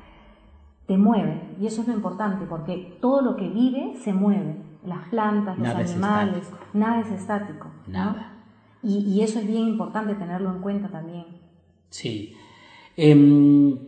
te 0.87 0.97
mueve. 0.97 1.41
Y 1.59 1.67
eso 1.67 1.81
es 1.81 1.87
lo 1.87 1.93
importante, 1.93 2.45
porque 2.45 2.97
todo 3.01 3.21
lo 3.21 3.35
que 3.35 3.49
vive 3.49 3.95
se 4.01 4.13
mueve. 4.13 4.63
Las 4.85 5.09
plantas, 5.09 5.59
los 5.59 5.67
animales, 5.67 6.49
nada 6.73 7.01
es 7.01 7.11
estático. 7.11 7.67
Nada. 7.87 8.33
Y, 8.81 8.99
y, 8.99 9.21
eso 9.21 9.39
es 9.39 9.47
bien 9.47 9.67
importante 9.67 10.15
tenerlo 10.15 10.49
en 10.53 10.61
cuenta 10.61 10.87
también. 10.87 11.25
Sí. 11.89 12.33
Em, 12.95 13.86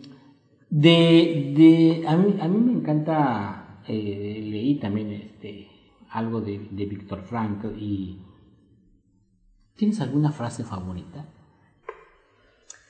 de, 0.69 1.53
de, 1.55 2.07
a, 2.07 2.15
mí, 2.15 2.35
a 2.39 2.47
mí 2.47 2.59
me 2.59 2.73
encanta, 2.73 3.81
eh, 3.87 4.41
leí 4.43 4.79
también 4.79 5.11
este, 5.11 5.67
algo 6.09 6.41
de, 6.41 6.67
de 6.71 6.85
Víctor 6.85 7.21
Frankl 7.23 7.77
y 7.77 8.19
¿Tienes 9.79 10.01
alguna 10.01 10.33
frase 10.33 10.65
favorita? 10.65 11.25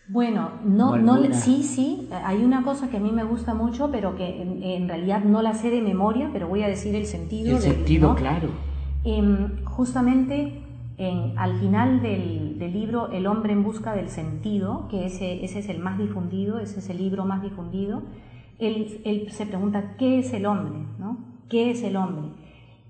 Bueno, 0.08 0.54
no, 0.66 0.98
no, 0.98 1.24
sí, 1.34 1.62
sí, 1.62 2.10
hay 2.12 2.44
una 2.44 2.64
cosa 2.64 2.90
que 2.90 2.98
a 2.98 3.00
mí 3.00 3.12
me 3.12 3.24
gusta 3.24 3.54
mucho, 3.54 3.92
pero 3.92 4.16
que 4.16 4.42
en, 4.42 4.90
realidad 4.90 5.24
no 5.24 5.44
la 5.44 5.54
sé 5.54 5.70
de 5.70 5.82
memoria, 5.82 6.32
pero 6.34 6.48
voy 6.48 6.64
a 6.64 6.68
decir 6.68 6.96
el 6.96 7.06
sentido. 7.06 7.56
El 7.56 7.62
sentido, 7.62 8.16
claro. 8.16 8.50
Em, 9.04 9.64
justamente 9.66 10.64
en, 11.00 11.38
al 11.38 11.58
final 11.60 12.02
del, 12.02 12.60
libro 12.60 13.10
El 13.12 13.26
hombre 13.26 13.54
en 13.54 13.64
busca 13.64 13.94
del 13.94 14.10
sentido, 14.10 14.88
que 14.90 15.06
ese, 15.06 15.44
ese, 15.44 15.60
es 15.60 15.70
el 15.70 15.80
más 15.80 15.98
difundido, 15.98 16.60
ese 16.60 16.80
es 16.80 16.90
el 16.90 16.98
libro 16.98 17.26
más 17.26 17.42
difundido, 17.42 18.04
él, 18.60 19.02
él 19.06 19.32
se 19.32 19.46
pregunta, 19.46 19.96
¿qué 19.98 20.20
es 20.20 20.34
el 20.34 20.46
hombre? 20.46 20.86
¿no? 21.00 21.18
¿Qué 21.50 21.72
es 21.72 21.84
el 21.84 21.96
hombre? 21.96 22.34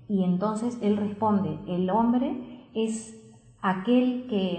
Y 0.08 0.24
entonces 0.24 0.76
él 0.82 0.96
responde, 0.96 1.56
el 1.68 1.88
hombre 1.88 2.66
es 2.74 3.16
aquel 3.62 4.26
que 4.28 4.58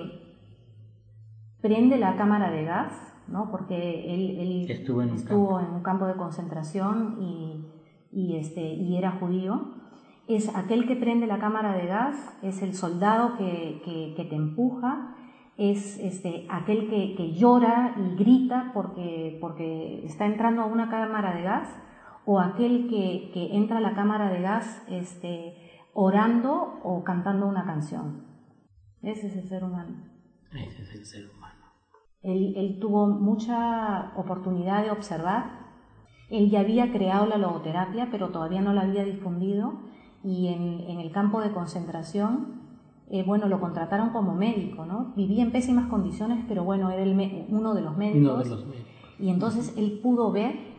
prende 1.62 1.98
la 1.98 2.16
cámara 2.16 2.52
de 2.52 2.64
gas, 2.64 2.94
¿no? 3.28 3.52
porque 3.52 4.14
él, 4.14 4.66
estuvo, 4.70 5.02
en, 5.02 5.74
un 5.74 5.84
campo 5.84 6.06
de 6.06 6.16
concentración 6.16 7.18
y, 8.14 8.38
este, 8.38 8.62
y 8.62 8.96
era 8.96 9.12
judío, 9.12 9.81
es 10.28 10.56
aquel 10.56 10.88
que 10.88 10.96
prende 10.96 11.28
la 11.28 11.40
cámara 11.40 11.74
de 11.74 11.88
gas, 11.88 12.38
es 12.42 12.62
el 12.62 12.74
soldado 12.74 13.38
que, 13.38 13.82
te 14.16 14.36
empuja, 14.36 15.16
es 15.58 16.00
este, 16.00 16.46
aquel 16.50 16.90
que, 16.90 17.34
llora 17.34 17.96
y 17.98 18.16
grita 18.16 18.72
porque, 18.74 19.38
porque 19.42 20.06
está 20.06 20.26
entrando 20.26 20.62
a 20.62 20.66
una 20.66 20.90
cámara 20.90 21.36
de 21.36 21.44
gas, 21.44 21.70
o 22.26 22.40
aquel 22.40 22.88
que, 22.88 23.56
entra 23.56 23.78
a 23.78 23.82
la 23.82 23.94
cámara 23.94 24.30
de 24.30 24.42
gas 24.42 24.84
este, 24.90 25.56
orando 25.94 26.80
o 26.84 27.04
cantando 27.04 27.48
una 27.48 27.66
canción. 27.66 28.26
Ese 29.02 29.28
es 29.28 29.36
el 29.36 29.50
ser 29.50 29.64
humano. 29.64 30.12
Ese 30.52 30.84
es 30.84 30.96
el 30.96 31.06
ser 31.06 31.30
humano. 31.30 31.62
Él, 32.24 32.78
tuvo 32.80 33.08
mucha 33.08 34.14
oportunidad 34.16 34.84
de 34.84 34.92
observar. 34.92 35.60
Él 36.30 36.50
ya 36.50 36.60
había 36.60 36.92
creado 36.92 37.26
la 37.26 37.38
logoterapia, 37.38 38.10
pero 38.12 38.30
todavía 38.30 38.62
no 38.62 38.74
la 38.74 38.82
había 38.82 39.04
difundido. 39.04 39.82
Y 40.24 40.48
en, 40.48 41.00
el 41.00 41.12
campo 41.12 41.42
de 41.42 41.52
concentración, 41.52 42.62
eh, 43.10 43.24
bueno, 43.24 43.48
lo 43.48 43.60
contrataron 43.60 44.10
como 44.10 44.36
médico, 44.36 44.86
¿no? 44.86 45.14
Vivía 45.16 45.44
en 45.44 45.52
pésimas 45.52 45.90
condiciones, 45.90 46.44
pero 46.48 46.64
bueno, 46.64 46.92
era 46.92 47.04
uno 47.50 47.74
de 47.74 47.82
los 47.82 47.98
médicos. 47.98 48.66
Y 49.20 49.30
entonces 49.30 49.74
él 49.78 50.00
pudo 50.02 50.32
ver 50.32 50.72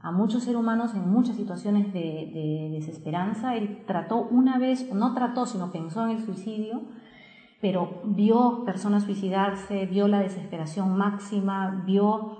a 0.00 0.12
muchos 0.12 0.44
seres 0.44 0.60
humanos 0.60 0.94
en 0.94 1.10
muchas 1.10 1.36
situaciones 1.36 1.92
de, 1.92 2.30
de, 2.32 2.70
desesperanza. 2.72 3.56
Él 3.56 3.84
trató 3.86 4.26
una 4.30 4.58
vez, 4.58 4.92
no 4.92 5.14
trató, 5.14 5.46
sino 5.46 5.72
pensó 5.72 6.04
en 6.04 6.16
el 6.16 6.24
suicidio 6.24 6.82
pero 7.64 8.02
vio 8.04 8.62
personas 8.66 9.04
suicidarse, 9.04 9.86
vio 9.86 10.06
la 10.06 10.20
desesperación 10.20 10.98
máxima, 10.98 11.82
vio 11.86 12.36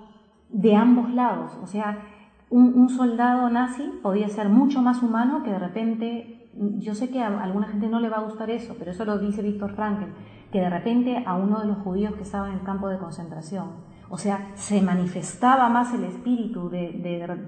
de 0.50 0.76
ambos 0.76 1.10
lados. 1.14 1.52
O 1.62 1.66
sea, 1.66 2.06
un, 2.54 2.88
soldado 2.88 3.50
nazi 3.50 3.82
podía 4.02 4.28
ser 4.28 4.48
mucho 4.48 4.80
más 4.80 5.02
humano 5.02 5.42
que 5.42 5.50
de 5.50 5.58
repente, 5.58 6.48
yo 6.78 6.94
sé 6.94 7.10
que 7.10 7.20
a 7.20 7.42
alguna 7.42 7.66
gente 7.66 7.88
no 7.88 7.98
le 7.98 8.08
va 8.08 8.18
a 8.18 8.22
gustar 8.22 8.48
eso, 8.50 8.76
pero 8.78 8.92
eso 8.92 9.04
lo 9.04 9.18
dice 9.18 9.42
Víctor 9.42 9.74
Frankl, 9.74 10.04
que 10.52 10.60
de 10.60 10.70
repente 10.70 11.24
a 11.26 11.34
uno 11.34 11.60
de 11.60 11.66
los 11.66 11.78
judíos 11.78 12.14
que 12.14 12.22
estaba 12.22 12.48
en 12.48 12.54
el 12.54 12.62
campo 12.62 12.88
de 12.88 12.98
concentración, 12.98 13.72
o 14.08 14.18
sea, 14.18 14.52
se 14.54 14.80
manifestaba 14.82 15.68
más 15.68 15.92
el 15.94 16.04
espíritu 16.04 16.68
de, 16.68 16.92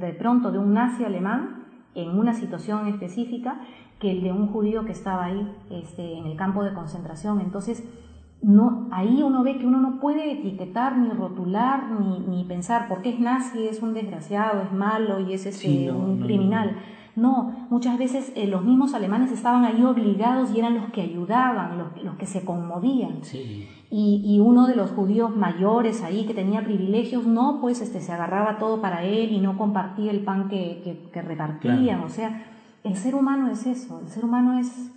de 0.00 0.12
pronto 0.14 0.50
de 0.50 0.58
un 0.58 0.74
nazi 0.74 1.04
alemán 1.04 1.66
en 1.94 2.18
una 2.18 2.34
situación 2.34 2.88
específica 2.88 3.60
que 4.00 4.10
el 4.10 4.22
de 4.22 4.32
un 4.32 4.48
judío 4.48 4.84
que 4.84 4.92
estaba 4.92 5.26
ahí 5.26 5.56
este, 5.70 6.18
en 6.18 6.26
el 6.26 6.36
campo 6.36 6.64
de 6.64 6.74
concentración. 6.74 7.40
Entonces, 7.40 7.84
no, 8.46 8.86
ahí 8.92 9.24
uno 9.24 9.42
ve 9.42 9.58
que 9.58 9.66
uno 9.66 9.80
no 9.80 9.98
puede 9.98 10.30
etiquetar, 10.30 10.96
ni 10.96 11.08
rotular, 11.08 11.90
ni, 11.90 12.20
ni 12.20 12.44
pensar, 12.44 12.86
porque 12.88 13.08
es 13.08 13.18
nazi, 13.18 13.66
es 13.66 13.82
un 13.82 13.92
desgraciado, 13.92 14.62
es 14.62 14.72
malo 14.72 15.18
y 15.18 15.32
es 15.32 15.46
este, 15.46 15.90
un 15.90 16.20
criminal. 16.20 16.76
No, 17.16 17.66
muchas 17.70 17.98
veces 17.98 18.32
eh, 18.36 18.46
los 18.46 18.62
mismos 18.62 18.94
alemanes 18.94 19.32
estaban 19.32 19.64
ahí 19.64 19.82
obligados 19.82 20.54
y 20.54 20.60
eran 20.60 20.76
los 20.76 20.92
que 20.92 21.00
ayudaban, 21.00 21.76
los, 21.76 22.04
los 22.04 22.14
que 22.14 22.26
se 22.26 22.44
conmovían. 22.44 23.18
Y, 23.90 24.22
y, 24.24 24.38
uno 24.38 24.68
de 24.68 24.76
los 24.76 24.92
judíos 24.92 25.34
mayores 25.34 26.04
ahí 26.04 26.24
que 26.24 26.34
tenía 26.34 26.62
privilegios, 26.62 27.26
no, 27.26 27.58
pues 27.60 27.80
este, 27.80 28.00
se 28.00 28.12
agarraba 28.12 28.58
todo 28.58 28.80
para 28.80 29.02
él 29.02 29.32
y 29.32 29.40
no 29.40 29.58
compartía 29.58 30.12
el 30.12 30.20
pan 30.20 30.48
que, 30.48 31.08
que, 31.12 31.20
repartían. 31.20 32.00
O 32.04 32.08
sea, 32.08 32.44
el 32.84 32.94
ser 32.94 33.16
humano 33.16 33.48
es 33.48 33.66
eso, 33.66 33.98
el 34.00 34.08
ser 34.08 34.24
humano 34.24 34.56
es, 34.56 34.92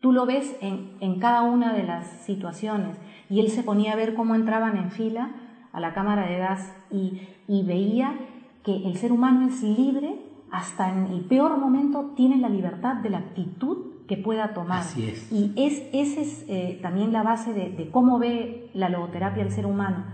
tú 0.00 0.12
lo 0.12 0.26
ves 0.26 0.56
en, 0.60 0.96
en 1.00 1.18
cada 1.18 1.42
una 1.42 1.72
de 1.72 1.82
las 1.82 2.06
situaciones 2.24 2.96
y 3.28 3.40
él 3.40 3.50
se 3.50 3.62
ponía 3.62 3.92
a 3.92 3.96
ver 3.96 4.14
cómo 4.14 4.34
entraban 4.34 4.76
en 4.76 4.90
fila 4.90 5.30
a 5.72 5.80
la 5.80 5.92
cámara 5.92 6.26
de 6.26 6.38
gas 6.38 6.74
y, 6.90 7.20
y 7.46 7.62
veía 7.62 8.18
que 8.64 8.86
el 8.86 8.96
ser 8.96 9.12
humano 9.12 9.46
es 9.46 9.62
libre 9.62 10.18
hasta 10.50 10.90
en 10.90 11.06
el 11.06 11.20
peor 11.20 11.58
momento 11.58 12.12
tiene 12.16 12.36
la 12.38 12.48
libertad 12.48 12.96
de 12.96 13.10
la 13.10 13.18
actitud 13.18 13.90
que 14.08 14.16
pueda 14.16 14.52
tomar. 14.52 14.80
Así 14.80 15.08
es. 15.08 15.30
Y 15.30 15.52
es, 15.54 15.84
esa 15.92 16.20
es 16.20 16.44
eh, 16.48 16.80
también 16.82 17.12
la 17.12 17.22
base 17.22 17.52
de, 17.52 17.70
de, 17.70 17.90
cómo 17.90 18.18
ve 18.18 18.68
la 18.74 18.88
logoterapia 18.88 19.44
el 19.44 19.52
ser 19.52 19.66
humano. 19.66 20.04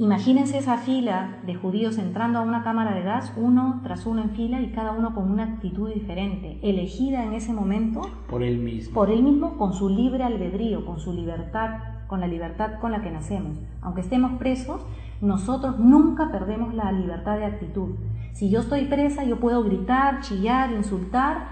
Imagínense 0.00 0.56
esa 0.56 0.78
fila 0.78 1.40
de 1.44 1.54
judíos 1.56 1.98
entrando 1.98 2.38
a 2.38 2.42
una 2.42 2.62
cámara 2.62 2.94
de 2.94 3.02
gas, 3.02 3.34
uno 3.36 3.80
tras 3.82 4.06
uno 4.06 4.22
en 4.22 4.30
fila 4.30 4.62
y 4.62 4.70
cada 4.70 4.92
uno 4.92 5.14
con 5.14 5.30
una 5.30 5.44
actitud 5.44 5.92
diferente, 5.92 6.58
elegida 6.62 7.22
en 7.22 7.34
ese 7.34 7.52
momento 7.52 8.00
por 8.26 8.42
él 8.42 8.56
mismo. 8.56 8.94
Por 8.94 9.10
él 9.10 9.22
mismo, 9.22 9.58
con 9.58 9.74
su 9.74 9.90
libre 9.90 10.24
albedrío, 10.24 10.86
con 10.86 11.00
su 11.00 11.12
libertad, 11.12 11.80
con 12.06 12.20
la 12.20 12.28
libertad 12.28 12.78
con 12.80 12.92
la 12.92 13.02
que 13.02 13.10
nacemos. 13.10 13.58
Aunque 13.82 14.00
estemos 14.00 14.38
presos, 14.38 14.86
nosotros 15.20 15.78
nunca 15.78 16.30
perdemos 16.32 16.72
la 16.72 16.90
libertad 16.92 17.36
de 17.36 17.44
actitud. 17.44 17.96
Si 18.32 18.48
yo 18.48 18.60
estoy 18.60 18.86
presa, 18.86 19.24
yo 19.24 19.38
puedo 19.38 19.62
gritar, 19.64 20.22
chillar, 20.22 20.72
insultar, 20.72 21.46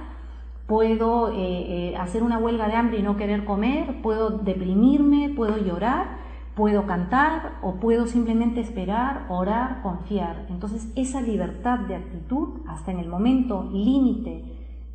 puedo 0.66 1.32
eh, 1.32 1.90
eh, 1.90 1.96
hacer 1.98 2.22
una 2.22 2.38
huelga 2.38 2.66
de 2.68 2.76
hambre 2.76 3.00
y 3.00 3.02
no 3.02 3.18
querer 3.18 3.44
comer, 3.44 4.00
puedo 4.00 4.30
deprimirme, 4.30 5.34
puedo 5.36 5.58
llorar 5.58 6.26
Puedo 6.58 6.86
cantar 6.86 7.60
o 7.62 7.76
puedo 7.76 8.08
simplemente 8.08 8.60
esperar, 8.60 9.26
orar, 9.28 9.80
confiar. 9.80 10.46
Entonces 10.50 10.88
esa 10.96 11.20
libertad 11.20 11.78
de 11.86 11.94
actitud, 11.94 12.62
hasta 12.66 12.90
en 12.90 12.98
el 12.98 13.08
momento 13.08 13.70
límite 13.72 14.42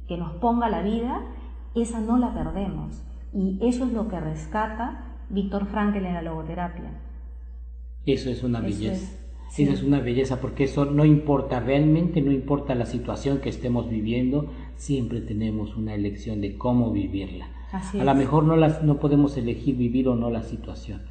que 0.06 0.18
nos 0.18 0.34
ponga 0.34 0.68
la 0.68 0.82
vida, 0.82 1.22
esa 1.74 2.02
no 2.02 2.18
la 2.18 2.34
perdemos. 2.34 3.02
Y 3.34 3.60
eso 3.62 3.86
es 3.86 3.94
lo 3.94 4.10
que 4.10 4.20
rescata 4.20 5.06
Víctor 5.30 5.68
Frankl 5.68 6.06
en 6.06 6.16
la 6.16 6.22
logoterapia. 6.22 6.92
Eso 8.06 8.30
es 8.30 8.44
una 8.44 8.60
belleza. 8.60 9.24
Eso 9.58 9.72
es 9.72 9.84
una 9.84 10.00
belleza 10.00 10.42
porque 10.42 10.64
eso 10.64 10.84
no 10.84 11.06
importa, 11.06 11.60
realmente 11.60 12.22
no 12.22 12.32
importa 12.32 12.76
la 12.76 12.88
situación 12.88 13.38
que 13.38 13.50
estemos 13.50 13.88
viviendo, 13.88 14.48
siempre 14.76 15.22
tenemos 15.22 15.78
una 15.78 15.94
elección 15.94 16.42
de 16.42 16.58
cómo 16.58 16.92
vivirla. 16.92 17.48
a 17.72 18.04
lo 18.04 18.16
mejor 18.16 18.44
no, 18.44 18.56
las, 18.58 18.84
no 18.84 19.00
podemos 19.00 19.38
elegir 19.38 19.78
vivir 19.78 20.08
o 20.08 20.16
no 20.16 20.32
la 20.32 20.42
situación, 20.42 21.04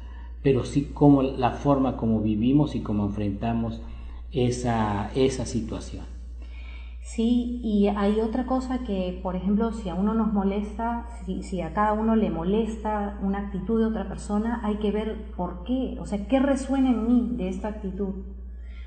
pero 0.43 0.65
sí 0.65 0.91
como 0.93 1.23
la 1.23 1.51
forma 1.51 1.97
como 1.97 2.19
vivimos 2.19 2.75
y 2.75 2.81
cómo 2.81 3.05
enfrentamos 3.05 3.81
esa, 4.31 5.09
esa 5.15 5.45
situación. 5.45 6.05
Sí, 7.01 7.59
y 7.63 7.87
hay 7.87 8.21
otra 8.21 8.45
cosa 8.45 8.79
que, 8.79 9.19
por 9.21 9.35
ejemplo, 9.35 9.71
si 9.73 9.89
a 9.89 9.95
uno 9.95 10.13
nos 10.13 10.31
molesta, 10.31 11.05
si, 11.25 11.43
si, 11.43 11.61
a 11.61 11.73
cada 11.73 11.93
uno 11.93 12.15
le 12.15 12.29
molesta 12.29 13.19
una 13.21 13.39
actitud 13.39 13.79
de 13.79 13.85
otra 13.85 14.07
persona, 14.07 14.61
hay 14.63 14.77
que 14.77 14.91
ver 14.91 15.31
por 15.35 15.63
qué, 15.65 15.97
o 15.99 16.05
sea, 16.05 16.27
qué 16.27 16.39
resuena 16.39 16.89
en 16.89 17.05
mí 17.05 17.35
de 17.35 17.49
esta 17.49 17.67
actitud. 17.67 18.23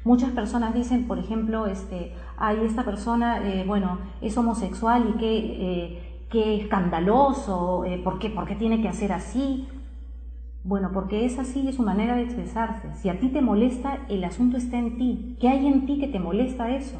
Muchas 0.03 0.31
personas 0.31 0.73
dicen, 0.73 1.07
por 1.07 1.19
ejemplo, 1.19 1.67
este, 1.67 2.15
hay 2.39 2.65
esta 2.65 2.85
persona, 2.85 3.47
eh, 3.47 3.65
bueno, 3.67 3.99
es 4.23 4.37
homosexual 4.39 5.15
y 5.15 5.19
que, 5.19 5.37
eh, 5.37 6.23
qué 6.31 6.57
escandaloso, 6.57 7.85
eh, 7.85 8.01
¿por, 8.03 8.19
qué, 8.19 8.31
¿por 8.31 8.47
qué 8.47 8.55
tiene 8.55 8.81
que 8.81 8.89
hacer 8.89 9.13
así? 9.13 9.69
Bueno, 10.67 10.91
porque 10.93 11.25
es 11.25 11.39
así, 11.39 11.69
es 11.69 11.77
su 11.77 11.85
manera 11.85 12.17
de 12.17 12.23
expresarse. 12.23 12.93
Si 12.97 13.09
a 13.09 13.21
ti 13.21 13.29
te 13.29 13.41
molesta, 13.41 14.01
el 14.09 14.25
asunto 14.25 14.57
está 14.57 14.77
en 14.77 14.99
ti. 14.99 15.37
¿Qué 15.41 15.49
hay 15.49 15.65
en 15.65 15.87
ti 15.87 16.01
que 16.01 16.09
te 16.09 16.19
molesta 16.19 16.71
eso? 16.71 16.99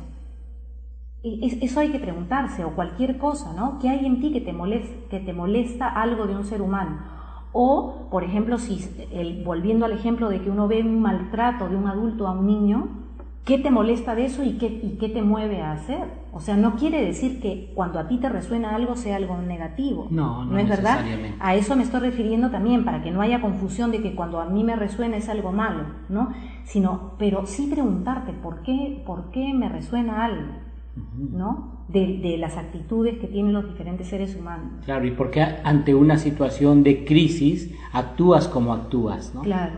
eso 1.25 1.81
hay 1.81 1.91
que 1.91 1.99
preguntarse, 1.99 2.65
o 2.65 2.77
cualquier 2.77 3.19
cosa, 3.19 3.53
¿no? 3.53 3.81
¿Qué 3.81 3.89
hay 3.89 4.07
en 4.07 4.21
ti 4.21 4.33
que 4.33 4.41
te 4.41 4.53
molesta, 4.53 4.95
que 5.11 5.19
te 5.19 5.33
molesta 5.33 5.89
algo 5.89 6.29
de 6.29 6.37
un 6.37 6.45
ser 6.45 6.63
humano? 6.63 6.99
O, 7.53 8.07
por 8.09 8.23
ejemplo, 8.23 8.59
si 8.59 8.79
volviendo 9.45 9.85
al 9.85 9.93
ejemplo 9.93 10.29
de 10.29 10.41
que 10.41 10.51
uno 10.51 10.69
ve 10.69 10.83
un 10.83 11.03
maltrato 11.03 11.69
de 11.69 11.75
un 11.75 11.89
adulto 11.89 12.29
a 12.29 12.31
un 12.31 12.47
niño, 12.47 13.06
¿qué 13.47 13.59
te 13.59 13.71
molesta 13.71 14.17
de 14.17 14.27
eso 14.27 14.43
y 14.43 14.59
qué, 14.59 14.67
y 14.67 14.99
qué 14.99 15.09
te 15.09 15.23
mueve 15.23 15.63
a 15.63 15.73
hacer? 15.73 16.03
O 16.33 16.41
sea, 16.41 16.57
no 16.57 16.75
quiere 16.75 17.03
decir 17.03 17.41
que 17.41 17.73
cuando 17.75 18.01
a 18.01 18.09
ti 18.09 18.19
te 18.19 18.29
resuena 18.29 18.75
algo 18.75 18.97
sea 18.97 19.17
algo 19.17 19.39
negativo. 19.39 20.09
No, 20.11 20.45
no, 20.45 20.53
¿No 20.53 20.59
es 20.59 20.69
verdad. 20.69 20.99
A 21.39 21.55
eso 21.55 21.77
me 21.77 21.85
estoy 21.85 22.01
refiriendo 22.01 22.51
también, 22.51 22.85
para 22.85 23.03
que 23.03 23.13
no 23.13 23.23
haya 23.23 23.41
confusión 23.41 23.93
de 23.93 24.03
que 24.03 24.15
cuando 24.15 24.41
a 24.41 24.47
mí 24.47 24.65
me 24.65 24.75
resuena 24.75 25.17
es 25.17 25.29
algo 25.29 25.53
malo, 25.53 25.85
¿no? 26.09 26.33
Sino, 26.65 27.13
pero 27.19 27.47
sí 27.47 27.69
preguntarte 27.73 28.33
por 28.33 28.63
qué, 28.63 29.03
por 29.07 29.31
qué 29.31 29.55
me 29.55 29.69
resuena 29.69 30.25
algo. 30.25 30.67
¿no? 31.17 31.85
De, 31.89 32.37
las 32.39 32.57
actitudes 32.57 33.19
que 33.19 33.27
tienen 33.27 33.53
los 33.53 33.69
diferentes 33.69 34.09
seres 34.09 34.35
humanos. 34.35 34.85
Claro, 34.85 35.07
y 35.07 35.11
porque 35.11 35.43
ante 35.43 35.95
una 35.95 36.17
situación 36.17 36.83
de 36.83 37.05
crisis 37.05 37.73
actúas 37.93 38.49
como 38.49 38.73
actúas, 38.73 39.35
¿no? 39.35 39.43
Claro. 39.43 39.75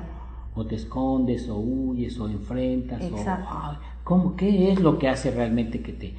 O 0.58 0.66
te 0.66 0.74
escondes, 0.74 1.48
o 1.48 1.56
huyes, 1.56 2.18
o 2.18 2.28
enfrentas, 2.28 3.00
Exacto. 3.00 3.78
¿cómo, 4.02 4.34
¿qué 4.34 4.72
es 4.72 4.80
lo 4.80 4.98
que 4.98 5.08
hace 5.08 5.30
realmente 5.30 5.82
que 5.82 5.92
te, 5.92 6.14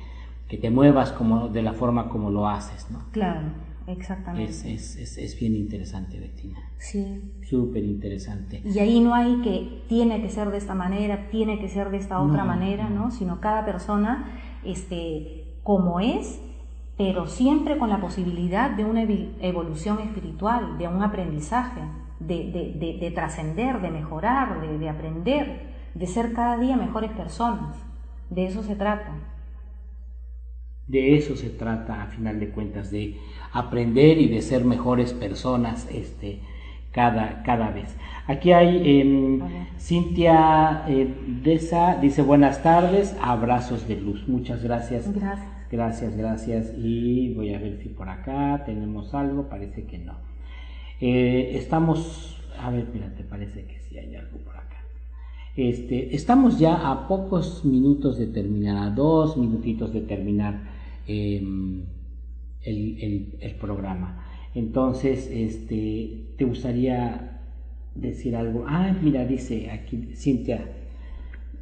que 0.47 0.57
te 0.57 0.69
muevas 0.69 1.11
como, 1.11 1.49
de 1.49 1.61
la 1.61 1.73
forma 1.73 2.07
como 2.07 2.29
lo 2.29 2.47
haces, 2.47 2.89
¿no? 2.89 2.99
Claro, 3.11 3.41
exactamente. 3.85 4.49
Es, 4.49 4.95
es, 4.95 5.17
es, 5.17 5.37
bien 5.37 5.57
interesante, 5.57 6.21
Bettina. 6.21 6.57
Sí. 6.77 7.21
Súper 7.49 7.83
interesante. 7.83 8.61
Y 8.63 8.79
ahí 8.79 9.01
no 9.01 9.13
hay 9.13 9.41
que 9.41 9.83
tiene 9.89 10.21
que 10.21 10.29
ser 10.29 10.51
de 10.51 10.57
esta 10.57 10.73
manera, 10.73 11.27
tiene 11.29 11.59
que 11.59 11.67
ser 11.67 11.91
de 11.91 11.97
esta 11.97 12.21
otra 12.21 12.45
manera, 12.45 12.89
¿no? 12.89 13.11
Sino 13.11 13.41
cada 13.41 13.65
persona 13.65 14.39
este, 14.63 15.55
como 15.63 15.99
es, 15.99 16.39
pero 16.97 17.27
siempre 17.27 17.77
con 17.77 17.89
la 17.89 17.99
posibilidad 17.99 18.71
de 18.71 18.85
una 18.85 19.03
evolución 19.03 19.99
espiritual, 19.99 20.77
de 20.77 20.87
un 20.87 21.03
aprendizaje, 21.03 21.81
de, 22.20 23.11
trascender, 23.13 23.82
de 23.82 23.91
mejorar, 23.91 24.61
de, 24.61 24.89
aprender, 24.89 25.61
de 25.93 26.07
ser 26.07 26.34
cada 26.34 26.57
día 26.57 26.76
mejores 26.78 27.11
personas. 27.11 27.76
De 28.30 28.45
eso 28.45 28.63
se 28.63 28.76
trata. 28.76 29.11
De 30.88 31.15
eso 31.17 31.36
se 31.36 31.49
trata, 31.49 32.03
a 32.03 32.07
final 32.07 32.39
de 32.39 32.49
cuentas, 32.49 32.91
de 32.91 33.17
aprender 33.53 34.17
y 34.17 34.28
de 34.28 34.41
ser 34.41 34.65
mejores 34.65 35.13
personas 35.13 35.88
este, 35.91 36.39
cada, 36.91 37.43
cada 37.43 37.70
vez. 37.70 37.95
Aquí 38.28 38.51
hay 38.51 38.99
em, 38.99 39.39
Cintia 39.78 40.84
eh, 40.88 41.13
Deza, 41.43 41.97
dice 41.97 42.22
buenas 42.24 42.63
tardes, 42.63 43.15
abrazos 43.22 43.88
de 43.88 43.97
luz. 43.97 44.28
Muchas 44.28 44.63
gracias. 44.63 45.13
Gracias. 45.13 45.59
Gracias, 45.72 46.17
gracias. 46.17 46.74
Y 46.78 47.34
voy 47.36 47.53
a 47.53 47.59
ver 47.59 47.78
si 47.78 47.89
por 47.89 48.09
acá 48.09 48.63
tenemos 48.65 49.13
algo, 49.13 49.47
parece 49.47 49.86
que 49.86 49.99
no. 49.99 50.28
Eh, 51.01 51.51
estamos, 51.55 52.37
a 52.57 52.69
ver, 52.71 52.87
te 52.91 53.23
parece 53.23 53.65
que 53.65 53.79
sí 53.79 53.97
hay 53.97 54.15
algo 54.15 54.37
por 54.39 54.55
acá. 54.55 54.83
Este, 55.55 56.15
estamos 56.15 56.59
ya 56.59 56.89
a 56.91 57.07
pocos 57.07 57.63
minutos 57.65 58.17
de 58.17 58.27
terminar, 58.27 58.87
a 58.87 58.89
dos 58.91 59.37
minutitos 59.37 59.93
de 59.93 60.01
terminar 60.01 60.61
em, 61.07 61.83
el, 62.63 63.37
el 63.39 63.55
programa. 63.55 64.25
Entonces, 64.55 65.29
este, 65.31 66.33
¿te 66.37 66.45
gustaría 66.45 67.41
decir 67.95 68.35
algo? 68.35 68.65
Ah, 68.67 68.95
mira, 69.01 69.25
dice 69.25 69.69
aquí 69.71 70.09
Cintia, 70.15 70.65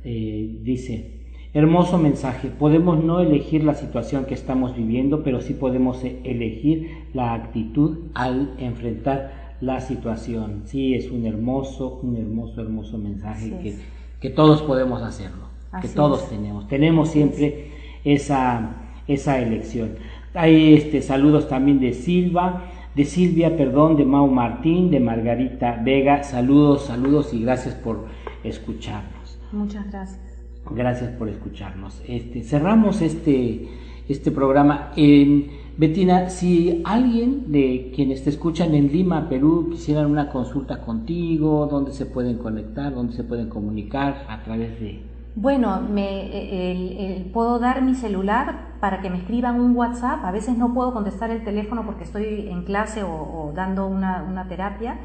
eh, 0.03 0.59
dice, 0.63 1.16
hermoso 1.53 1.97
mensaje, 1.97 2.49
podemos 2.49 3.03
no 3.03 3.19
elegir 3.19 3.63
la 3.63 3.73
situación 3.73 4.25
que 4.25 4.33
estamos 4.33 4.75
viviendo, 4.75 5.23
pero 5.23 5.41
sí 5.41 5.53
podemos 5.53 6.03
elegir 6.03 7.07
la 7.13 7.33
actitud 7.33 7.99
al 8.13 8.53
enfrentar 8.57 9.55
la 9.61 9.81
situación. 9.81 10.63
Sí, 10.65 10.93
es 10.93 11.09
un 11.11 11.25
hermoso, 11.25 11.99
un 12.03 12.15
hermoso, 12.17 12.61
hermoso 12.61 12.97
mensaje 12.97 13.49
que, 13.61 13.75
que, 14.19 14.29
todos 14.29 14.61
podemos 14.61 15.01
hacerlo, 15.01 15.45
que 15.81 15.87
todos 15.87 16.29
tenemos. 16.29 16.67
Tenemos 16.67 17.09
siempre 17.09 17.71
esa, 18.03 18.75
esa 19.07 19.39
elección. 19.39 19.95
Hay 20.33 20.75
este, 20.75 21.01
saludos 21.01 21.47
también 21.47 21.79
de 21.79 21.93
Silva 21.93 22.63
de 22.97 23.05
Silvia, 23.05 23.55
perdón, 23.55 23.95
de 23.95 24.05
Mau 24.05 24.27
Martín, 24.27 24.89
de 24.89 24.99
Margarita 24.99 25.79
Vega. 25.85 26.23
Saludos, 26.23 26.85
saludos 26.85 27.31
y 27.31 27.43
gracias 27.43 27.75
por 27.75 28.07
escucharnos. 28.43 29.37
Muchas 29.51 29.87
gracias. 29.91 30.26
Gracias 30.71 31.11
por 31.11 31.29
escucharnos. 31.29 32.01
Este, 32.07 32.43
cerramos 32.43 33.01
este, 33.01 33.67
este 34.07 34.31
programa. 34.31 34.91
Eh, 34.95 35.49
Betina, 35.77 36.31
si 36.31 36.81
alguien 36.85 37.51
de 37.51 37.91
quienes 37.95 38.23
te 38.23 38.31
escuchan 38.31 38.73
en 38.73 38.91
Lima, 38.91 39.29
Perú, 39.29 39.69
quisieran 39.69 40.07
una 40.07 40.29
consulta 40.29 40.81
contigo, 40.81 41.67
¿dónde 41.69 41.91
se 41.91 42.07
pueden 42.07 42.39
conectar? 42.39 42.95
¿Dónde 42.95 43.13
se 43.13 43.23
pueden 43.23 43.47
comunicar? 43.47 44.25
A 44.27 44.41
través 44.41 44.79
de... 44.79 45.03
Bueno, 45.35 45.81
me, 45.81 47.29
puedo 47.31 47.59
dar 47.59 47.83
mi 47.83 47.93
celular 47.93 48.69
para 48.79 49.01
que 49.01 49.11
me 49.11 49.19
escriban 49.19 49.59
un 49.61 49.75
WhatsApp. 49.75 50.25
A 50.25 50.31
veces 50.31 50.57
no 50.57 50.73
puedo 50.73 50.93
contestar 50.93 51.29
el 51.29 51.43
teléfono 51.43 51.85
porque 51.85 52.05
estoy 52.05 52.47
en 52.49 52.63
clase 52.63 53.03
o, 53.03 53.51
dando 53.53 53.85
una, 53.85 54.47
terapia. 54.49 54.97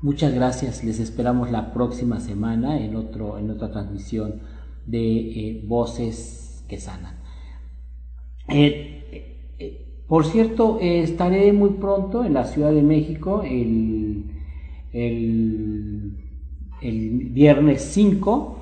muchas 0.02 0.34
gracias, 0.34 0.84
les 0.84 1.00
esperamos 1.00 1.52
la 1.52 1.74
próxima 1.74 2.20
semana 2.20 2.80
en, 2.80 2.96
otro, 2.96 3.38
en 3.38 3.50
otra 3.50 3.72
transmisión 3.72 4.42
de 4.86 5.00
eh, 5.00 5.64
voces 5.66 6.66
que 6.68 6.78
sanan. 6.78 7.16
Eh, 8.50 9.03
por 10.14 10.26
cierto, 10.26 10.78
estaré 10.80 11.52
muy 11.54 11.72
pronto 11.72 12.24
en 12.24 12.36
la 12.36 12.44
Ciudad 12.44 12.72
de 12.72 12.84
México 12.84 13.42
el, 13.44 14.26
el, 14.92 16.12
viernes 17.32 17.82
5. 17.82 18.60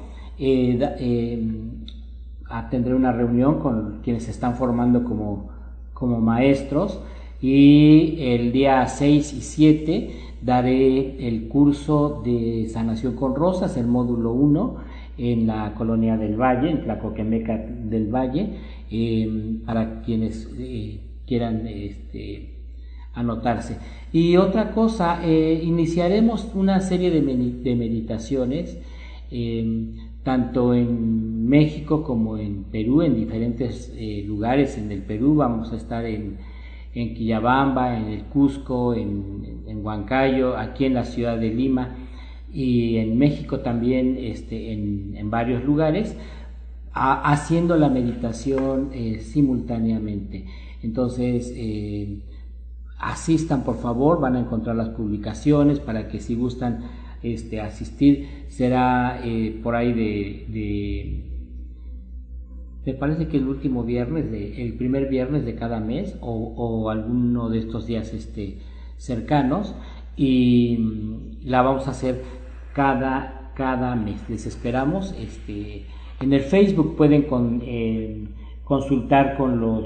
tendré 2.70 2.96
una 2.96 3.12
reunión 3.12 3.60
con 3.60 4.00
quienes 4.02 4.24
se 4.24 4.32
están 4.32 4.56
formando 4.56 5.04
como, 5.04 5.50
como 5.94 6.22
maestros 6.22 7.02
y 7.42 8.16
el 8.22 8.54
día 8.54 8.88
6 8.88 9.34
y 9.34 9.42
7 9.42 10.12
daré 10.42 11.28
el 11.28 11.50
curso 11.50 12.22
de 12.24 12.70
sanación 12.70 13.18
con 13.18 13.36
rosas, 13.36 13.76
el 13.76 13.88
módulo 13.88 14.32
1 14.32 14.76
en 15.18 15.48
la 15.48 15.74
colonia 15.74 16.16
del 16.16 16.40
Valle, 16.40 16.72
en 16.72 16.84
Tlacoquemeca 16.84 17.58
del 17.58 18.08
Valle, 18.08 18.54
eh, 18.90 19.60
para 19.66 20.02
quienes 20.02 20.50
eh, 20.58 21.11
quieran 21.32 21.66
este, 21.66 22.50
anotarse. 23.14 23.78
Y 24.12 24.36
otra 24.36 24.72
cosa, 24.72 25.22
eh, 25.24 25.62
iniciaremos 25.64 26.52
una 26.54 26.82
serie 26.82 27.10
de, 27.10 27.22
meditaciones, 27.22 28.78
tanto 30.24 30.74
en 30.74 31.48
México 31.48 32.04
como 32.04 32.38
en 32.38 32.66
Perú, 32.66 33.02
en 33.02 33.16
diferentes 33.16 33.94
lugares 34.26 34.78
en 34.78 34.92
el 34.92 35.04
Perú. 35.04 35.36
Vamos 35.36 35.72
a 35.72 35.78
estar 35.78 36.06
en, 36.06 36.38
en 36.94 37.14
Quillabamba, 37.14 37.98
en 37.98 38.08
el 38.10 38.24
Cusco, 38.24 38.94
en, 38.94 39.64
en 39.68 39.86
Huancayo, 39.86 40.58
aquí 40.58 40.84
en 40.84 40.96
la 40.96 41.06
ciudad 41.06 41.38
de 41.38 41.54
Lima 41.54 41.96
y 42.54 42.98
en 42.98 43.18
México 43.18 43.60
también 43.60 44.18
este, 44.20 44.74
en, 44.74 45.30
varios 45.30 45.64
lugares, 45.64 46.18
haciendo 46.94 47.78
la 47.78 47.88
meditación 47.88 48.90
eh, 48.94 49.20
simultáneamente. 49.22 50.46
Entonces, 50.84 51.54
eh, 51.56 52.20
asistan 52.98 53.64
por 53.64 53.78
favor, 53.78 54.20
van 54.20 54.36
a 54.36 54.40
encontrar 54.40 54.76
las 54.76 54.90
publicaciones 54.90 55.80
para 55.80 56.08
que 56.08 56.20
si 56.20 56.36
gustan 56.36 56.86
este, 57.24 57.62
asistir, 57.62 58.46
será 58.50 59.22
eh, 59.24 59.60
por 59.64 59.76
ahí 59.76 59.94
de, 59.94 61.26
me 62.86 62.94
parece 62.94 63.28
que 63.28 63.38
el 63.38 63.48
último 63.48 63.84
viernes, 63.84 64.32
de, 64.32 64.64
el 64.64 64.74
primer 64.74 65.08
viernes 65.08 65.46
de 65.46 65.56
cada 65.56 65.80
mes 65.80 66.18
o, 66.22 66.54
o 66.56 66.90
alguno 66.90 67.50
de 67.50 67.60
estos 67.60 67.86
días 67.86 68.14
este, 68.14 68.58
cercanos 68.98 69.76
y 70.16 70.78
mm, 70.80 71.48
la 71.48 71.62
vamos 71.62 71.88
a 71.88 71.92
hacer 71.92 72.22
cada, 72.74 73.52
cada 73.56 73.96
mes. 73.96 74.30
Les 74.30 74.46
esperamos. 74.46 75.16
Este, 75.20 75.86
en 76.20 76.34
el 76.34 76.42
Facebook 76.42 76.96
pueden 76.96 77.24
con, 77.24 77.62
eh, 77.64 78.28
consultar 78.64 79.38
con 79.38 79.60
los 79.60 79.86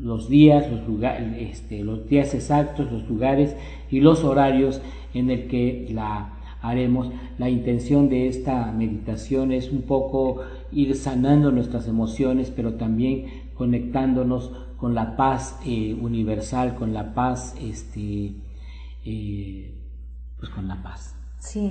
los 0.00 0.28
días, 0.28 0.70
los, 0.70 0.86
lugares, 0.86 1.36
este, 1.38 1.84
los 1.84 2.08
días 2.08 2.34
exactos, 2.34 2.90
los 2.90 3.08
lugares 3.08 3.56
y 3.90 4.00
los 4.00 4.24
horarios 4.24 4.80
en 5.14 5.30
el 5.30 5.48
que 5.48 5.88
la 5.92 6.32
haremos. 6.62 7.10
La 7.38 7.48
intención 7.48 8.08
de 8.08 8.28
esta 8.28 8.72
meditación 8.72 9.52
es 9.52 9.70
un 9.70 9.82
poco 9.82 10.42
ir 10.72 10.94
sanando 10.96 11.50
nuestras 11.52 11.86
emociones, 11.86 12.50
pero 12.54 12.74
también 12.74 13.26
conectándonos 13.54 14.52
con 14.76 14.94
la 14.94 15.16
paz 15.16 15.60
eh, 15.66 15.96
universal, 16.00 16.74
con 16.74 16.94
la 16.94 17.12
paz, 17.14 17.54
este, 17.60 18.32
eh, 19.04 19.74
pues 20.38 20.50
con 20.50 20.66
la 20.68 20.82
paz. 20.82 21.14
Sí. 21.38 21.70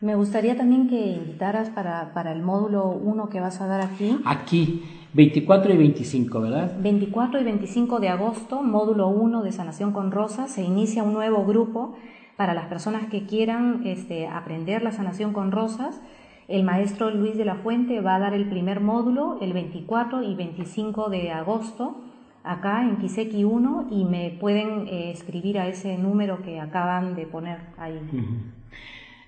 Me 0.00 0.14
gustaría 0.14 0.56
también 0.56 0.88
que 0.88 1.12
invitaras 1.12 1.68
para, 1.68 2.14
para 2.14 2.32
el 2.32 2.42
módulo 2.42 2.88
1 2.88 3.28
que 3.28 3.38
vas 3.38 3.60
a 3.60 3.66
dar 3.66 3.82
aquí. 3.82 4.18
Aquí 4.24 4.82
24 5.12 5.74
y 5.74 5.76
25, 5.76 6.40
¿verdad? 6.40 6.74
24 6.80 7.38
y 7.38 7.44
25 7.44 8.00
de 8.00 8.08
agosto, 8.08 8.62
módulo 8.62 9.08
1 9.08 9.42
de 9.42 9.52
sanación 9.52 9.92
con 9.92 10.10
rosas, 10.10 10.50
se 10.52 10.62
inicia 10.62 11.02
un 11.02 11.12
nuevo 11.12 11.44
grupo 11.44 11.96
para 12.36 12.54
las 12.54 12.64
personas 12.66 13.08
que 13.08 13.26
quieran 13.26 13.82
este, 13.84 14.26
aprender 14.26 14.82
la 14.82 14.92
sanación 14.92 15.34
con 15.34 15.52
rosas. 15.52 16.00
El 16.48 16.64
maestro 16.64 17.10
Luis 17.10 17.36
de 17.36 17.44
la 17.44 17.56
Fuente 17.56 18.00
va 18.00 18.16
a 18.16 18.20
dar 18.20 18.32
el 18.32 18.48
primer 18.48 18.80
módulo 18.80 19.36
el 19.42 19.52
24 19.52 20.22
y 20.22 20.34
25 20.34 21.10
de 21.10 21.30
agosto 21.30 22.00
acá 22.42 22.88
en 22.88 22.96
Kiseki 22.96 23.44
1 23.44 23.88
y 23.90 24.04
me 24.04 24.30
pueden 24.40 24.88
eh, 24.88 25.10
escribir 25.10 25.58
a 25.58 25.68
ese 25.68 25.98
número 25.98 26.40
que 26.40 26.58
acaban 26.58 27.14
de 27.14 27.26
poner 27.26 27.58
ahí. 27.76 28.00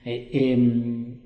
Eh, 0.04 0.30
em, 0.32 1.18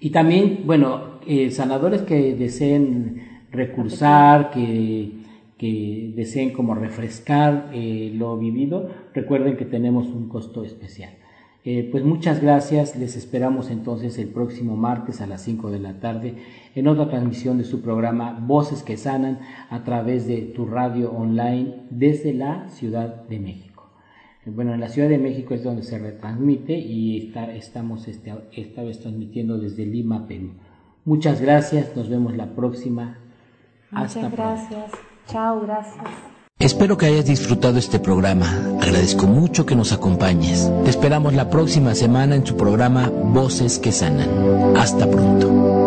y 0.00 0.10
también, 0.10 0.62
bueno, 0.66 1.20
eh, 1.26 1.50
sanadores 1.50 2.02
que 2.02 2.34
deseen 2.34 3.44
recursar, 3.50 4.50
que, 4.50 5.12
que 5.56 6.12
deseen 6.14 6.52
como 6.52 6.74
refrescar 6.74 7.70
eh, 7.72 8.12
lo 8.14 8.36
vivido, 8.38 8.90
recuerden 9.14 9.56
que 9.56 9.64
tenemos 9.64 10.06
un 10.08 10.28
costo 10.28 10.64
especial. 10.64 11.14
Pues 11.90 12.04
muchas 12.04 12.42
gracias, 12.42 12.94
les 12.94 13.16
esperamos 13.16 13.70
entonces 13.70 14.18
el 14.18 14.28
próximo 14.28 14.76
martes 14.76 15.22
a 15.22 15.26
las 15.26 15.40
5 15.44 15.70
de 15.70 15.78
la 15.78 15.98
tarde 15.98 16.34
en 16.74 16.86
otra 16.88 17.08
transmisión 17.08 17.56
de 17.56 17.64
su 17.64 17.80
programa 17.80 18.38
Voces 18.38 18.82
que 18.82 18.98
Sanan 18.98 19.38
a 19.70 19.82
través 19.82 20.26
de 20.26 20.42
tu 20.42 20.66
radio 20.66 21.10
online 21.10 21.86
desde 21.88 22.34
la 22.34 22.68
Ciudad 22.68 23.24
de 23.30 23.38
México. 23.38 23.73
Bueno, 24.46 24.74
en 24.74 24.80
la 24.80 24.88
Ciudad 24.88 25.08
de 25.08 25.18
México 25.18 25.54
es 25.54 25.64
donde 25.64 25.82
se 25.82 25.98
retransmite 25.98 26.78
y 26.78 27.28
está, 27.28 27.52
estamos 27.54 28.06
este, 28.08 28.34
esta 28.52 28.82
vez 28.82 29.00
transmitiendo 29.00 29.58
desde 29.58 29.86
Lima, 29.86 30.26
Perú. 30.26 30.52
Muchas 31.04 31.40
gracias, 31.40 31.96
nos 31.96 32.08
vemos 32.08 32.36
la 32.36 32.54
próxima. 32.54 33.18
Muchas 33.90 34.32
gracias. 34.32 34.90
Chao, 35.28 35.60
gracias. 35.60 36.04
Espero 36.58 36.96
que 36.96 37.06
hayas 37.06 37.26
disfrutado 37.26 37.78
este 37.78 37.98
programa. 37.98 38.46
Agradezco 38.80 39.26
mucho 39.26 39.66
que 39.66 39.74
nos 39.74 39.92
acompañes. 39.92 40.70
Te 40.84 40.90
esperamos 40.90 41.34
la 41.34 41.50
próxima 41.50 41.94
semana 41.94 42.36
en 42.36 42.44
tu 42.44 42.56
programa 42.56 43.10
Voces 43.10 43.78
que 43.78 43.92
Sanan. 43.92 44.76
Hasta 44.76 45.10
pronto. 45.10 45.83